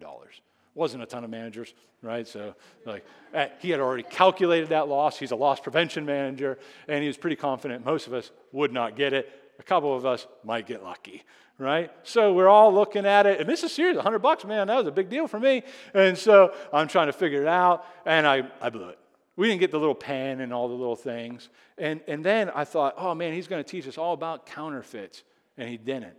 Wasn't 0.75 1.01
a 1.01 1.07
ton 1.07 1.23
of 1.23 1.31
managers, 1.31 1.73
right? 2.03 2.27
So, 2.27 2.53
like, 2.85 3.03
eh, 3.33 3.47
he 3.59 3.71
had 3.71 3.79
already 3.79 4.03
calculated 4.03 4.69
that 4.69 4.87
loss. 4.87 5.17
He's 5.17 5.31
a 5.31 5.35
loss 5.35 5.59
prevention 5.59 6.05
manager, 6.05 6.59
and 6.87 7.01
he 7.01 7.07
was 7.07 7.17
pretty 7.17 7.35
confident 7.35 7.83
most 7.83 8.05
of 8.05 8.13
us 8.13 8.29
would 8.51 8.71
not 8.71 8.95
get 8.95 9.11
it. 9.11 9.27
A 9.59 9.63
couple 9.63 9.95
of 9.95 10.05
us 10.05 10.27
might 10.43 10.67
get 10.67 10.83
lucky, 10.83 11.23
right? 11.57 11.91
So 12.03 12.31
we're 12.33 12.47
all 12.47 12.71
looking 12.71 13.07
at 13.07 13.25
it, 13.25 13.39
and 13.39 13.49
this 13.49 13.63
is 13.63 13.71
serious. 13.71 13.95
100 13.95 14.19
bucks, 14.19 14.45
man, 14.45 14.67
that 14.67 14.77
was 14.77 14.85
a 14.85 14.91
big 14.91 15.09
deal 15.09 15.27
for 15.27 15.39
me. 15.39 15.63
And 15.95 16.15
so 16.15 16.53
I'm 16.71 16.87
trying 16.87 17.07
to 17.07 17.13
figure 17.13 17.41
it 17.41 17.47
out, 17.47 17.83
and 18.05 18.27
I, 18.27 18.43
I 18.61 18.69
blew 18.69 18.89
it. 18.89 18.99
We 19.37 19.47
didn't 19.47 19.61
get 19.61 19.71
the 19.71 19.79
little 19.79 19.95
pen 19.95 20.41
and 20.41 20.51
all 20.51 20.67
the 20.67 20.73
little 20.73 20.95
things. 20.95 21.49
And, 21.77 22.01
and 22.07 22.25
then 22.25 22.49
I 22.49 22.65
thought, 22.65 22.95
oh 22.97 23.15
man, 23.15 23.33
he's 23.33 23.47
going 23.47 23.63
to 23.63 23.69
teach 23.69 23.87
us 23.87 23.97
all 23.97 24.13
about 24.13 24.47
counterfeits. 24.47 25.23
And 25.57 25.69
he 25.69 25.77
didn't. 25.77 26.17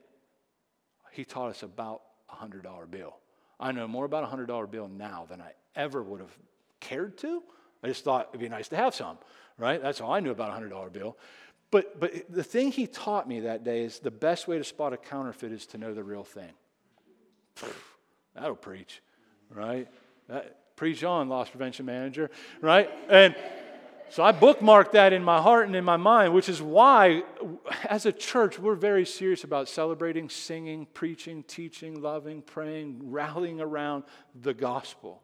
He 1.12 1.24
taught 1.24 1.50
us 1.50 1.62
about 1.62 2.02
a 2.30 2.34
$100 2.34 2.90
bill. 2.90 3.16
I 3.60 3.72
know 3.72 3.88
more 3.88 4.04
about 4.04 4.24
a 4.24 4.36
$100 4.36 4.70
bill 4.70 4.88
now 4.88 5.26
than 5.28 5.40
I 5.40 5.52
ever 5.74 6.02
would 6.02 6.20
have 6.20 6.36
cared 6.80 7.18
to. 7.18 7.42
I 7.82 7.88
just 7.88 8.04
thought 8.04 8.28
it'd 8.30 8.40
be 8.40 8.48
nice 8.48 8.68
to 8.68 8.76
have 8.76 8.94
some, 8.94 9.18
right? 9.58 9.82
That's 9.82 10.00
all 10.00 10.12
I 10.12 10.20
knew 10.20 10.30
about 10.30 10.50
a 10.50 10.64
$100 10.64 10.92
bill. 10.92 11.16
But, 11.70 12.00
but 12.00 12.12
the 12.30 12.44
thing 12.44 12.70
he 12.70 12.86
taught 12.86 13.28
me 13.28 13.40
that 13.40 13.64
day 13.64 13.82
is 13.82 13.98
the 13.98 14.10
best 14.10 14.48
way 14.48 14.58
to 14.58 14.64
spot 14.64 14.92
a 14.92 14.96
counterfeit 14.96 15.52
is 15.52 15.66
to 15.66 15.78
know 15.78 15.92
the 15.92 16.04
real 16.04 16.24
thing. 16.24 16.52
That'll 18.34 18.54
preach, 18.54 19.02
right? 19.50 19.88
That, 20.28 20.56
preach 20.78 21.02
on, 21.02 21.28
loss 21.28 21.50
prevention 21.50 21.84
manager, 21.84 22.30
right? 22.62 22.88
And 23.10 23.34
so 24.10 24.22
I 24.22 24.32
bookmarked 24.32 24.92
that 24.92 25.12
in 25.12 25.22
my 25.22 25.42
heart 25.42 25.66
and 25.66 25.76
in 25.76 25.84
my 25.84 25.96
mind, 25.96 26.32
which 26.32 26.48
is 26.48 26.62
why, 26.62 27.24
as 27.84 28.06
a 28.06 28.12
church, 28.12 28.58
we're 28.58 28.76
very 28.76 29.04
serious 29.04 29.44
about 29.44 29.68
celebrating, 29.68 30.30
singing, 30.30 30.86
preaching, 30.94 31.42
teaching, 31.42 32.00
loving, 32.00 32.40
praying, 32.40 33.10
rallying 33.10 33.60
around 33.60 34.04
the 34.40 34.54
gospel. 34.54 35.22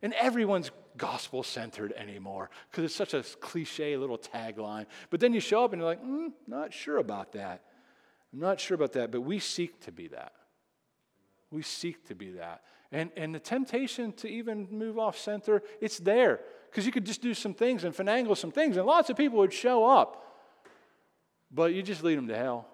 And 0.00 0.14
everyone's 0.14 0.70
gospel 0.96 1.42
centered 1.42 1.92
anymore 1.92 2.50
because 2.70 2.84
it's 2.84 2.94
such 2.94 3.12
a 3.12 3.22
cliche 3.40 3.96
little 3.96 4.18
tagline. 4.18 4.86
But 5.10 5.20
then 5.20 5.34
you 5.34 5.40
show 5.40 5.64
up 5.64 5.72
and 5.72 5.80
you're 5.80 5.90
like, 5.90 6.02
mm, 6.02 6.32
not 6.46 6.72
sure 6.72 6.98
about 6.98 7.32
that. 7.32 7.62
I'm 8.32 8.40
not 8.40 8.60
sure 8.60 8.76
about 8.76 8.92
that, 8.92 9.10
but 9.10 9.22
we 9.22 9.40
seek 9.40 9.80
to 9.80 9.92
be 9.92 10.08
that. 10.08 10.32
We 11.50 11.62
seek 11.62 12.06
to 12.08 12.14
be 12.14 12.30
that. 12.32 12.62
And, 12.92 13.10
and 13.16 13.34
the 13.34 13.40
temptation 13.40 14.12
to 14.14 14.28
even 14.28 14.68
move 14.70 14.98
off 14.98 15.18
center, 15.18 15.62
it's 15.80 15.98
there. 15.98 16.40
Because 16.70 16.86
you 16.86 16.92
could 16.92 17.06
just 17.06 17.22
do 17.22 17.34
some 17.34 17.54
things 17.54 17.84
and 17.84 17.94
finagle 17.94 18.36
some 18.36 18.52
things, 18.52 18.76
and 18.76 18.86
lots 18.86 19.10
of 19.10 19.16
people 19.16 19.38
would 19.38 19.52
show 19.52 19.84
up. 19.84 20.24
But 21.50 21.74
you 21.74 21.82
just 21.82 22.04
lead 22.04 22.18
them 22.18 22.28
to 22.28 22.36
hell. 22.36 22.68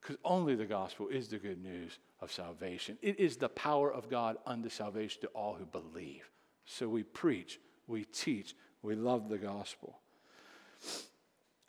Because 0.00 0.16
only 0.24 0.54
the 0.54 0.64
gospel 0.64 1.08
is 1.08 1.28
the 1.28 1.38
good 1.38 1.60
news 1.60 1.98
of 2.20 2.30
salvation. 2.30 2.96
It 3.02 3.18
is 3.18 3.36
the 3.36 3.48
power 3.48 3.92
of 3.92 4.08
God 4.08 4.36
unto 4.46 4.68
salvation 4.68 5.20
to 5.22 5.28
all 5.28 5.54
who 5.54 5.66
believe. 5.66 6.30
So 6.64 6.88
we 6.88 7.02
preach, 7.02 7.60
we 7.88 8.04
teach, 8.04 8.54
we 8.82 8.94
love 8.94 9.28
the 9.28 9.38
gospel. 9.38 9.98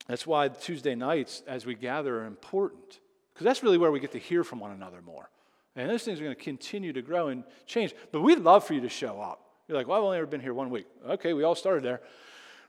That's 0.07 0.25
why 0.27 0.47
Tuesday 0.49 0.95
nights, 0.95 1.43
as 1.47 1.65
we 1.65 1.73
gather, 1.73 2.21
are 2.21 2.25
important. 2.25 2.99
Because 3.33 3.45
that's 3.45 3.63
really 3.63 3.77
where 3.77 3.91
we 3.91 3.99
get 3.99 4.11
to 4.11 4.19
hear 4.19 4.43
from 4.43 4.59
one 4.59 4.71
another 4.71 5.01
more. 5.01 5.29
And 5.77 5.89
those 5.89 6.03
things 6.03 6.19
are 6.19 6.23
going 6.23 6.35
to 6.35 6.43
continue 6.43 6.91
to 6.91 7.03
grow 7.03 7.27
and 7.27 7.43
change. 7.67 7.93
But 8.11 8.21
we'd 8.21 8.39
love 8.39 8.65
for 8.65 8.73
you 8.73 8.81
to 8.81 8.89
show 8.89 9.21
up. 9.21 9.43
You're 9.67 9.77
like, 9.77 9.87
well, 9.87 9.99
I've 9.99 10.03
only 10.03 10.17
ever 10.17 10.25
been 10.25 10.41
here 10.41 10.53
one 10.53 10.71
week. 10.71 10.87
Okay, 11.07 11.33
we 11.33 11.43
all 11.43 11.53
started 11.53 11.83
there, 11.83 12.01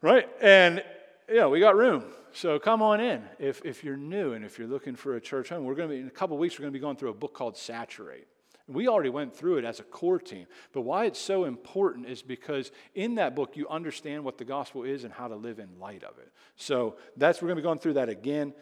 right? 0.02 0.28
And, 0.42 0.84
you 1.28 1.36
know, 1.36 1.48
we 1.48 1.58
got 1.58 1.74
room. 1.74 2.04
So 2.32 2.58
come 2.58 2.82
on 2.82 3.00
in 3.00 3.22
if, 3.38 3.64
if 3.64 3.82
you're 3.82 3.96
new 3.96 4.34
and 4.34 4.44
if 4.44 4.58
you're 4.58 4.68
looking 4.68 4.94
for 4.94 5.16
a 5.16 5.20
church 5.20 5.48
home. 5.48 5.64
We're 5.64 5.74
going 5.74 5.88
to 5.88 5.94
be, 5.94 6.00
in 6.02 6.06
a 6.06 6.10
couple 6.10 6.36
weeks, 6.36 6.58
we're 6.58 6.64
going 6.64 6.72
to 6.72 6.78
be 6.78 6.82
going 6.82 6.96
through 6.96 7.08
a 7.08 7.14
book 7.14 7.32
called 7.32 7.56
Saturate. 7.56 8.26
We 8.66 8.88
already 8.88 9.08
went 9.08 9.34
through 9.34 9.56
it 9.56 9.64
as 9.64 9.80
a 9.80 9.84
core 9.84 10.18
team. 10.18 10.46
But 10.74 10.82
why 10.82 11.06
it's 11.06 11.18
so 11.18 11.44
important 11.44 12.06
is 12.06 12.20
because 12.20 12.70
in 12.94 13.14
that 13.14 13.34
book, 13.34 13.56
you 13.56 13.66
understand 13.68 14.22
what 14.22 14.36
the 14.36 14.44
gospel 14.44 14.84
is 14.84 15.04
and 15.04 15.12
how 15.14 15.28
to 15.28 15.36
live 15.36 15.58
in 15.58 15.78
light 15.80 16.04
of 16.04 16.18
it. 16.18 16.30
So 16.56 16.96
that's, 17.16 17.40
we're 17.40 17.48
going 17.48 17.56
to 17.56 17.62
be 17.62 17.66
going 17.66 17.78
through 17.78 17.94
that 17.94 18.10
again. 18.10 18.52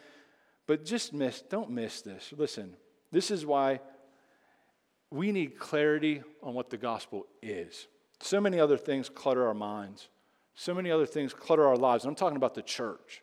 But 0.68 0.84
just 0.84 1.12
miss, 1.12 1.42
don't 1.42 1.70
miss 1.70 2.02
this. 2.02 2.32
Listen, 2.36 2.76
this 3.10 3.32
is 3.32 3.44
why 3.44 3.80
we 5.10 5.32
need 5.32 5.58
clarity 5.58 6.22
on 6.42 6.54
what 6.54 6.70
the 6.70 6.76
gospel 6.76 7.26
is. 7.42 7.86
So 8.20 8.40
many 8.40 8.58
other 8.58 8.76
things 8.76 9.08
clutter 9.08 9.46
our 9.46 9.54
minds, 9.54 10.08
so 10.54 10.74
many 10.74 10.90
other 10.90 11.06
things 11.06 11.32
clutter 11.34 11.66
our 11.66 11.76
lives. 11.76 12.04
And 12.04 12.10
I'm 12.10 12.16
talking 12.16 12.36
about 12.36 12.54
the 12.54 12.62
church. 12.62 13.22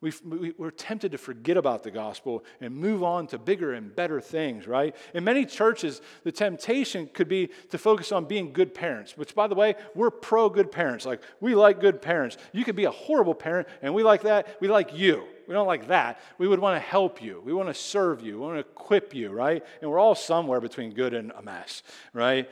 we 0.00 0.54
are 0.60 0.70
tempted 0.70 1.12
to 1.12 1.18
forget 1.18 1.56
about 1.56 1.82
the 1.82 1.90
gospel 1.90 2.44
and 2.60 2.74
move 2.74 3.02
on 3.02 3.26
to 3.28 3.38
bigger 3.38 3.72
and 3.72 3.94
better 3.94 4.20
things, 4.20 4.66
right? 4.66 4.94
In 5.14 5.24
many 5.24 5.46
churches, 5.46 6.00
the 6.22 6.32
temptation 6.32 7.08
could 7.12 7.28
be 7.28 7.48
to 7.70 7.78
focus 7.78 8.12
on 8.12 8.26
being 8.26 8.52
good 8.52 8.74
parents, 8.74 9.16
which, 9.16 9.34
by 9.34 9.46
the 9.46 9.54
way, 9.54 9.74
we're 9.94 10.10
pro 10.10 10.48
good 10.48 10.70
parents. 10.70 11.06
Like, 11.06 11.22
we 11.40 11.54
like 11.54 11.80
good 11.80 12.00
parents. 12.00 12.36
You 12.52 12.64
could 12.64 12.76
be 12.76 12.84
a 12.84 12.90
horrible 12.90 13.34
parent, 13.34 13.66
and 13.82 13.94
we 13.94 14.02
like 14.02 14.22
that. 14.22 14.60
We 14.60 14.68
like 14.68 14.96
you. 14.96 15.24
We 15.46 15.54
don't 15.54 15.66
like 15.66 15.88
that. 15.88 16.20
We 16.38 16.48
would 16.48 16.58
want 16.58 16.76
to 16.76 16.80
help 16.80 17.22
you. 17.22 17.42
We 17.44 17.52
want 17.52 17.68
to 17.68 17.74
serve 17.74 18.22
you. 18.22 18.34
We 18.34 18.40
want 18.40 18.54
to 18.54 18.60
equip 18.60 19.14
you, 19.14 19.30
right? 19.30 19.64
And 19.80 19.90
we're 19.90 19.98
all 19.98 20.14
somewhere 20.14 20.60
between 20.60 20.92
good 20.92 21.14
and 21.14 21.32
a 21.32 21.42
mess, 21.42 21.82
right? 22.12 22.48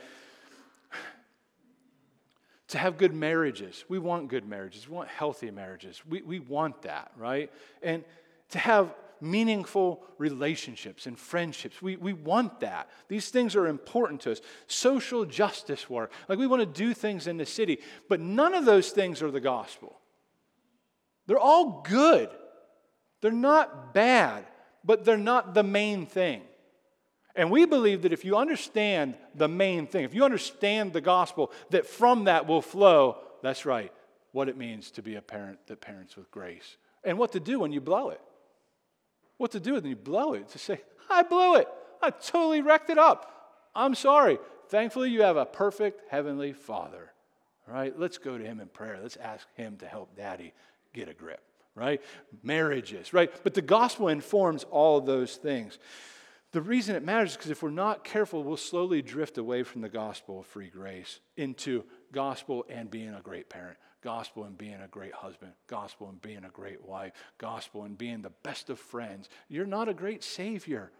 To 2.69 2.79
have 2.79 2.97
good 2.97 3.13
marriages. 3.13 3.85
We 3.87 3.99
want 3.99 4.29
good 4.29 4.47
marriages. 4.47 4.89
We 4.89 4.95
want 4.95 5.07
healthy 5.07 5.51
marriages. 5.51 6.01
We, 6.09 6.23
we 6.23 6.39
want 6.39 6.81
that, 6.83 7.11
right? 7.17 7.51
And 7.83 8.03
to 8.49 8.57
have 8.57 8.95
meaningful 9.23 10.03
relationships 10.17 11.05
and 11.05 11.17
friendships. 11.17 11.81
We, 11.81 11.95
we 11.95 12.13
want 12.13 12.59
that. 12.59 12.89
These 13.07 13.29
things 13.29 13.55
are 13.55 13.67
important 13.67 14.21
to 14.21 14.33
us. 14.33 14.41
Social 14.67 15.25
justice 15.25 15.89
work. 15.89 16.11
Like 16.27 16.37
we 16.37 16.47
want 16.47 16.61
to 16.61 16.65
do 16.65 16.93
things 16.93 17.27
in 17.27 17.37
the 17.37 17.45
city, 17.45 17.79
but 18.09 18.19
none 18.19 18.53
of 18.53 18.65
those 18.65 18.89
things 18.89 19.21
are 19.21 19.31
the 19.31 19.39
gospel. 19.39 19.99
They're 21.25 21.39
all 21.39 21.81
good. 21.87 22.29
They're 23.23 23.31
not 23.31 23.93
bad, 23.93 24.43
but 24.83 25.05
they're 25.05 25.15
not 25.17 25.53
the 25.53 25.63
main 25.63 26.05
thing. 26.05 26.41
And 27.37 27.49
we 27.49 27.65
believe 27.65 28.01
that 28.01 28.11
if 28.11 28.25
you 28.25 28.35
understand 28.35 29.15
the 29.33 29.47
main 29.47 29.87
thing, 29.87 30.03
if 30.03 30.13
you 30.13 30.25
understand 30.25 30.91
the 30.91 30.99
gospel, 30.99 31.53
that 31.69 31.87
from 31.87 32.25
that 32.25 32.47
will 32.47 32.61
flow, 32.61 33.19
that's 33.41 33.65
right, 33.65 33.93
what 34.33 34.49
it 34.49 34.57
means 34.57 34.91
to 34.91 35.01
be 35.01 35.15
a 35.15 35.21
parent 35.21 35.57
that 35.67 35.79
parents 35.79 36.17
with 36.17 36.29
grace. 36.31 36.75
And 37.05 37.17
what 37.17 37.31
to 37.31 37.39
do 37.39 37.61
when 37.61 37.71
you 37.71 37.79
blow 37.79 38.09
it. 38.09 38.19
What 39.37 39.51
to 39.51 39.59
do 39.61 39.75
when 39.75 39.85
you 39.85 39.95
blow 39.95 40.33
it. 40.33 40.49
To 40.49 40.59
say, 40.59 40.81
I 41.09 41.23
blew 41.23 41.55
it. 41.55 41.69
I 42.01 42.09
totally 42.09 42.61
wrecked 42.61 42.89
it 42.89 42.97
up. 42.97 43.71
I'm 43.73 43.95
sorry. 43.95 44.37
Thankfully, 44.67 45.11
you 45.11 45.21
have 45.21 45.37
a 45.37 45.45
perfect 45.45 46.11
heavenly 46.11 46.51
Father. 46.51 47.13
All 47.69 47.73
right, 47.73 47.97
let's 47.97 48.17
go 48.17 48.37
to 48.37 48.43
Him 48.43 48.59
in 48.59 48.67
prayer. 48.67 48.99
Let's 49.01 49.15
ask 49.15 49.47
Him 49.55 49.77
to 49.77 49.87
help 49.87 50.13
Daddy 50.17 50.51
get 50.93 51.07
a 51.07 51.13
grip, 51.13 51.41
right? 51.75 52.01
Marriages, 52.43 53.13
right? 53.13 53.31
But 53.43 53.53
the 53.53 53.61
gospel 53.61 54.07
informs 54.07 54.63
all 54.65 54.97
of 54.97 55.05
those 55.05 55.35
things. 55.35 55.79
The 56.51 56.61
reason 56.61 56.95
it 56.95 57.03
matters 57.03 57.31
is 57.31 57.37
because 57.37 57.51
if 57.51 57.63
we're 57.63 57.71
not 57.71 58.03
careful, 58.03 58.43
we'll 58.43 58.57
slowly 58.57 59.01
drift 59.01 59.39
away 59.39 59.63
from 59.63 59.81
the 59.81 59.89
gospel 59.89 60.41
of 60.41 60.45
free 60.45 60.69
grace 60.69 61.19
into 61.35 61.83
gospel 62.11 62.63
and 62.69 62.91
being 62.91 63.15
a 63.15 63.21
great 63.21 63.49
parent, 63.49 63.77
gospel 64.03 64.43
and 64.43 64.55
being 64.55 64.79
a 64.83 64.87
great 64.87 65.13
husband, 65.13 65.53
gospel 65.65 66.09
and 66.09 66.21
being 66.21 66.45
a 66.45 66.49
great 66.49 66.85
wife, 66.85 67.13
gospel 67.39 67.85
and 67.85 67.97
being 67.97 68.21
the 68.21 68.31
best 68.43 68.69
of 68.69 68.77
friends. 68.77 69.29
You're 69.49 69.65
not 69.65 69.89
a 69.89 69.95
great 69.95 70.23
Savior. 70.23 70.91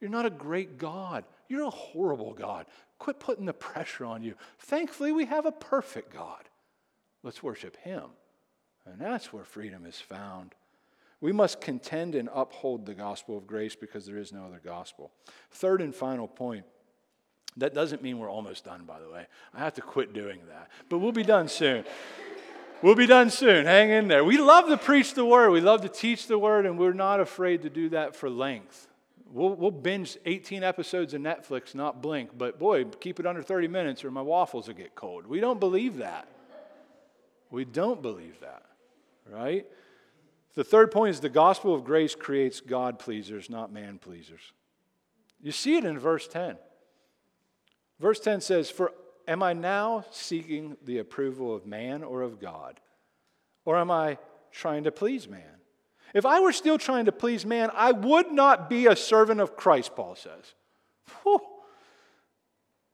You're 0.00 0.10
not 0.10 0.26
a 0.26 0.30
great 0.30 0.76
God. 0.76 1.24
You're 1.48 1.62
a 1.62 1.70
horrible 1.70 2.32
God. 2.32 2.66
Quit 2.98 3.20
putting 3.20 3.46
the 3.46 3.52
pressure 3.52 4.04
on 4.04 4.24
you. 4.24 4.34
Thankfully, 4.58 5.12
we 5.12 5.26
have 5.26 5.46
a 5.46 5.52
perfect 5.52 6.12
God. 6.12 6.48
Let's 7.22 7.44
worship 7.44 7.76
Him. 7.76 8.06
And 8.86 9.00
that's 9.00 9.32
where 9.32 9.44
freedom 9.44 9.86
is 9.86 10.00
found. 10.00 10.54
We 11.20 11.32
must 11.32 11.60
contend 11.60 12.14
and 12.14 12.28
uphold 12.34 12.84
the 12.84 12.94
gospel 12.94 13.38
of 13.38 13.46
grace 13.46 13.76
because 13.76 14.06
there 14.06 14.18
is 14.18 14.32
no 14.32 14.44
other 14.44 14.60
gospel. 14.64 15.12
Third 15.52 15.80
and 15.80 15.94
final 15.94 16.26
point 16.26 16.64
that 17.58 17.74
doesn't 17.74 18.02
mean 18.02 18.18
we're 18.18 18.30
almost 18.30 18.64
done, 18.64 18.84
by 18.84 18.98
the 18.98 19.10
way. 19.10 19.26
I 19.54 19.60
have 19.60 19.74
to 19.74 19.82
quit 19.82 20.12
doing 20.12 20.40
that. 20.48 20.70
But 20.88 20.98
we'll 20.98 21.12
be 21.12 21.22
done 21.22 21.48
soon. 21.48 21.84
We'll 22.80 22.94
be 22.94 23.06
done 23.06 23.30
soon. 23.30 23.66
Hang 23.66 23.90
in 23.90 24.08
there. 24.08 24.24
We 24.24 24.38
love 24.38 24.68
to 24.68 24.76
preach 24.76 25.14
the 25.14 25.24
word, 25.24 25.50
we 25.50 25.60
love 25.60 25.82
to 25.82 25.88
teach 25.88 26.26
the 26.26 26.38
word, 26.38 26.66
and 26.66 26.78
we're 26.78 26.92
not 26.92 27.20
afraid 27.20 27.62
to 27.62 27.70
do 27.70 27.90
that 27.90 28.16
for 28.16 28.28
length. 28.28 28.88
We'll, 29.30 29.54
we'll 29.54 29.70
binge 29.70 30.18
18 30.26 30.62
episodes 30.62 31.14
of 31.14 31.22
Netflix, 31.22 31.74
not 31.74 32.02
blink, 32.02 32.30
but 32.36 32.58
boy, 32.58 32.84
keep 32.84 33.18
it 33.18 33.26
under 33.26 33.42
30 33.42 33.68
minutes 33.68 34.04
or 34.04 34.10
my 34.10 34.20
waffles 34.20 34.66
will 34.66 34.74
get 34.74 34.94
cold. 34.94 35.26
We 35.26 35.40
don't 35.40 35.60
believe 35.60 35.98
that. 35.98 36.28
We 37.50 37.64
don't 37.64 38.02
believe 38.02 38.40
that, 38.40 38.62
right? 39.28 39.66
The 40.54 40.64
third 40.64 40.90
point 40.90 41.10
is 41.10 41.20
the 41.20 41.28
gospel 41.28 41.74
of 41.74 41.84
grace 41.84 42.14
creates 42.14 42.60
God 42.60 42.98
pleasers, 42.98 43.48
not 43.48 43.72
man 43.72 43.98
pleasers. 43.98 44.52
You 45.40 45.52
see 45.52 45.76
it 45.76 45.84
in 45.84 45.98
verse 45.98 46.28
10. 46.28 46.56
Verse 47.98 48.20
10 48.20 48.40
says, 48.40 48.70
For 48.70 48.92
am 49.26 49.42
I 49.42 49.52
now 49.52 50.04
seeking 50.10 50.76
the 50.84 50.98
approval 50.98 51.54
of 51.54 51.66
man 51.66 52.02
or 52.02 52.22
of 52.22 52.40
God? 52.40 52.80
Or 53.64 53.76
am 53.76 53.90
I 53.90 54.18
trying 54.50 54.84
to 54.84 54.92
please 54.92 55.28
man? 55.28 55.42
If 56.14 56.26
I 56.26 56.40
were 56.40 56.52
still 56.52 56.78
trying 56.78 57.06
to 57.06 57.12
please 57.12 57.46
man, 57.46 57.70
I 57.74 57.92
would 57.92 58.30
not 58.30 58.68
be 58.68 58.86
a 58.86 58.96
servant 58.96 59.40
of 59.40 59.56
Christ, 59.56 59.96
Paul 59.96 60.14
says. 60.14 60.54
Whew. 61.22 61.40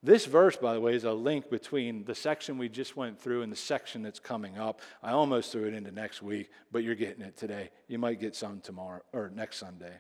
This 0.03 0.27
verse, 0.27 0.57
by 0.57 0.75
the 0.75 0.81
way, 0.81 0.95
is 0.95 1.05
a 1.05 1.13
link 1.13 1.51
between 1.51 2.05
the 2.05 2.15
section 2.15 2.57
we 2.57 2.69
just 2.69 2.97
went 2.97 3.21
through 3.21 3.43
and 3.43 3.51
the 3.51 3.57
section 3.57 4.03
that's 4.03 4.21
coming 4.21 4.57
up. 4.57 4.81
I 5.03 5.11
almost 5.11 5.51
threw 5.51 5.67
it 5.67 5.75
into 5.75 5.91
next 5.91 6.23
week, 6.23 6.51
but 6.71 6.85
you're 6.85 6.95
getting 6.95 7.23
it 7.23 7.37
today. 7.37 7.71
You 7.89 7.99
might 7.99 8.21
get 8.21 8.37
some 8.37 8.61
tomorrow 8.61 9.03
or 9.13 9.31
next 9.35 9.57
Sunday. 9.57 9.95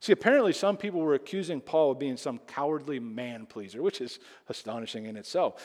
See, 0.00 0.12
apparently, 0.12 0.52
some 0.52 0.76
people 0.76 1.00
were 1.00 1.14
accusing 1.14 1.60
Paul 1.60 1.92
of 1.92 1.98
being 1.98 2.16
some 2.16 2.38
cowardly 2.46 2.98
man 2.98 3.46
pleaser, 3.46 3.82
which 3.82 4.00
is 4.00 4.18
astonishing 4.48 5.06
in 5.06 5.16
itself. 5.16 5.62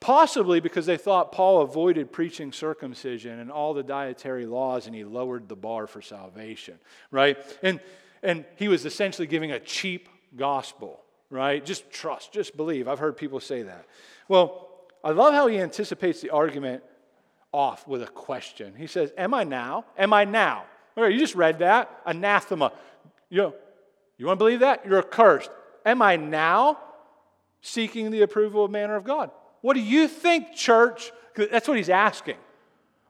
Possibly 0.00 0.60
because 0.60 0.86
they 0.86 0.96
thought 0.96 1.32
Paul 1.32 1.62
avoided 1.62 2.12
preaching 2.12 2.52
circumcision 2.52 3.40
and 3.40 3.50
all 3.50 3.74
the 3.74 3.82
dietary 3.82 4.46
laws 4.46 4.86
and 4.86 4.94
he 4.94 5.04
lowered 5.04 5.48
the 5.48 5.56
bar 5.56 5.86
for 5.86 6.00
salvation, 6.00 6.78
right? 7.10 7.36
And, 7.62 7.80
and 8.22 8.44
he 8.56 8.68
was 8.68 8.86
essentially 8.86 9.26
giving 9.26 9.50
a 9.50 9.58
cheap 9.58 10.08
gospel, 10.36 11.02
right? 11.30 11.64
Just 11.64 11.90
trust, 11.90 12.32
just 12.32 12.56
believe. 12.56 12.88
I've 12.88 12.98
heard 12.98 13.16
people 13.16 13.40
say 13.40 13.62
that. 13.62 13.86
Well, 14.28 14.68
I 15.04 15.10
love 15.10 15.34
how 15.34 15.46
he 15.46 15.58
anticipates 15.58 16.20
the 16.20 16.30
argument 16.30 16.82
off 17.52 17.86
with 17.86 18.02
a 18.02 18.06
question. 18.06 18.74
He 18.76 18.86
says, 18.86 19.12
Am 19.16 19.34
I 19.34 19.44
now? 19.44 19.84
Am 19.96 20.12
I 20.12 20.24
now? 20.24 20.64
you 20.96 21.18
just 21.18 21.36
read 21.36 21.60
that. 21.60 22.00
Anathema. 22.06 22.72
You 23.30 23.38
know, 23.38 23.54
you 24.16 24.26
want 24.26 24.38
to 24.38 24.44
believe 24.44 24.60
that? 24.60 24.84
You're 24.84 24.98
accursed. 24.98 25.50
Am 25.86 26.02
I 26.02 26.16
now 26.16 26.78
seeking 27.60 28.10
the 28.10 28.22
approval 28.22 28.64
of 28.64 28.70
manner 28.70 28.96
of 28.96 29.04
God? 29.04 29.30
What 29.60 29.74
do 29.74 29.80
you 29.80 30.08
think, 30.08 30.54
church? 30.54 31.12
That's 31.36 31.68
what 31.68 31.76
he's 31.76 31.88
asking. 31.88 32.36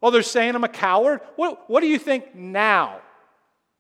Oh, 0.03 0.11
they're 0.11 0.23
saying 0.23 0.55
I'm 0.55 0.65
a 0.65 0.69
coward? 0.69 1.21
What, 1.37 1.69
what 1.69 1.81
do 1.81 1.87
you 1.87 1.99
think 1.99 2.35
now, 2.35 3.01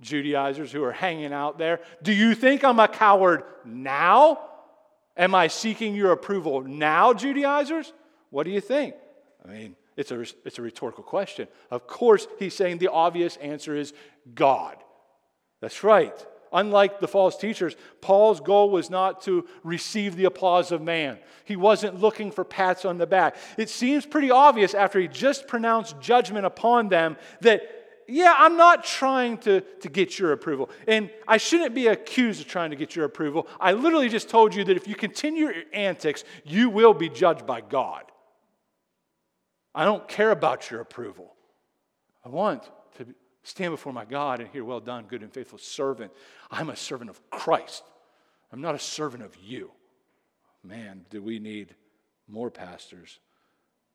Judaizers 0.00 0.70
who 0.70 0.84
are 0.84 0.92
hanging 0.92 1.32
out 1.32 1.58
there? 1.58 1.80
Do 2.02 2.12
you 2.12 2.34
think 2.34 2.64
I'm 2.64 2.78
a 2.78 2.88
coward 2.88 3.42
now? 3.64 4.40
Am 5.16 5.34
I 5.34 5.48
seeking 5.48 5.94
your 5.94 6.12
approval 6.12 6.62
now, 6.62 7.12
Judaizers? 7.12 7.92
What 8.30 8.44
do 8.44 8.50
you 8.50 8.60
think? 8.60 8.94
I 9.44 9.48
mean, 9.48 9.76
it's 9.96 10.12
a, 10.12 10.20
it's 10.44 10.58
a 10.58 10.62
rhetorical 10.62 11.02
question. 11.02 11.48
Of 11.70 11.88
course, 11.88 12.28
he's 12.38 12.54
saying 12.54 12.78
the 12.78 12.92
obvious 12.92 13.36
answer 13.38 13.74
is 13.74 13.92
God. 14.34 14.76
That's 15.60 15.82
right. 15.82 16.14
Unlike 16.52 17.00
the 17.00 17.08
false 17.08 17.36
teachers, 17.36 17.76
Paul's 18.00 18.40
goal 18.40 18.70
was 18.70 18.90
not 18.90 19.22
to 19.22 19.46
receive 19.64 20.16
the 20.16 20.24
applause 20.24 20.72
of 20.72 20.80
man. 20.80 21.18
He 21.44 21.56
wasn't 21.56 22.00
looking 22.00 22.30
for 22.30 22.44
pats 22.44 22.84
on 22.84 22.98
the 22.98 23.06
back. 23.06 23.36
It 23.56 23.68
seems 23.68 24.06
pretty 24.06 24.30
obvious 24.30 24.72
after 24.72 25.00
he 25.00 25.08
just 25.08 25.46
pronounced 25.46 26.00
judgment 26.00 26.46
upon 26.46 26.88
them 26.88 27.16
that, 27.40 27.77
yeah, 28.08 28.34
I'm 28.38 28.56
not 28.56 28.84
trying 28.84 29.36
to, 29.38 29.60
to 29.60 29.88
get 29.90 30.18
your 30.18 30.32
approval. 30.32 30.70
And 30.86 31.10
I 31.28 31.36
shouldn't 31.36 31.74
be 31.74 31.88
accused 31.88 32.40
of 32.40 32.48
trying 32.48 32.70
to 32.70 32.76
get 32.76 32.96
your 32.96 33.04
approval. 33.04 33.46
I 33.60 33.72
literally 33.72 34.08
just 34.08 34.30
told 34.30 34.54
you 34.54 34.64
that 34.64 34.76
if 34.76 34.88
you 34.88 34.94
continue 34.94 35.44
your 35.50 35.64
antics, 35.74 36.24
you 36.42 36.70
will 36.70 36.94
be 36.94 37.10
judged 37.10 37.46
by 37.46 37.60
God. 37.60 38.04
I 39.74 39.84
don't 39.84 40.08
care 40.08 40.30
about 40.30 40.70
your 40.70 40.80
approval. 40.80 41.34
I 42.24 42.30
want 42.30 42.70
to 42.96 43.06
stand 43.42 43.72
before 43.72 43.92
my 43.92 44.06
God 44.06 44.40
and 44.40 44.48
hear, 44.48 44.64
Well 44.64 44.80
done, 44.80 45.04
good 45.06 45.22
and 45.22 45.32
faithful 45.32 45.58
servant. 45.58 46.10
I'm 46.50 46.70
a 46.70 46.76
servant 46.76 47.10
of 47.10 47.20
Christ. 47.30 47.84
I'm 48.50 48.62
not 48.62 48.74
a 48.74 48.78
servant 48.78 49.22
of 49.22 49.36
you. 49.36 49.70
Man, 50.64 51.04
do 51.10 51.22
we 51.22 51.38
need 51.38 51.74
more 52.26 52.50
pastors, 52.50 53.20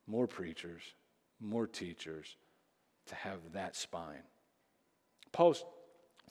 more 0.06 0.28
preachers, 0.28 0.84
more 1.42 1.66
teachers 1.66 2.38
to 3.08 3.16
have 3.16 3.40
that 3.54 3.76
spine? 3.76 4.24
Paul's 5.32 5.64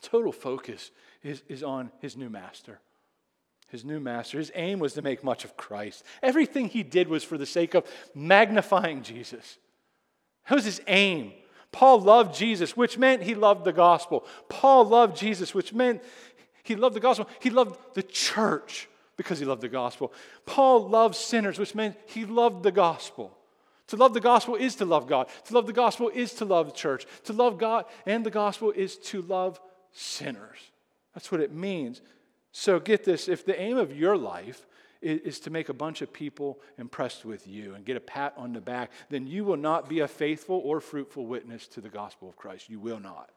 total 0.00 0.32
focus 0.32 0.90
is, 1.22 1.42
is 1.48 1.62
on 1.62 1.90
his 2.00 2.16
new 2.16 2.30
master. 2.30 2.80
His 3.68 3.84
new 3.84 4.00
master. 4.00 4.38
His 4.38 4.52
aim 4.54 4.78
was 4.78 4.92
to 4.94 5.02
make 5.02 5.24
much 5.24 5.44
of 5.44 5.56
Christ. 5.56 6.04
Everything 6.22 6.68
he 6.68 6.82
did 6.82 7.08
was 7.08 7.24
for 7.24 7.38
the 7.38 7.46
sake 7.46 7.74
of 7.74 7.86
magnifying 8.14 9.02
Jesus. 9.02 9.58
That 10.48 10.56
was 10.56 10.64
his 10.64 10.82
aim. 10.86 11.32
Paul 11.70 12.00
loved 12.00 12.34
Jesus, 12.34 12.76
which 12.76 12.98
meant 12.98 13.22
he 13.22 13.34
loved 13.34 13.64
the 13.64 13.72
gospel. 13.72 14.26
Paul 14.50 14.84
loved 14.84 15.16
Jesus, 15.16 15.54
which 15.54 15.72
meant 15.72 16.02
he 16.62 16.76
loved 16.76 16.94
the 16.94 17.00
gospel. 17.00 17.28
He 17.40 17.48
loved 17.48 17.78
the 17.94 18.02
church 18.02 18.88
because 19.16 19.38
he 19.38 19.46
loved 19.46 19.62
the 19.62 19.68
gospel. 19.68 20.12
Paul 20.44 20.88
loved 20.88 21.14
sinners, 21.14 21.58
which 21.58 21.74
meant 21.74 21.96
he 22.06 22.26
loved 22.26 22.62
the 22.62 22.72
gospel. 22.72 23.38
To 23.88 23.96
love 23.96 24.14
the 24.14 24.20
gospel 24.20 24.54
is 24.54 24.76
to 24.76 24.84
love 24.84 25.06
God. 25.06 25.28
To 25.46 25.54
love 25.54 25.66
the 25.66 25.72
gospel 25.72 26.10
is 26.14 26.32
to 26.34 26.44
love 26.44 26.66
the 26.66 26.72
church. 26.72 27.06
To 27.24 27.32
love 27.32 27.58
God 27.58 27.84
and 28.06 28.24
the 28.24 28.30
gospel 28.30 28.70
is 28.70 28.96
to 28.96 29.22
love 29.22 29.60
sinners. 29.90 30.58
That's 31.14 31.30
what 31.30 31.40
it 31.40 31.52
means. 31.52 32.00
So 32.52 32.78
get 32.78 33.04
this 33.04 33.28
if 33.28 33.44
the 33.44 33.60
aim 33.60 33.76
of 33.76 33.96
your 33.96 34.16
life 34.16 34.66
is, 35.00 35.40
to 35.40 35.50
make 35.50 35.68
a 35.68 35.74
bunch 35.74 36.00
of 36.00 36.12
people 36.12 36.60
impressed 36.78 37.24
with 37.24 37.46
you 37.48 37.74
and 37.74 37.84
get 37.84 37.96
a 37.96 38.00
pat 38.00 38.34
on 38.36 38.52
the 38.52 38.60
back, 38.60 38.92
then 39.10 39.26
you 39.26 39.44
will 39.44 39.56
not 39.56 39.88
be 39.88 40.00
a 40.00 40.08
faithful 40.08 40.60
or 40.64 40.80
fruitful 40.80 41.26
witness 41.26 41.66
to 41.68 41.80
the 41.80 41.88
gospel 41.88 42.28
of 42.28 42.36
Christ. 42.36 42.70
You 42.70 42.78
will 42.78 43.00
not. 43.00 43.30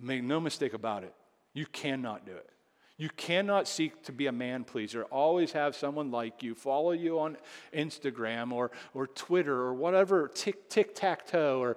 Make 0.00 0.24
no 0.24 0.40
mistake 0.40 0.72
about 0.72 1.04
it. 1.04 1.14
You 1.52 1.66
cannot 1.66 2.24
do 2.26 2.32
it. 2.32 2.48
You 2.96 3.08
cannot 3.16 3.66
seek 3.66 4.04
to 4.04 4.12
be 4.12 4.26
a 4.26 4.32
man 4.32 4.62
pleaser. 4.62 5.04
Always 5.04 5.52
have 5.52 5.74
someone 5.74 6.12
like 6.12 6.42
you 6.42 6.54
follow 6.54 6.92
you 6.92 7.18
on 7.18 7.36
Instagram 7.72 8.52
or, 8.52 8.70
or 8.92 9.08
Twitter 9.08 9.54
or 9.54 9.74
whatever, 9.74 10.28
tic, 10.28 10.68
tac 10.68 11.26
toe, 11.26 11.60
or 11.60 11.76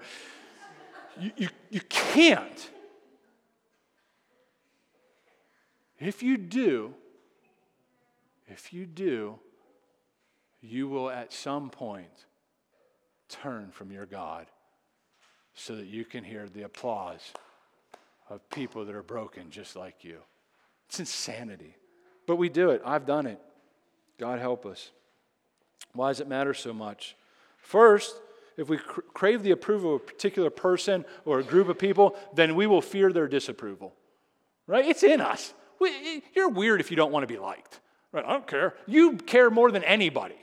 you, 1.19 1.31
you, 1.35 1.49
you 1.71 1.81
can't. 1.89 2.69
If 5.99 6.21
you 6.21 6.37
do, 6.37 6.93
if 8.47 8.71
you 8.71 8.85
do, 8.85 9.39
you 10.61 10.87
will 10.87 11.09
at 11.09 11.33
some 11.33 11.71
point 11.71 12.25
turn 13.27 13.71
from 13.71 13.91
your 13.91 14.05
God 14.05 14.45
so 15.55 15.75
that 15.75 15.87
you 15.87 16.05
can 16.05 16.23
hear 16.23 16.47
the 16.47 16.61
applause 16.61 17.33
of 18.29 18.47
people 18.51 18.85
that 18.85 18.93
are 18.93 19.01
broken 19.01 19.49
just 19.49 19.75
like 19.75 20.03
you. 20.03 20.19
It's 20.87 20.99
insanity. 20.99 21.75
But 22.25 22.35
we 22.37 22.49
do 22.49 22.71
it. 22.71 22.81
I've 22.85 23.05
done 23.05 23.25
it. 23.25 23.39
God 24.19 24.39
help 24.39 24.65
us. 24.65 24.91
Why 25.93 26.09
does 26.09 26.19
it 26.19 26.27
matter 26.27 26.53
so 26.53 26.73
much? 26.73 27.15
First, 27.57 28.15
if 28.57 28.69
we 28.69 28.77
cr- 28.77 29.01
crave 29.13 29.43
the 29.43 29.51
approval 29.51 29.95
of 29.95 30.01
a 30.01 30.05
particular 30.05 30.49
person 30.49 31.05
or 31.25 31.39
a 31.39 31.43
group 31.43 31.69
of 31.69 31.77
people, 31.77 32.15
then 32.33 32.55
we 32.55 32.67
will 32.67 32.81
fear 32.81 33.11
their 33.13 33.27
disapproval. 33.27 33.93
Right? 34.65 34.85
It's 34.85 35.03
in 35.03 35.21
us. 35.21 35.53
You're 36.35 36.49
weird 36.49 36.81
if 36.81 36.89
you 36.89 36.97
don't 36.97 37.11
want 37.11 37.23
to 37.23 37.27
be 37.27 37.39
liked. 37.39 37.79
Right? 38.11 38.25
I 38.25 38.33
don't 38.33 38.47
care. 38.47 38.73
You 38.85 39.17
care 39.17 39.49
more 39.49 39.71
than 39.71 39.83
anybody. 39.83 40.35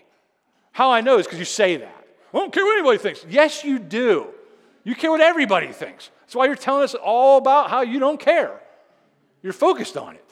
How 0.72 0.90
I 0.90 1.00
know 1.00 1.18
is 1.18 1.26
because 1.26 1.38
you 1.38 1.44
say 1.44 1.76
that. 1.76 2.06
I 2.32 2.38
don't 2.38 2.52
care 2.52 2.64
what 2.64 2.78
anybody 2.78 2.98
thinks. 2.98 3.24
Yes, 3.28 3.64
you 3.64 3.78
do. 3.78 4.28
You 4.82 4.94
care 4.94 5.10
what 5.10 5.20
everybody 5.20 5.68
thinks. 5.68 6.10
That's 6.20 6.34
why 6.34 6.46
you're 6.46 6.56
telling 6.56 6.82
us 6.82 6.94
all 6.94 7.38
about 7.38 7.70
how 7.70 7.82
you 7.82 8.00
don't 8.00 8.18
care. 8.18 8.60
You're 9.42 9.52
focused 9.52 9.96
on 9.96 10.14
it. 10.14 10.23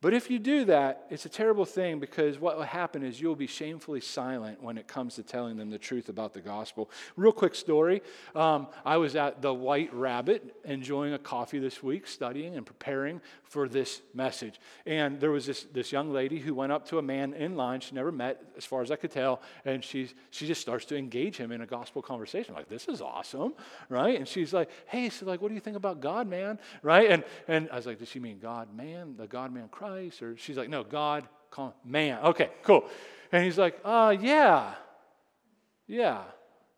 But 0.00 0.14
if 0.14 0.30
you 0.30 0.38
do 0.38 0.64
that, 0.66 1.06
it's 1.10 1.26
a 1.26 1.28
terrible 1.28 1.64
thing 1.64 1.98
because 1.98 2.38
what 2.38 2.56
will 2.56 2.62
happen 2.62 3.02
is 3.02 3.20
you'll 3.20 3.34
be 3.34 3.48
shamefully 3.48 4.00
silent 4.00 4.62
when 4.62 4.78
it 4.78 4.86
comes 4.86 5.16
to 5.16 5.24
telling 5.24 5.56
them 5.56 5.70
the 5.70 5.78
truth 5.78 6.08
about 6.08 6.32
the 6.32 6.40
gospel. 6.40 6.88
Real 7.16 7.32
quick 7.32 7.56
story 7.56 8.02
um, 8.36 8.68
I 8.84 8.96
was 8.96 9.16
at 9.16 9.42
the 9.42 9.52
White 9.52 9.92
Rabbit 9.92 10.54
enjoying 10.64 11.14
a 11.14 11.18
coffee 11.18 11.58
this 11.58 11.82
week, 11.82 12.06
studying 12.06 12.54
and 12.54 12.64
preparing 12.64 13.20
for 13.42 13.68
this 13.68 14.02
message. 14.14 14.60
And 14.86 15.18
there 15.18 15.32
was 15.32 15.46
this, 15.46 15.66
this 15.72 15.90
young 15.90 16.12
lady 16.12 16.38
who 16.38 16.54
went 16.54 16.70
up 16.70 16.86
to 16.90 16.98
a 16.98 17.02
man 17.02 17.34
in 17.34 17.56
line 17.56 17.80
she 17.80 17.96
never 17.96 18.12
met, 18.12 18.40
as 18.56 18.64
far 18.64 18.82
as 18.82 18.92
I 18.92 18.96
could 18.96 19.10
tell, 19.10 19.42
and 19.64 19.82
she, 19.82 20.10
she 20.30 20.46
just 20.46 20.60
starts 20.60 20.84
to 20.86 20.96
engage 20.96 21.36
him 21.36 21.50
in 21.50 21.62
a 21.62 21.66
gospel 21.66 22.02
conversation. 22.02 22.54
I'm 22.54 22.58
like, 22.58 22.68
this 22.68 22.86
is 22.86 23.00
awesome, 23.00 23.54
right? 23.88 24.16
And 24.16 24.28
she's 24.28 24.52
like, 24.52 24.70
hey, 24.86 25.08
so 25.08 25.26
like, 25.26 25.42
what 25.42 25.48
do 25.48 25.54
you 25.54 25.60
think 25.60 25.76
about 25.76 26.00
God, 26.00 26.28
man? 26.28 26.60
Right? 26.82 27.10
And, 27.10 27.24
and 27.48 27.68
I 27.72 27.76
was 27.76 27.86
like, 27.86 27.98
does 27.98 28.08
she 28.08 28.20
mean 28.20 28.38
God, 28.38 28.72
man, 28.72 29.16
the 29.16 29.26
God, 29.26 29.52
man, 29.52 29.68
Christ? 29.72 29.87
Or 30.22 30.36
she's 30.36 30.56
like, 30.56 30.68
no, 30.68 30.84
God, 30.84 31.28
call 31.50 31.74
man. 31.84 32.18
Okay, 32.24 32.50
cool. 32.62 32.84
And 33.32 33.44
he's 33.44 33.58
like, 33.58 33.78
uh, 33.84 34.16
yeah, 34.18 34.74
yeah. 35.86 36.22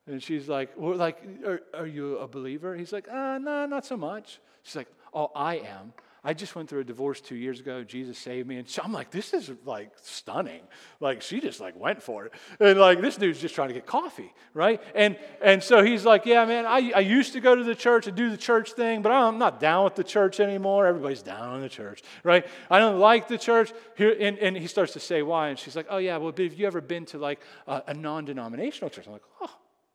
And 0.07 0.23
she's 0.23 0.49
like, 0.49 0.71
well, 0.77 0.97
like, 0.97 1.23
are, 1.47 1.61
are 1.75 1.87
you 1.87 2.19
a 2.19 2.27
believer? 2.27 2.75
He's 2.75 2.93
like, 2.93 3.09
uh, 3.09 3.39
no, 3.39 3.67
not 3.67 3.85
so 3.85 3.97
much. 3.97 4.41
She's 4.63 4.77
like, 4.77 4.89
oh, 5.15 5.31
I 5.35 5.57
am. 5.57 5.93
I 6.23 6.35
just 6.35 6.55
went 6.55 6.69
through 6.69 6.81
a 6.81 6.85
divorce 6.85 7.21
two 7.21 7.35
years 7.35 7.61
ago. 7.61 7.83
Jesus 7.83 8.19
saved 8.19 8.47
me. 8.47 8.57
And 8.57 8.79
I'm 8.83 8.93
like, 8.93 9.11
this 9.11 9.33
is 9.33 9.51
like 9.65 9.91
stunning. 10.03 10.61
Like, 11.01 11.23
she 11.23 11.41
just 11.41 11.61
like 11.61 11.79
went 11.79 12.03
for 12.03 12.27
it. 12.27 12.33
And 12.59 12.79
like, 12.79 13.01
this 13.01 13.17
dude's 13.17 13.41
just 13.41 13.55
trying 13.55 13.69
to 13.69 13.75
get 13.75 13.87
coffee, 13.87 14.33
right? 14.53 14.83
And, 14.95 15.17
and 15.43 15.63
so 15.63 15.83
he's 15.83 16.05
like, 16.05 16.27
yeah, 16.27 16.45
man, 16.45 16.67
I, 16.67 16.93
I 16.95 17.01
used 17.01 17.33
to 17.33 17.41
go 17.41 17.55
to 17.55 17.65
the 17.65 17.75
church 17.75 18.07
and 18.07 18.17
do 18.17 18.31
the 18.31 18.37
church 18.37 18.73
thing, 18.73 19.01
but 19.01 19.13
I'm 19.13 19.39
not 19.39 19.61
down 19.61 19.85
with 19.85 19.95
the 19.95 20.05
church 20.05 20.41
anymore. 20.41 20.87
Everybody's 20.87 21.23
down 21.23 21.49
on 21.49 21.61
the 21.63 21.69
church, 21.69 22.03
right? 22.23 22.47
I 22.71 22.79
don't 22.79 22.99
like 22.99 23.29
the 23.29 23.39
church. 23.39 23.73
Here, 23.97 24.15
and, 24.19 24.39
and 24.39 24.57
he 24.57 24.67
starts 24.67 24.93
to 24.95 25.01
say 25.01 25.23
why. 25.23 25.49
And 25.49 25.59
she's 25.59 25.77
like, 25.77 25.87
oh, 25.89 25.99
yeah, 25.99 26.19
well, 26.19 26.33
have 26.37 26.55
you 26.55 26.67
ever 26.67 26.81
been 26.81 27.07
to 27.07 27.19
like 27.19 27.41
a, 27.67 27.83
a 27.89 27.95
non 27.95 28.27
denominational 28.27 28.91
church? 28.91 29.07
I'm 29.07 29.13
like, 29.13 29.23
oh, 29.41 29.51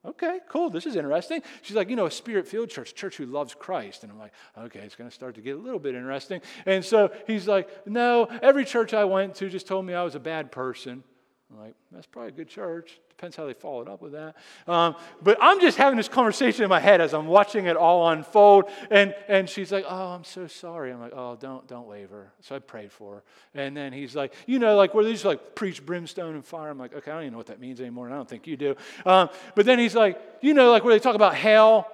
Okay, 0.05 0.39
cool. 0.49 0.69
This 0.69 0.85
is 0.85 0.95
interesting. 0.95 1.41
She's 1.61 1.75
like, 1.75 1.89
you 1.89 1.95
know, 1.95 2.05
a 2.05 2.11
spirit 2.11 2.47
filled 2.47 2.69
church, 2.69 2.93
church 2.93 3.17
who 3.17 3.25
loves 3.25 3.55
Christ. 3.55 4.03
And 4.03 4.11
I'm 4.11 4.19
like, 4.19 4.33
okay, 4.57 4.79
it's 4.79 4.95
going 4.95 5.09
to 5.09 5.13
start 5.13 5.35
to 5.35 5.41
get 5.41 5.55
a 5.55 5.59
little 5.59 5.79
bit 5.79 5.95
interesting. 5.95 6.41
And 6.65 6.85
so 6.85 7.11
he's 7.25 7.47
like, 7.47 7.87
no, 7.87 8.25
every 8.41 8.65
church 8.65 8.93
I 8.93 9.05
went 9.05 9.35
to 9.35 9.49
just 9.49 9.67
told 9.67 9.85
me 9.85 9.93
I 9.93 10.03
was 10.03 10.15
a 10.15 10.19
bad 10.19 10.51
person. 10.51 11.03
I'm 11.51 11.59
like, 11.59 11.75
that's 11.91 12.07
probably 12.07 12.29
a 12.29 12.33
good 12.33 12.49
church. 12.49 12.99
Depends 13.09 13.35
how 13.35 13.45
they 13.45 13.53
followed 13.53 13.87
up 13.87 14.01
with 14.01 14.13
that. 14.13 14.35
Um, 14.67 14.95
but 15.21 15.37
I'm 15.39 15.61
just 15.61 15.77
having 15.77 15.95
this 15.95 16.07
conversation 16.07 16.63
in 16.63 16.69
my 16.69 16.79
head 16.79 17.01
as 17.01 17.13
I'm 17.13 17.27
watching 17.27 17.67
it 17.67 17.77
all 17.77 18.09
unfold. 18.09 18.65
And, 18.89 19.13
and 19.27 19.47
she's 19.47 19.71
like, 19.71 19.85
Oh, 19.87 20.07
I'm 20.07 20.23
so 20.23 20.47
sorry. 20.47 20.91
I'm 20.91 20.99
like, 20.99 21.13
Oh, 21.15 21.37
don't, 21.39 21.67
don't 21.67 21.87
waver. 21.87 22.33
So 22.41 22.55
I 22.55 22.59
prayed 22.59 22.91
for 22.91 23.15
her. 23.15 23.23
And 23.53 23.77
then 23.77 23.93
he's 23.93 24.15
like, 24.15 24.33
You 24.47 24.57
know, 24.57 24.75
like 24.75 24.95
where 24.95 25.03
they 25.03 25.11
just 25.11 25.23
like 25.23 25.53
preach 25.53 25.85
brimstone 25.85 26.33
and 26.33 26.43
fire. 26.43 26.69
I'm 26.69 26.79
like, 26.79 26.93
Okay, 26.95 27.11
I 27.11 27.13
don't 27.13 27.23
even 27.23 27.33
know 27.33 27.37
what 27.37 27.47
that 27.47 27.59
means 27.59 27.79
anymore. 27.79 28.07
And 28.07 28.15
I 28.15 28.17
don't 28.17 28.29
think 28.29 28.47
you 28.47 28.57
do. 28.57 28.75
Um, 29.05 29.29
but 29.53 29.67
then 29.67 29.77
he's 29.77 29.95
like, 29.95 30.19
You 30.41 30.55
know, 30.55 30.71
like 30.71 30.83
where 30.83 30.95
they 30.95 30.99
talk 30.99 31.15
about 31.15 31.35
hell. 31.35 31.91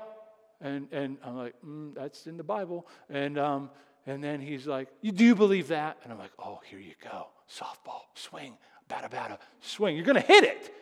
And, 0.62 0.88
and 0.94 1.18
I'm 1.26 1.36
like, 1.36 1.56
mm, 1.66 1.94
That's 1.94 2.26
in 2.26 2.38
the 2.38 2.44
Bible. 2.44 2.88
And, 3.10 3.38
um, 3.38 3.70
and 4.08 4.24
then 4.24 4.40
he's 4.40 4.66
like, 4.66 4.88
You 5.02 5.12
do 5.12 5.36
believe 5.36 5.68
that? 5.68 5.98
And 6.04 6.14
I'm 6.14 6.20
like, 6.20 6.34
Oh, 6.40 6.62
here 6.70 6.80
you 6.80 6.94
go. 7.04 7.28
Softball, 7.50 8.04
swing, 8.16 8.58
bada, 8.92 9.10
bada, 9.10 9.38
swing. 9.62 9.96
You're 9.96 10.06
going 10.06 10.22
to 10.22 10.28
hit 10.28 10.44
it. 10.44 10.76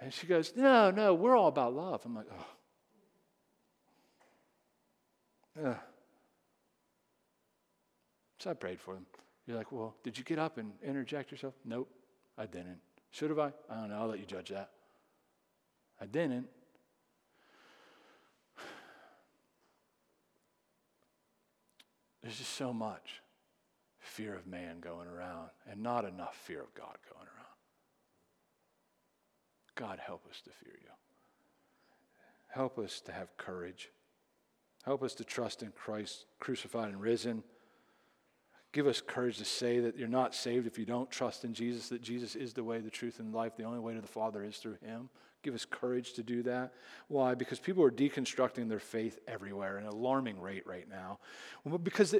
And 0.00 0.12
she 0.12 0.26
goes, 0.26 0.52
No, 0.56 0.90
no, 0.90 1.14
we're 1.14 1.36
all 1.36 1.48
about 1.48 1.74
love. 1.74 2.02
I'm 2.04 2.14
like, 2.14 2.26
Oh. 2.32 2.46
Ugh. 5.64 5.76
So 8.40 8.50
I 8.50 8.54
prayed 8.54 8.80
for 8.80 8.94
them. 8.94 9.06
You're 9.46 9.56
like, 9.56 9.70
Well, 9.72 9.94
did 10.02 10.18
you 10.18 10.24
get 10.24 10.38
up 10.38 10.58
and 10.58 10.72
interject 10.82 11.30
yourself? 11.30 11.54
Nope, 11.64 11.88
I 12.36 12.46
didn't. 12.46 12.80
Should 13.10 13.30
have 13.30 13.38
I? 13.38 13.52
I 13.70 13.80
don't 13.80 13.90
know. 13.90 13.96
I'll 13.96 14.08
let 14.08 14.18
you 14.18 14.26
judge 14.26 14.48
that. 14.50 14.70
I 16.00 16.06
didn't. 16.06 16.48
There's 22.22 22.38
just 22.38 22.54
so 22.54 22.72
much 22.72 23.20
fear 24.14 24.36
of 24.36 24.46
man 24.46 24.78
going 24.80 25.08
around 25.08 25.48
and 25.68 25.82
not 25.82 26.04
enough 26.04 26.36
fear 26.36 26.60
of 26.60 26.72
God 26.74 26.96
going 27.12 27.26
around. 27.26 27.44
God, 29.74 29.98
help 29.98 30.24
us 30.30 30.40
to 30.42 30.50
fear 30.50 30.74
you. 30.80 30.90
Help 32.48 32.78
us 32.78 33.00
to 33.00 33.12
have 33.12 33.36
courage. 33.36 33.90
Help 34.84 35.02
us 35.02 35.14
to 35.14 35.24
trust 35.24 35.64
in 35.64 35.72
Christ 35.72 36.26
crucified 36.38 36.90
and 36.90 37.00
risen. 37.00 37.42
Give 38.72 38.86
us 38.86 39.00
courage 39.00 39.38
to 39.38 39.44
say 39.44 39.80
that 39.80 39.96
you're 39.96 40.06
not 40.06 40.34
saved 40.34 40.68
if 40.68 40.78
you 40.78 40.84
don't 40.84 41.10
trust 41.10 41.44
in 41.44 41.52
Jesus, 41.52 41.88
that 41.88 42.02
Jesus 42.02 42.36
is 42.36 42.52
the 42.52 42.62
way, 42.62 42.80
the 42.80 42.90
truth, 42.90 43.18
and 43.18 43.34
life. 43.34 43.56
The 43.56 43.64
only 43.64 43.80
way 43.80 43.94
to 43.94 44.00
the 44.00 44.06
Father 44.06 44.44
is 44.44 44.58
through 44.58 44.78
Him. 44.84 45.08
Give 45.42 45.54
us 45.54 45.64
courage 45.64 46.12
to 46.14 46.22
do 46.22 46.42
that. 46.44 46.72
Why? 47.08 47.34
Because 47.34 47.58
people 47.58 47.82
are 47.82 47.90
deconstructing 47.90 48.68
their 48.68 48.78
faith 48.78 49.18
everywhere 49.26 49.78
at 49.78 49.84
an 49.84 49.90
alarming 49.90 50.40
rate 50.40 50.66
right 50.66 50.88
now. 50.88 51.18
Because 51.82 52.14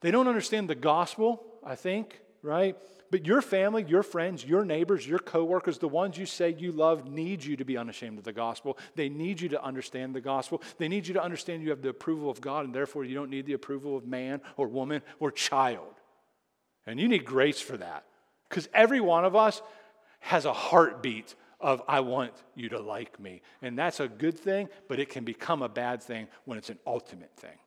they 0.00 0.10
don't 0.10 0.28
understand 0.28 0.68
the 0.68 0.74
gospel, 0.74 1.44
I 1.64 1.74
think, 1.74 2.20
right? 2.42 2.76
But 3.10 3.26
your 3.26 3.42
family, 3.42 3.84
your 3.86 4.02
friends, 4.02 4.44
your 4.44 4.64
neighbors, 4.64 5.06
your 5.06 5.18
coworkers, 5.18 5.78
the 5.78 5.88
ones 5.88 6.16
you 6.16 6.26
say 6.26 6.54
you 6.56 6.72
love, 6.72 7.10
need 7.10 7.44
you 7.44 7.56
to 7.56 7.64
be 7.64 7.76
unashamed 7.76 8.18
of 8.18 8.24
the 8.24 8.32
gospel. 8.32 8.78
They 8.94 9.08
need 9.08 9.40
you 9.40 9.48
to 9.50 9.62
understand 9.62 10.14
the 10.14 10.20
gospel. 10.20 10.62
They 10.78 10.88
need 10.88 11.06
you 11.08 11.14
to 11.14 11.22
understand 11.22 11.62
you 11.62 11.70
have 11.70 11.82
the 11.82 11.88
approval 11.88 12.30
of 12.30 12.40
God, 12.40 12.64
and 12.64 12.74
therefore 12.74 13.04
you 13.04 13.14
don't 13.14 13.30
need 13.30 13.46
the 13.46 13.54
approval 13.54 13.96
of 13.96 14.06
man 14.06 14.40
or 14.56 14.68
woman 14.68 15.02
or 15.18 15.32
child. 15.32 15.94
And 16.86 17.00
you 17.00 17.08
need 17.08 17.24
grace 17.24 17.60
for 17.60 17.76
that. 17.76 18.04
Because 18.48 18.68
every 18.72 19.00
one 19.00 19.24
of 19.24 19.34
us 19.36 19.60
has 20.20 20.44
a 20.44 20.52
heartbeat 20.52 21.34
of, 21.60 21.82
I 21.88 22.00
want 22.00 22.32
you 22.54 22.70
to 22.70 22.80
like 22.80 23.18
me. 23.20 23.42
And 23.60 23.76
that's 23.76 24.00
a 24.00 24.08
good 24.08 24.38
thing, 24.38 24.68
but 24.88 24.98
it 24.98 25.08
can 25.08 25.24
become 25.24 25.62
a 25.62 25.68
bad 25.68 26.02
thing 26.02 26.28
when 26.44 26.58
it's 26.58 26.70
an 26.70 26.78
ultimate 26.86 27.32
thing 27.36 27.58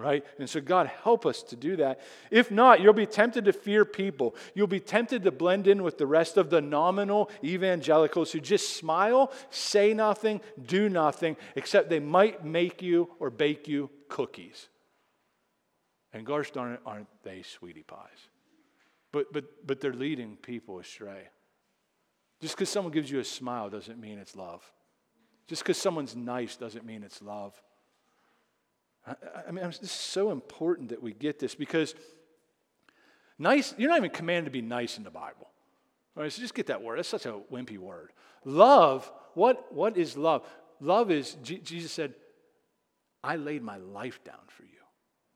right? 0.00 0.24
And 0.38 0.48
so, 0.48 0.60
God, 0.60 0.90
help 1.02 1.26
us 1.26 1.42
to 1.44 1.56
do 1.56 1.76
that. 1.76 2.00
If 2.30 2.50
not, 2.50 2.80
you'll 2.80 2.92
be 2.92 3.06
tempted 3.06 3.44
to 3.44 3.52
fear 3.52 3.84
people. 3.84 4.34
You'll 4.54 4.66
be 4.66 4.80
tempted 4.80 5.22
to 5.24 5.30
blend 5.30 5.66
in 5.66 5.82
with 5.82 5.98
the 5.98 6.06
rest 6.06 6.36
of 6.36 6.50
the 6.50 6.60
nominal 6.60 7.30
evangelicals 7.44 8.32
who 8.32 8.40
just 8.40 8.76
smile, 8.76 9.32
say 9.50 9.94
nothing, 9.94 10.40
do 10.66 10.88
nothing, 10.88 11.36
except 11.54 11.90
they 11.90 12.00
might 12.00 12.44
make 12.44 12.82
you 12.82 13.10
or 13.18 13.30
bake 13.30 13.68
you 13.68 13.90
cookies. 14.08 14.68
And 16.12 16.26
gosh 16.26 16.50
darn 16.50 16.72
it, 16.72 16.80
aren't 16.84 17.08
they 17.22 17.42
sweetie 17.42 17.84
pies? 17.84 18.28
But, 19.12 19.32
but, 19.32 19.66
but 19.66 19.80
they're 19.80 19.92
leading 19.92 20.36
people 20.36 20.78
astray. 20.78 21.28
Just 22.40 22.56
because 22.56 22.68
someone 22.68 22.92
gives 22.92 23.10
you 23.10 23.20
a 23.20 23.24
smile 23.24 23.68
doesn't 23.68 24.00
mean 24.00 24.18
it's 24.18 24.34
love. 24.34 24.62
Just 25.46 25.62
because 25.62 25.78
someone's 25.78 26.16
nice 26.16 26.56
doesn't 26.56 26.86
mean 26.86 27.02
it's 27.02 27.20
love. 27.20 27.60
I, 29.10 29.48
I 29.48 29.50
mean, 29.50 29.64
this 29.64 29.82
is 29.82 29.90
so 29.90 30.30
important 30.30 30.90
that 30.90 31.02
we 31.02 31.12
get 31.12 31.38
this 31.38 31.54
because 31.54 31.94
nice, 33.38 33.74
you're 33.76 33.90
not 33.90 33.98
even 33.98 34.10
commanded 34.10 34.46
to 34.46 34.50
be 34.50 34.62
nice 34.62 34.98
in 34.98 35.04
the 35.04 35.10
Bible. 35.10 35.48
All 36.16 36.22
right, 36.22 36.32
so 36.32 36.40
just 36.40 36.54
get 36.54 36.66
that 36.66 36.82
word. 36.82 36.98
That's 36.98 37.08
such 37.08 37.26
a 37.26 37.40
wimpy 37.52 37.78
word. 37.78 38.12
Love, 38.44 39.10
what, 39.34 39.72
what 39.72 39.96
is 39.96 40.16
love? 40.16 40.46
Love 40.80 41.10
is, 41.10 41.34
Jesus 41.42 41.92
said, 41.92 42.14
I 43.22 43.36
laid 43.36 43.62
my 43.62 43.76
life 43.76 44.22
down 44.24 44.40
for 44.48 44.62
you. 44.62 44.70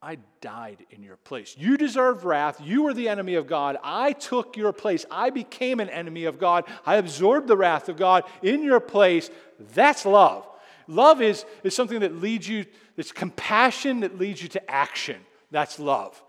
I 0.00 0.18
died 0.42 0.84
in 0.90 1.02
your 1.02 1.16
place. 1.16 1.54
You 1.56 1.78
deserved 1.78 2.24
wrath. 2.24 2.60
You 2.62 2.82
were 2.82 2.92
the 2.92 3.08
enemy 3.08 3.36
of 3.36 3.46
God. 3.46 3.78
I 3.82 4.12
took 4.12 4.56
your 4.56 4.72
place. 4.72 5.06
I 5.10 5.30
became 5.30 5.80
an 5.80 5.88
enemy 5.88 6.24
of 6.24 6.38
God. 6.38 6.64
I 6.84 6.96
absorbed 6.96 7.48
the 7.48 7.56
wrath 7.56 7.88
of 7.88 7.96
God 7.96 8.24
in 8.42 8.62
your 8.62 8.80
place. 8.80 9.30
That's 9.74 10.04
love. 10.04 10.46
Love 10.86 11.22
is, 11.22 11.44
is 11.62 11.74
something 11.74 12.00
that 12.00 12.20
leads 12.20 12.48
you, 12.48 12.64
it's 12.96 13.12
compassion 13.12 14.00
that 14.00 14.18
leads 14.18 14.42
you 14.42 14.48
to 14.48 14.70
action. 14.70 15.20
That's 15.50 15.78
love. 15.78 16.20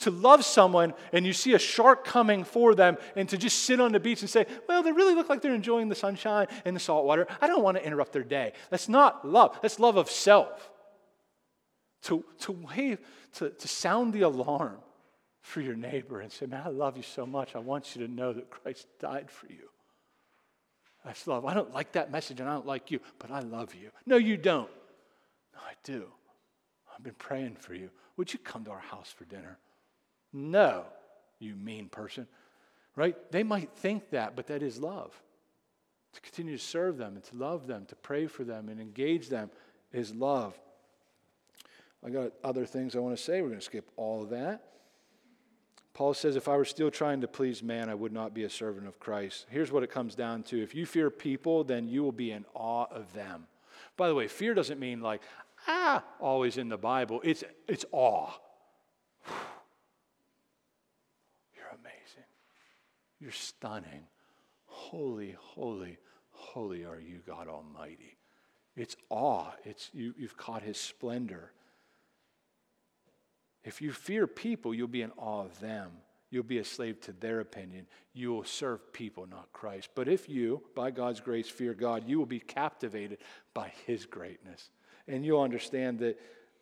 To 0.00 0.10
love 0.10 0.44
someone 0.44 0.94
and 1.12 1.26
you 1.26 1.32
see 1.32 1.54
a 1.54 1.58
shark 1.58 2.04
coming 2.04 2.44
for 2.44 2.74
them 2.74 2.96
and 3.16 3.28
to 3.28 3.36
just 3.36 3.64
sit 3.64 3.80
on 3.80 3.92
the 3.92 4.00
beach 4.00 4.22
and 4.22 4.30
say, 4.30 4.46
well, 4.68 4.82
they 4.82 4.92
really 4.92 5.14
look 5.14 5.28
like 5.28 5.42
they're 5.42 5.54
enjoying 5.54 5.88
the 5.88 5.94
sunshine 5.94 6.46
and 6.64 6.74
the 6.74 6.80
salt 6.80 7.04
water. 7.04 7.26
I 7.40 7.46
don't 7.46 7.62
want 7.62 7.76
to 7.76 7.84
interrupt 7.84 8.12
their 8.12 8.24
day. 8.24 8.52
That's 8.70 8.88
not 8.88 9.26
love. 9.26 9.58
That's 9.60 9.78
love 9.78 9.96
of 9.96 10.10
self. 10.10 10.70
To, 12.04 12.24
to 12.40 12.52
wave, 12.52 12.98
to, 13.34 13.50
to 13.50 13.68
sound 13.68 14.14
the 14.14 14.22
alarm 14.22 14.78
for 15.42 15.60
your 15.60 15.74
neighbor 15.74 16.20
and 16.20 16.30
say, 16.30 16.46
man, 16.46 16.62
I 16.64 16.68
love 16.70 16.96
you 16.96 17.02
so 17.02 17.26
much. 17.26 17.54
I 17.54 17.58
want 17.58 17.94
you 17.94 18.06
to 18.06 18.12
know 18.12 18.32
that 18.32 18.50
Christ 18.50 18.86
died 19.00 19.30
for 19.30 19.46
you. 19.46 19.69
That's 21.04 21.26
love. 21.26 21.44
I 21.46 21.54
don't 21.54 21.72
like 21.72 21.92
that 21.92 22.10
message 22.10 22.40
and 22.40 22.48
I 22.48 22.52
don't 22.52 22.66
like 22.66 22.90
you, 22.90 23.00
but 23.18 23.30
I 23.30 23.40
love 23.40 23.74
you. 23.74 23.90
No, 24.06 24.16
you 24.16 24.36
don't. 24.36 24.70
No, 25.54 25.60
I 25.60 25.72
do. 25.82 26.06
I've 26.94 27.02
been 27.02 27.14
praying 27.14 27.56
for 27.56 27.74
you. 27.74 27.90
Would 28.16 28.32
you 28.32 28.38
come 28.38 28.64
to 28.64 28.70
our 28.70 28.80
house 28.80 29.10
for 29.10 29.24
dinner? 29.24 29.58
No, 30.32 30.84
you 31.38 31.54
mean 31.54 31.88
person. 31.88 32.26
Right? 32.96 33.16
They 33.30 33.42
might 33.42 33.70
think 33.72 34.10
that, 34.10 34.36
but 34.36 34.46
that 34.48 34.62
is 34.62 34.78
love. 34.78 35.18
To 36.12 36.20
continue 36.20 36.56
to 36.56 36.62
serve 36.62 36.98
them 36.98 37.14
and 37.14 37.24
to 37.24 37.36
love 37.36 37.66
them, 37.66 37.86
to 37.86 37.96
pray 37.96 38.26
for 38.26 38.44
them 38.44 38.68
and 38.68 38.80
engage 38.80 39.28
them 39.28 39.50
is 39.92 40.14
love. 40.14 40.58
I 42.04 42.10
got 42.10 42.32
other 42.42 42.66
things 42.66 42.96
I 42.96 42.98
want 42.98 43.16
to 43.16 43.22
say. 43.22 43.40
We're 43.40 43.48
going 43.48 43.60
to 43.60 43.64
skip 43.64 43.90
all 43.96 44.22
of 44.22 44.30
that. 44.30 44.64
Paul 46.00 46.14
says, 46.14 46.34
If 46.34 46.48
I 46.48 46.56
were 46.56 46.64
still 46.64 46.90
trying 46.90 47.20
to 47.20 47.28
please 47.28 47.62
man, 47.62 47.90
I 47.90 47.94
would 47.94 48.10
not 48.10 48.32
be 48.32 48.44
a 48.44 48.48
servant 48.48 48.88
of 48.88 48.98
Christ. 48.98 49.44
Here's 49.50 49.70
what 49.70 49.82
it 49.82 49.90
comes 49.90 50.14
down 50.14 50.44
to 50.44 50.62
if 50.62 50.74
you 50.74 50.86
fear 50.86 51.10
people, 51.10 51.62
then 51.62 51.88
you 51.88 52.02
will 52.02 52.10
be 52.10 52.30
in 52.30 52.46
awe 52.54 52.86
of 52.90 53.12
them. 53.12 53.46
By 53.98 54.08
the 54.08 54.14
way, 54.14 54.26
fear 54.26 54.54
doesn't 54.54 54.80
mean 54.80 55.02
like, 55.02 55.20
ah, 55.68 56.02
always 56.18 56.56
in 56.56 56.70
the 56.70 56.78
Bible. 56.78 57.20
It's, 57.22 57.44
it's 57.68 57.84
awe. 57.92 58.30
You're 61.54 61.68
amazing. 61.68 62.24
You're 63.20 63.30
stunning. 63.30 64.06
Holy, 64.64 65.36
holy, 65.38 65.98
holy 66.30 66.82
are 66.82 66.98
you, 66.98 67.18
God 67.26 67.46
Almighty. 67.46 68.16
It's 68.74 68.96
awe. 69.10 69.52
It's, 69.66 69.90
you, 69.92 70.14
you've 70.16 70.38
caught 70.38 70.62
his 70.62 70.78
splendor. 70.78 71.52
If 73.64 73.82
you 73.82 73.92
fear 73.92 74.26
people, 74.26 74.74
you'll 74.74 74.88
be 74.88 75.02
in 75.02 75.12
awe 75.16 75.44
of 75.44 75.58
them. 75.60 75.90
You'll 76.30 76.44
be 76.44 76.58
a 76.58 76.64
slave 76.64 77.00
to 77.02 77.12
their 77.12 77.40
opinion. 77.40 77.86
You 78.14 78.32
will 78.32 78.44
serve 78.44 78.92
people, 78.92 79.26
not 79.26 79.52
Christ. 79.52 79.90
But 79.94 80.08
if 80.08 80.28
you, 80.28 80.62
by 80.74 80.92
God's 80.92 81.20
grace, 81.20 81.48
fear 81.48 81.74
God, 81.74 82.04
you 82.06 82.18
will 82.18 82.26
be 82.26 82.38
captivated 82.38 83.18
by 83.52 83.72
His 83.86 84.06
greatness. 84.06 84.70
And 85.08 85.24
you'll 85.24 85.42
understand 85.42 85.98
that 85.98 86.18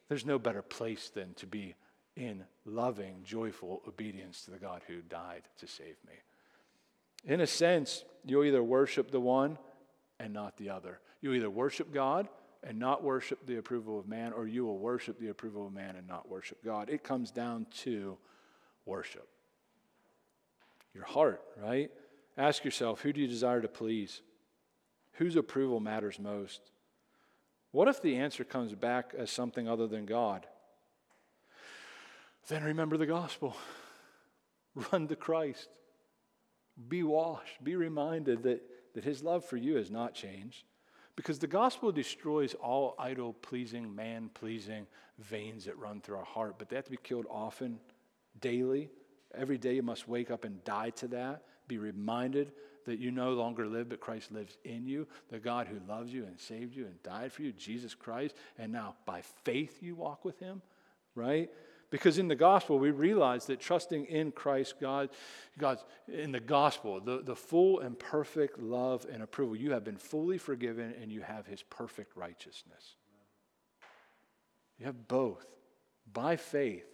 there's 0.09 0.24
no 0.24 0.38
better 0.38 0.62
place 0.62 1.11
than 1.11 1.34
to 1.34 1.46
be 1.46 1.74
in 2.16 2.44
loving, 2.64 3.20
joyful 3.24 3.82
obedience 3.86 4.42
to 4.42 4.51
the 4.51 4.59
God 4.59 4.82
who 4.86 5.03
died 5.03 5.42
to 5.59 5.66
save 5.66 5.96
me. 6.07 6.14
In 7.24 7.40
a 7.40 7.46
sense, 7.46 8.05
you'll 8.24 8.44
either 8.44 8.62
worship 8.62 9.11
the 9.11 9.20
one 9.20 9.59
and 10.18 10.32
not 10.32 10.57
the 10.57 10.70
other. 10.70 10.99
You 11.20 11.32
either 11.34 11.51
worship 11.51 11.92
God 11.92 12.28
and 12.62 12.78
not 12.78 13.02
worship 13.02 13.46
the 13.46 13.56
approval 13.56 13.98
of 13.98 14.09
man, 14.09 14.32
or 14.32 14.46
you 14.46 14.64
will 14.64 14.78
worship 14.78 15.18
the 15.18 15.28
approval 15.28 15.66
of 15.66 15.72
man 15.72 15.96
and 15.96 16.06
not 16.06 16.28
worship 16.28 16.62
God. 16.64 16.90
It 16.90 17.04
comes 17.04 17.30
down 17.30 17.66
to 17.82 18.16
worship. 18.84 19.28
Your 20.94 21.04
heart, 21.04 21.42
right? 21.62 21.90
Ask 22.36 22.64
yourself 22.64 23.00
who 23.00 23.12
do 23.12 23.20
you 23.20 23.28
desire 23.28 23.61
to 23.61 23.68
please? 23.68 24.22
Whose 25.12 25.36
approval 25.36 25.80
matters 25.80 26.18
most? 26.18 26.61
What 27.70 27.88
if 27.88 28.00
the 28.00 28.16
answer 28.16 28.44
comes 28.44 28.74
back 28.74 29.12
as 29.16 29.30
something 29.30 29.68
other 29.68 29.86
than 29.86 30.06
God? 30.06 30.46
Then 32.48 32.64
remember 32.64 32.96
the 32.96 33.06
gospel. 33.06 33.56
Run 34.92 35.06
to 35.09 35.16
Christ. 35.16 35.68
Be 36.88 37.02
washed. 37.02 37.62
Be 37.62 37.76
reminded 37.76 38.44
that, 38.44 38.62
that 38.94 39.04
his 39.04 39.22
love 39.22 39.44
for 39.44 39.56
you 39.56 39.76
has 39.76 39.90
not 39.90 40.14
changed. 40.14 40.64
Because 41.19 41.41
the 41.41 41.49
gospel 41.49 41.91
destroys 41.91 42.55
all 42.55 42.95
idol 42.97 43.33
pleasing, 43.33 43.93
man 43.93 44.31
pleasing 44.35 44.87
veins 45.19 45.64
that 45.64 45.77
run 45.77 46.01
through 46.01 46.19
our 46.19 46.25
heart, 46.25 46.55
but 46.61 46.69
they 46.69 46.77
have 46.77 46.85
to 46.85 46.93
be 46.93 46.99
killed 47.03 47.27
often, 47.29 47.81
daily. 48.41 48.89
Every 49.35 49.59
day 49.59 49.75
you 49.75 49.83
must 49.83 50.07
wake 50.07 50.31
up 50.31 50.45
and 50.45 50.62
die 50.62 50.91
to 50.91 51.09
that. 51.09 51.43
Be 51.66 51.77
reminded 51.77 52.53
that 52.87 53.01
you 53.01 53.11
no 53.11 53.33
longer 53.33 53.66
live, 53.66 53.89
but 53.89 53.99
Christ 53.99 54.31
lives 54.31 54.59
in 54.62 54.87
you. 54.87 55.09
The 55.29 55.41
God 55.41 55.66
who 55.66 55.81
loves 55.93 56.12
you 56.12 56.25
and 56.25 56.39
saved 56.39 56.77
you 56.77 56.87
and 56.87 57.03
died 57.03 57.33
for 57.33 57.43
you, 57.43 57.51
Jesus 57.51 57.97
Christ. 57.97 58.37
And 58.57 58.71
now 58.71 58.95
by 59.05 59.23
faith 59.43 59.79
you 59.83 59.97
walk 59.97 60.25
with 60.25 60.39
him, 60.39 60.62
right? 61.16 61.51
Because 61.91 62.18
in 62.18 62.28
the 62.28 62.34
gospel, 62.34 62.78
we 62.78 62.91
realize 62.91 63.47
that 63.47 63.61
trusting 63.61 64.05
in 64.07 64.30
Christ, 64.30 64.74
God, 64.78 65.09
God's 65.59 65.84
in 66.07 66.32
the 66.32 66.41
gospel, 66.41 67.01
the, 67.01 67.22
the 67.22 67.34
full 67.34 67.80
and 67.80 67.99
perfect 67.99 68.59
love 68.59 69.07
and 69.11 69.22
approval, 69.22 69.57
you 69.57 69.72
have 69.72 69.84
been 69.84 69.97
fully 69.97 70.36
forgiven 70.36 70.95
and 71.01 71.11
you 71.11 71.22
have 71.22 71.47
his 71.47 71.62
perfect 71.62 72.14
righteousness. 72.14 72.97
You 74.78 74.86
have 74.86 75.09
both 75.09 75.47
by 76.12 76.36
faith, 76.36 76.86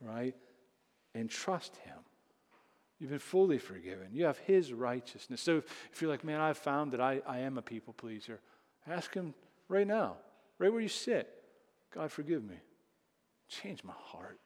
right? 0.00 0.34
And 1.14 1.30
trust 1.30 1.76
him. 1.76 1.98
You've 2.98 3.10
been 3.10 3.18
fully 3.18 3.58
forgiven. 3.58 4.08
You 4.12 4.26
have 4.26 4.38
his 4.38 4.72
righteousness. 4.72 5.40
So 5.40 5.58
if, 5.58 5.64
if 5.92 6.02
you're 6.02 6.10
like, 6.10 6.24
man, 6.24 6.40
I've 6.40 6.58
found 6.58 6.92
that 6.92 7.00
I, 7.00 7.22
I 7.26 7.38
am 7.38 7.56
a 7.58 7.62
people 7.62 7.94
pleaser, 7.94 8.38
ask 8.86 9.12
him 9.14 9.34
right 9.68 9.86
now, 9.86 10.16
right 10.58 10.70
where 10.70 10.80
you 10.80 10.88
sit. 10.88 11.28
God, 11.92 12.12
forgive 12.12 12.44
me. 12.44 12.56
Change 13.60 13.84
my 13.84 13.92
heart. 13.96 14.40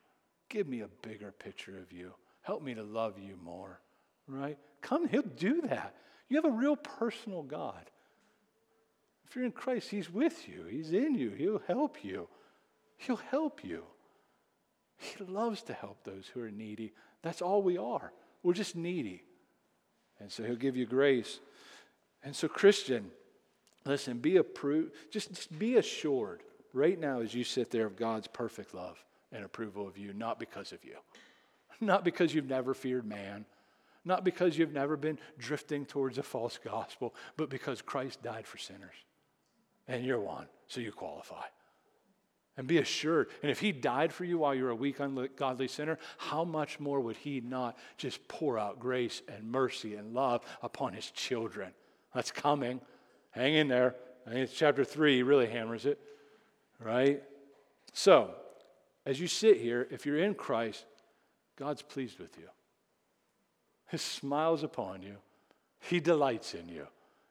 Give 0.49 0.67
me 0.67 0.81
a 0.81 0.89
bigger 1.03 1.31
picture 1.31 1.79
of 1.79 1.93
you. 1.93 2.13
Help 2.43 2.63
me 2.63 2.75
to 2.75 2.83
love 2.83 3.19
you 3.19 3.37
more, 3.45 3.81
right? 4.27 4.59
Come, 4.81 5.07
He'll 5.09 5.23
do 5.23 5.63
that. 5.63 5.95
You 6.29 6.37
have 6.37 6.45
a 6.45 6.51
real 6.51 6.77
personal 6.77 7.43
God. 7.43 7.91
If 9.25 9.37
you're 9.37 9.45
in 9.45 9.53
Christ, 9.53 9.91
He's 9.91 10.11
with 10.11 10.49
you, 10.49 10.65
He's 10.65 10.93
in 10.93 11.15
you, 11.15 11.31
He'll 11.31 11.63
help 11.69 12.05
you. 12.05 12.29
He'll 12.97 13.17
help 13.17 13.65
you. 13.65 13.85
He 14.99 15.23
loves 15.25 15.63
to 15.65 15.73
help 15.73 16.03
those 16.03 16.27
who 16.33 16.43
are 16.43 16.51
needy. 16.51 16.93
That's 17.23 17.43
all 17.43 17.63
we 17.63 17.79
are. 17.79 18.13
We're 18.43 18.55
just 18.55 18.75
needy. 18.75 19.23
And 20.19 20.33
so 20.33 20.43
He'll 20.43 20.57
give 20.57 20.77
you 20.77 20.87
grace. 20.87 21.39
And 22.25 22.35
so, 22.35 22.49
Christian, 22.49 23.11
listen, 23.85 24.19
be 24.19 24.37
approved, 24.39 24.93
just, 25.13 25.33
just 25.33 25.57
be 25.57 25.77
assured 25.77 26.43
right 26.77 27.01
now 27.01 27.21
as 27.21 27.35
you 27.35 27.43
sit 27.43 27.71
there 27.71 27.87
of 27.87 27.97
God's 27.97 28.29
perfect 28.29 28.75
love 28.75 29.03
and 29.33 29.45
approval 29.45 29.89
of 29.89 29.97
you, 29.97 30.13
not 30.13 30.39
because 30.39 30.73
of 30.73 30.85
you, 30.85 30.97
not 31.81 32.05
because 32.05 32.35
you've 32.35 32.49
never 32.49 32.75
feared 32.75 33.07
man, 33.07 33.47
not 34.05 34.25
because 34.25 34.57
you've 34.57 34.73
never 34.73 34.97
been 34.97 35.19
drifting 35.39 35.85
towards 35.85 36.19
a 36.19 36.23
false 36.23 36.59
gospel, 36.63 37.15
but 37.37 37.51
because 37.51 37.83
Christ 37.83 38.23
died 38.23 38.47
for 38.47 38.59
sinners. 38.59 38.95
And 39.89 40.05
you're 40.05 40.21
one, 40.21 40.47
so 40.67 40.81
you 40.81 40.93
qualify. 40.93 41.45
And 42.59 42.67
be 42.67 42.79
assured. 42.79 43.29
And 43.43 43.51
if 43.51 43.61
he 43.61 43.73
died 43.73 44.13
for 44.13 44.25
you 44.25 44.39
while 44.39 44.55
you're 44.55 44.71
a 44.71 44.75
weak, 44.75 45.01
ungodly 45.01 45.69
sinner, 45.69 45.99
how 46.17 46.45
much 46.45 46.81
more 46.81 47.01
would 47.01 47.17
he 47.19 47.41
not 47.41 47.77
just 47.99 48.27
pour 48.29 48.59
out 48.59 48.81
grace 48.81 49.23
and 49.29 49.51
mercy 49.51 49.95
and 49.97 50.15
love 50.15 50.43
upon 50.63 50.95
his 50.95 51.11
children? 51.11 51.73
That's 52.15 52.31
coming. 52.31 52.81
Hang 53.31 53.55
in 53.55 53.69
there. 53.69 53.95
I 54.27 54.31
think 54.31 54.41
it's 54.43 54.55
chapter 54.55 54.85
three, 54.85 55.17
he 55.17 55.23
really 55.23 55.47
hammers 55.47 55.87
it, 55.87 56.01
right? 56.81 57.23
So, 57.93 58.31
as 59.05 59.21
you 59.21 59.27
sit 59.27 59.61
here, 59.61 59.87
if 59.91 60.05
you're 60.05 60.19
in 60.19 60.35
Christ, 60.35 60.85
God's 61.57 61.83
pleased 61.83 62.19
with 62.19 62.37
you. 62.39 62.49
He 63.91 63.99
smiles 63.99 64.63
upon 64.63 65.03
you. 65.03 65.17
He 65.79 66.01
delights 66.01 66.55
in 66.55 66.69
you. 66.69 66.87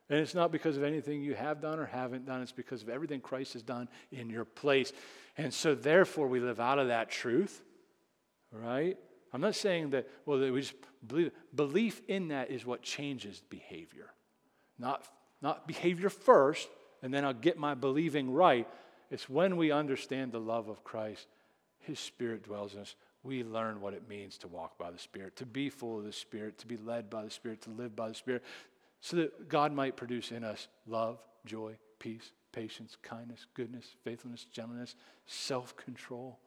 And 0.09 0.19
it's 0.19 0.35
not 0.35 0.51
because 0.51 0.77
of 0.77 0.83
anything 0.83 1.21
you 1.21 1.33
have 1.33 1.61
done 1.61 1.79
or 1.79 1.85
haven't 1.85 2.25
done, 2.25 2.41
it's 2.41 2.51
because 2.51 2.83
of 2.83 2.89
everything 2.89 3.21
Christ 3.21 3.53
has 3.53 3.63
done 3.63 3.89
in 4.11 4.29
your 4.29 4.45
place. 4.45 4.93
And 5.37 5.53
so, 5.53 5.75
therefore, 5.75 6.27
we 6.27 6.39
live 6.39 6.59
out 6.59 6.79
of 6.79 6.87
that 6.87 7.09
truth, 7.09 7.61
right? 8.51 8.97
I'm 9.33 9.41
not 9.41 9.55
saying 9.55 9.89
that, 9.89 10.07
well, 10.25 10.39
that 10.39 10.53
we 10.53 10.61
just 10.61 10.75
believe. 11.05 11.31
Belief 11.53 12.01
in 12.07 12.29
that 12.29 12.51
is 12.51 12.65
what 12.65 12.81
changes 12.81 13.43
behavior. 13.49 14.13
Not, 14.79 15.05
not 15.41 15.67
behavior 15.67 16.09
first, 16.09 16.69
and 17.01 17.13
then 17.13 17.25
I'll 17.25 17.33
get 17.33 17.57
my 17.57 17.73
believing 17.73 18.31
right. 18.31 18.67
It's 19.09 19.29
when 19.29 19.57
we 19.57 19.71
understand 19.71 20.31
the 20.31 20.39
love 20.39 20.67
of 20.67 20.83
Christ 20.83 21.27
his 21.85 21.99
Spirit 21.99 22.43
dwells 22.43 22.73
in 22.73 22.81
us. 22.81 22.95
We 23.23 23.43
learn 23.43 23.81
what 23.81 23.93
it 23.93 24.07
means 24.07 24.37
to 24.39 24.47
walk 24.47 24.77
by 24.77 24.91
the 24.91 24.99
Spirit, 24.99 25.35
to 25.37 25.45
be 25.45 25.69
full 25.69 25.99
of 25.99 26.05
the 26.05 26.11
Spirit, 26.11 26.57
to 26.59 26.67
be 26.67 26.77
led 26.77 27.09
by 27.09 27.23
the 27.23 27.29
Spirit, 27.29 27.61
to 27.63 27.69
live 27.71 27.95
by 27.95 28.09
the 28.09 28.15
Spirit, 28.15 28.43
so 29.01 29.17
that 29.17 29.49
God 29.49 29.71
might 29.71 29.95
produce 29.95 30.31
in 30.31 30.43
us 30.43 30.67
love, 30.87 31.19
joy, 31.45 31.75
peace, 31.99 32.31
patience, 32.51 32.97
kindness, 33.01 33.45
goodness, 33.53 33.85
faithfulness, 34.03 34.45
gentleness, 34.51 34.95
self 35.25 35.75
control. 35.77 36.39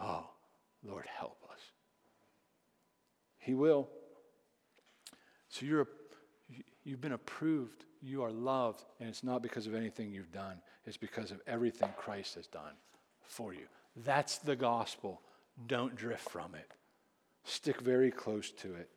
Oh, 0.00 0.28
Lord, 0.82 1.06
help 1.06 1.38
us. 1.52 1.60
He 3.38 3.54
will. 3.54 3.88
So 5.48 5.66
you're, 5.66 5.88
you've 6.84 7.00
been 7.00 7.12
approved. 7.12 7.84
You 8.02 8.22
are 8.22 8.30
loved. 8.30 8.84
And 9.00 9.08
it's 9.08 9.24
not 9.24 9.42
because 9.42 9.66
of 9.66 9.74
anything 9.74 10.12
you've 10.12 10.32
done, 10.32 10.56
it's 10.86 10.96
because 10.96 11.30
of 11.30 11.40
everything 11.46 11.88
Christ 11.96 12.34
has 12.34 12.46
done 12.46 12.74
for 13.22 13.52
you. 13.54 13.66
That's 14.04 14.38
the 14.38 14.56
gospel. 14.56 15.20
Don't 15.66 15.94
drift 15.94 16.28
from 16.28 16.54
it. 16.54 16.70
Stick 17.44 17.80
very 17.80 18.10
close 18.10 18.50
to 18.50 18.74
it 18.74 18.90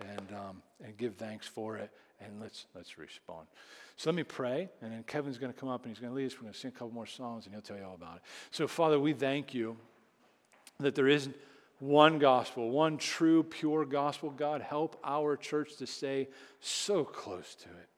and, 0.00 0.32
um, 0.32 0.62
and 0.84 0.96
give 0.96 1.16
thanks 1.16 1.46
for 1.46 1.76
it. 1.76 1.90
And 2.20 2.40
let's, 2.40 2.66
let's 2.74 2.98
respond. 2.98 3.46
So 3.96 4.10
let 4.10 4.16
me 4.16 4.22
pray, 4.22 4.68
and 4.80 4.92
then 4.92 5.02
Kevin's 5.04 5.38
going 5.38 5.52
to 5.52 5.58
come 5.58 5.68
up 5.68 5.84
and 5.84 5.92
he's 5.92 6.00
going 6.00 6.12
to 6.12 6.16
lead 6.16 6.26
us. 6.26 6.34
We're 6.34 6.42
going 6.42 6.52
to 6.52 6.58
sing 6.58 6.68
a 6.68 6.72
couple 6.72 6.92
more 6.92 7.06
songs, 7.06 7.46
and 7.46 7.54
he'll 7.54 7.62
tell 7.62 7.76
you 7.76 7.84
all 7.84 7.94
about 7.94 8.16
it. 8.16 8.22
So, 8.52 8.68
Father, 8.68 8.98
we 8.98 9.12
thank 9.12 9.54
you 9.54 9.76
that 10.78 10.94
there 10.94 11.08
is 11.08 11.28
one 11.78 12.18
gospel, 12.18 12.70
one 12.70 12.98
true, 12.98 13.42
pure 13.42 13.84
gospel. 13.84 14.30
God, 14.30 14.62
help 14.62 14.98
our 15.04 15.36
church 15.36 15.76
to 15.76 15.86
stay 15.86 16.28
so 16.60 17.04
close 17.04 17.54
to 17.56 17.68
it, 17.68 17.88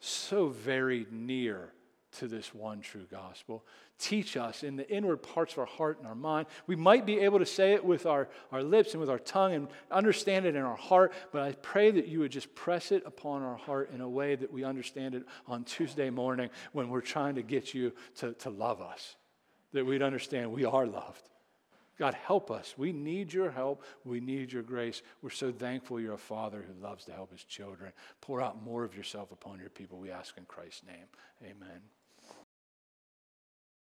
so 0.00 0.48
very 0.48 1.06
near 1.10 1.72
to 2.12 2.26
this 2.26 2.54
one 2.54 2.80
true 2.80 3.06
gospel. 3.10 3.64
Teach 3.98 4.36
us 4.36 4.62
in 4.62 4.76
the 4.76 4.90
inward 4.90 5.18
parts 5.18 5.52
of 5.52 5.60
our 5.60 5.66
heart 5.66 5.98
and 5.98 6.06
our 6.06 6.14
mind. 6.14 6.48
We 6.66 6.74
might 6.74 7.06
be 7.06 7.20
able 7.20 7.38
to 7.38 7.46
say 7.46 7.72
it 7.74 7.84
with 7.84 8.04
our, 8.06 8.28
our 8.50 8.62
lips 8.62 8.92
and 8.92 9.00
with 9.00 9.10
our 9.10 9.18
tongue 9.18 9.54
and 9.54 9.68
understand 9.90 10.46
it 10.46 10.56
in 10.56 10.62
our 10.62 10.76
heart, 10.76 11.12
but 11.32 11.42
I 11.42 11.52
pray 11.52 11.90
that 11.92 12.08
you 12.08 12.20
would 12.20 12.32
just 12.32 12.54
press 12.54 12.92
it 12.92 13.04
upon 13.06 13.42
our 13.42 13.56
heart 13.56 13.90
in 13.94 14.00
a 14.00 14.08
way 14.08 14.34
that 14.34 14.52
we 14.52 14.64
understand 14.64 15.14
it 15.14 15.24
on 15.46 15.64
Tuesday 15.64 16.10
morning 16.10 16.50
when 16.72 16.88
we're 16.88 17.00
trying 17.00 17.36
to 17.36 17.42
get 17.42 17.74
you 17.74 17.92
to, 18.16 18.32
to 18.34 18.50
love 18.50 18.80
us, 18.80 19.16
that 19.72 19.86
we'd 19.86 20.02
understand 20.02 20.50
we 20.50 20.64
are 20.64 20.86
loved. 20.86 21.29
God, 22.00 22.14
help 22.14 22.50
us. 22.50 22.74
We 22.78 22.94
need 22.94 23.30
your 23.30 23.50
help. 23.50 23.84
We 24.06 24.20
need 24.20 24.54
your 24.54 24.62
grace. 24.62 25.02
We're 25.20 25.28
so 25.28 25.52
thankful 25.52 26.00
you're 26.00 26.14
a 26.14 26.18
father 26.18 26.64
who 26.66 26.82
loves 26.82 27.04
to 27.04 27.12
help 27.12 27.30
his 27.30 27.44
children. 27.44 27.92
Pour 28.22 28.40
out 28.40 28.64
more 28.64 28.84
of 28.84 28.96
yourself 28.96 29.32
upon 29.32 29.60
your 29.60 29.68
people, 29.68 29.98
we 29.98 30.10
ask 30.10 30.38
in 30.38 30.46
Christ's 30.46 30.86
name. 30.86 31.04
Amen. 31.44 31.82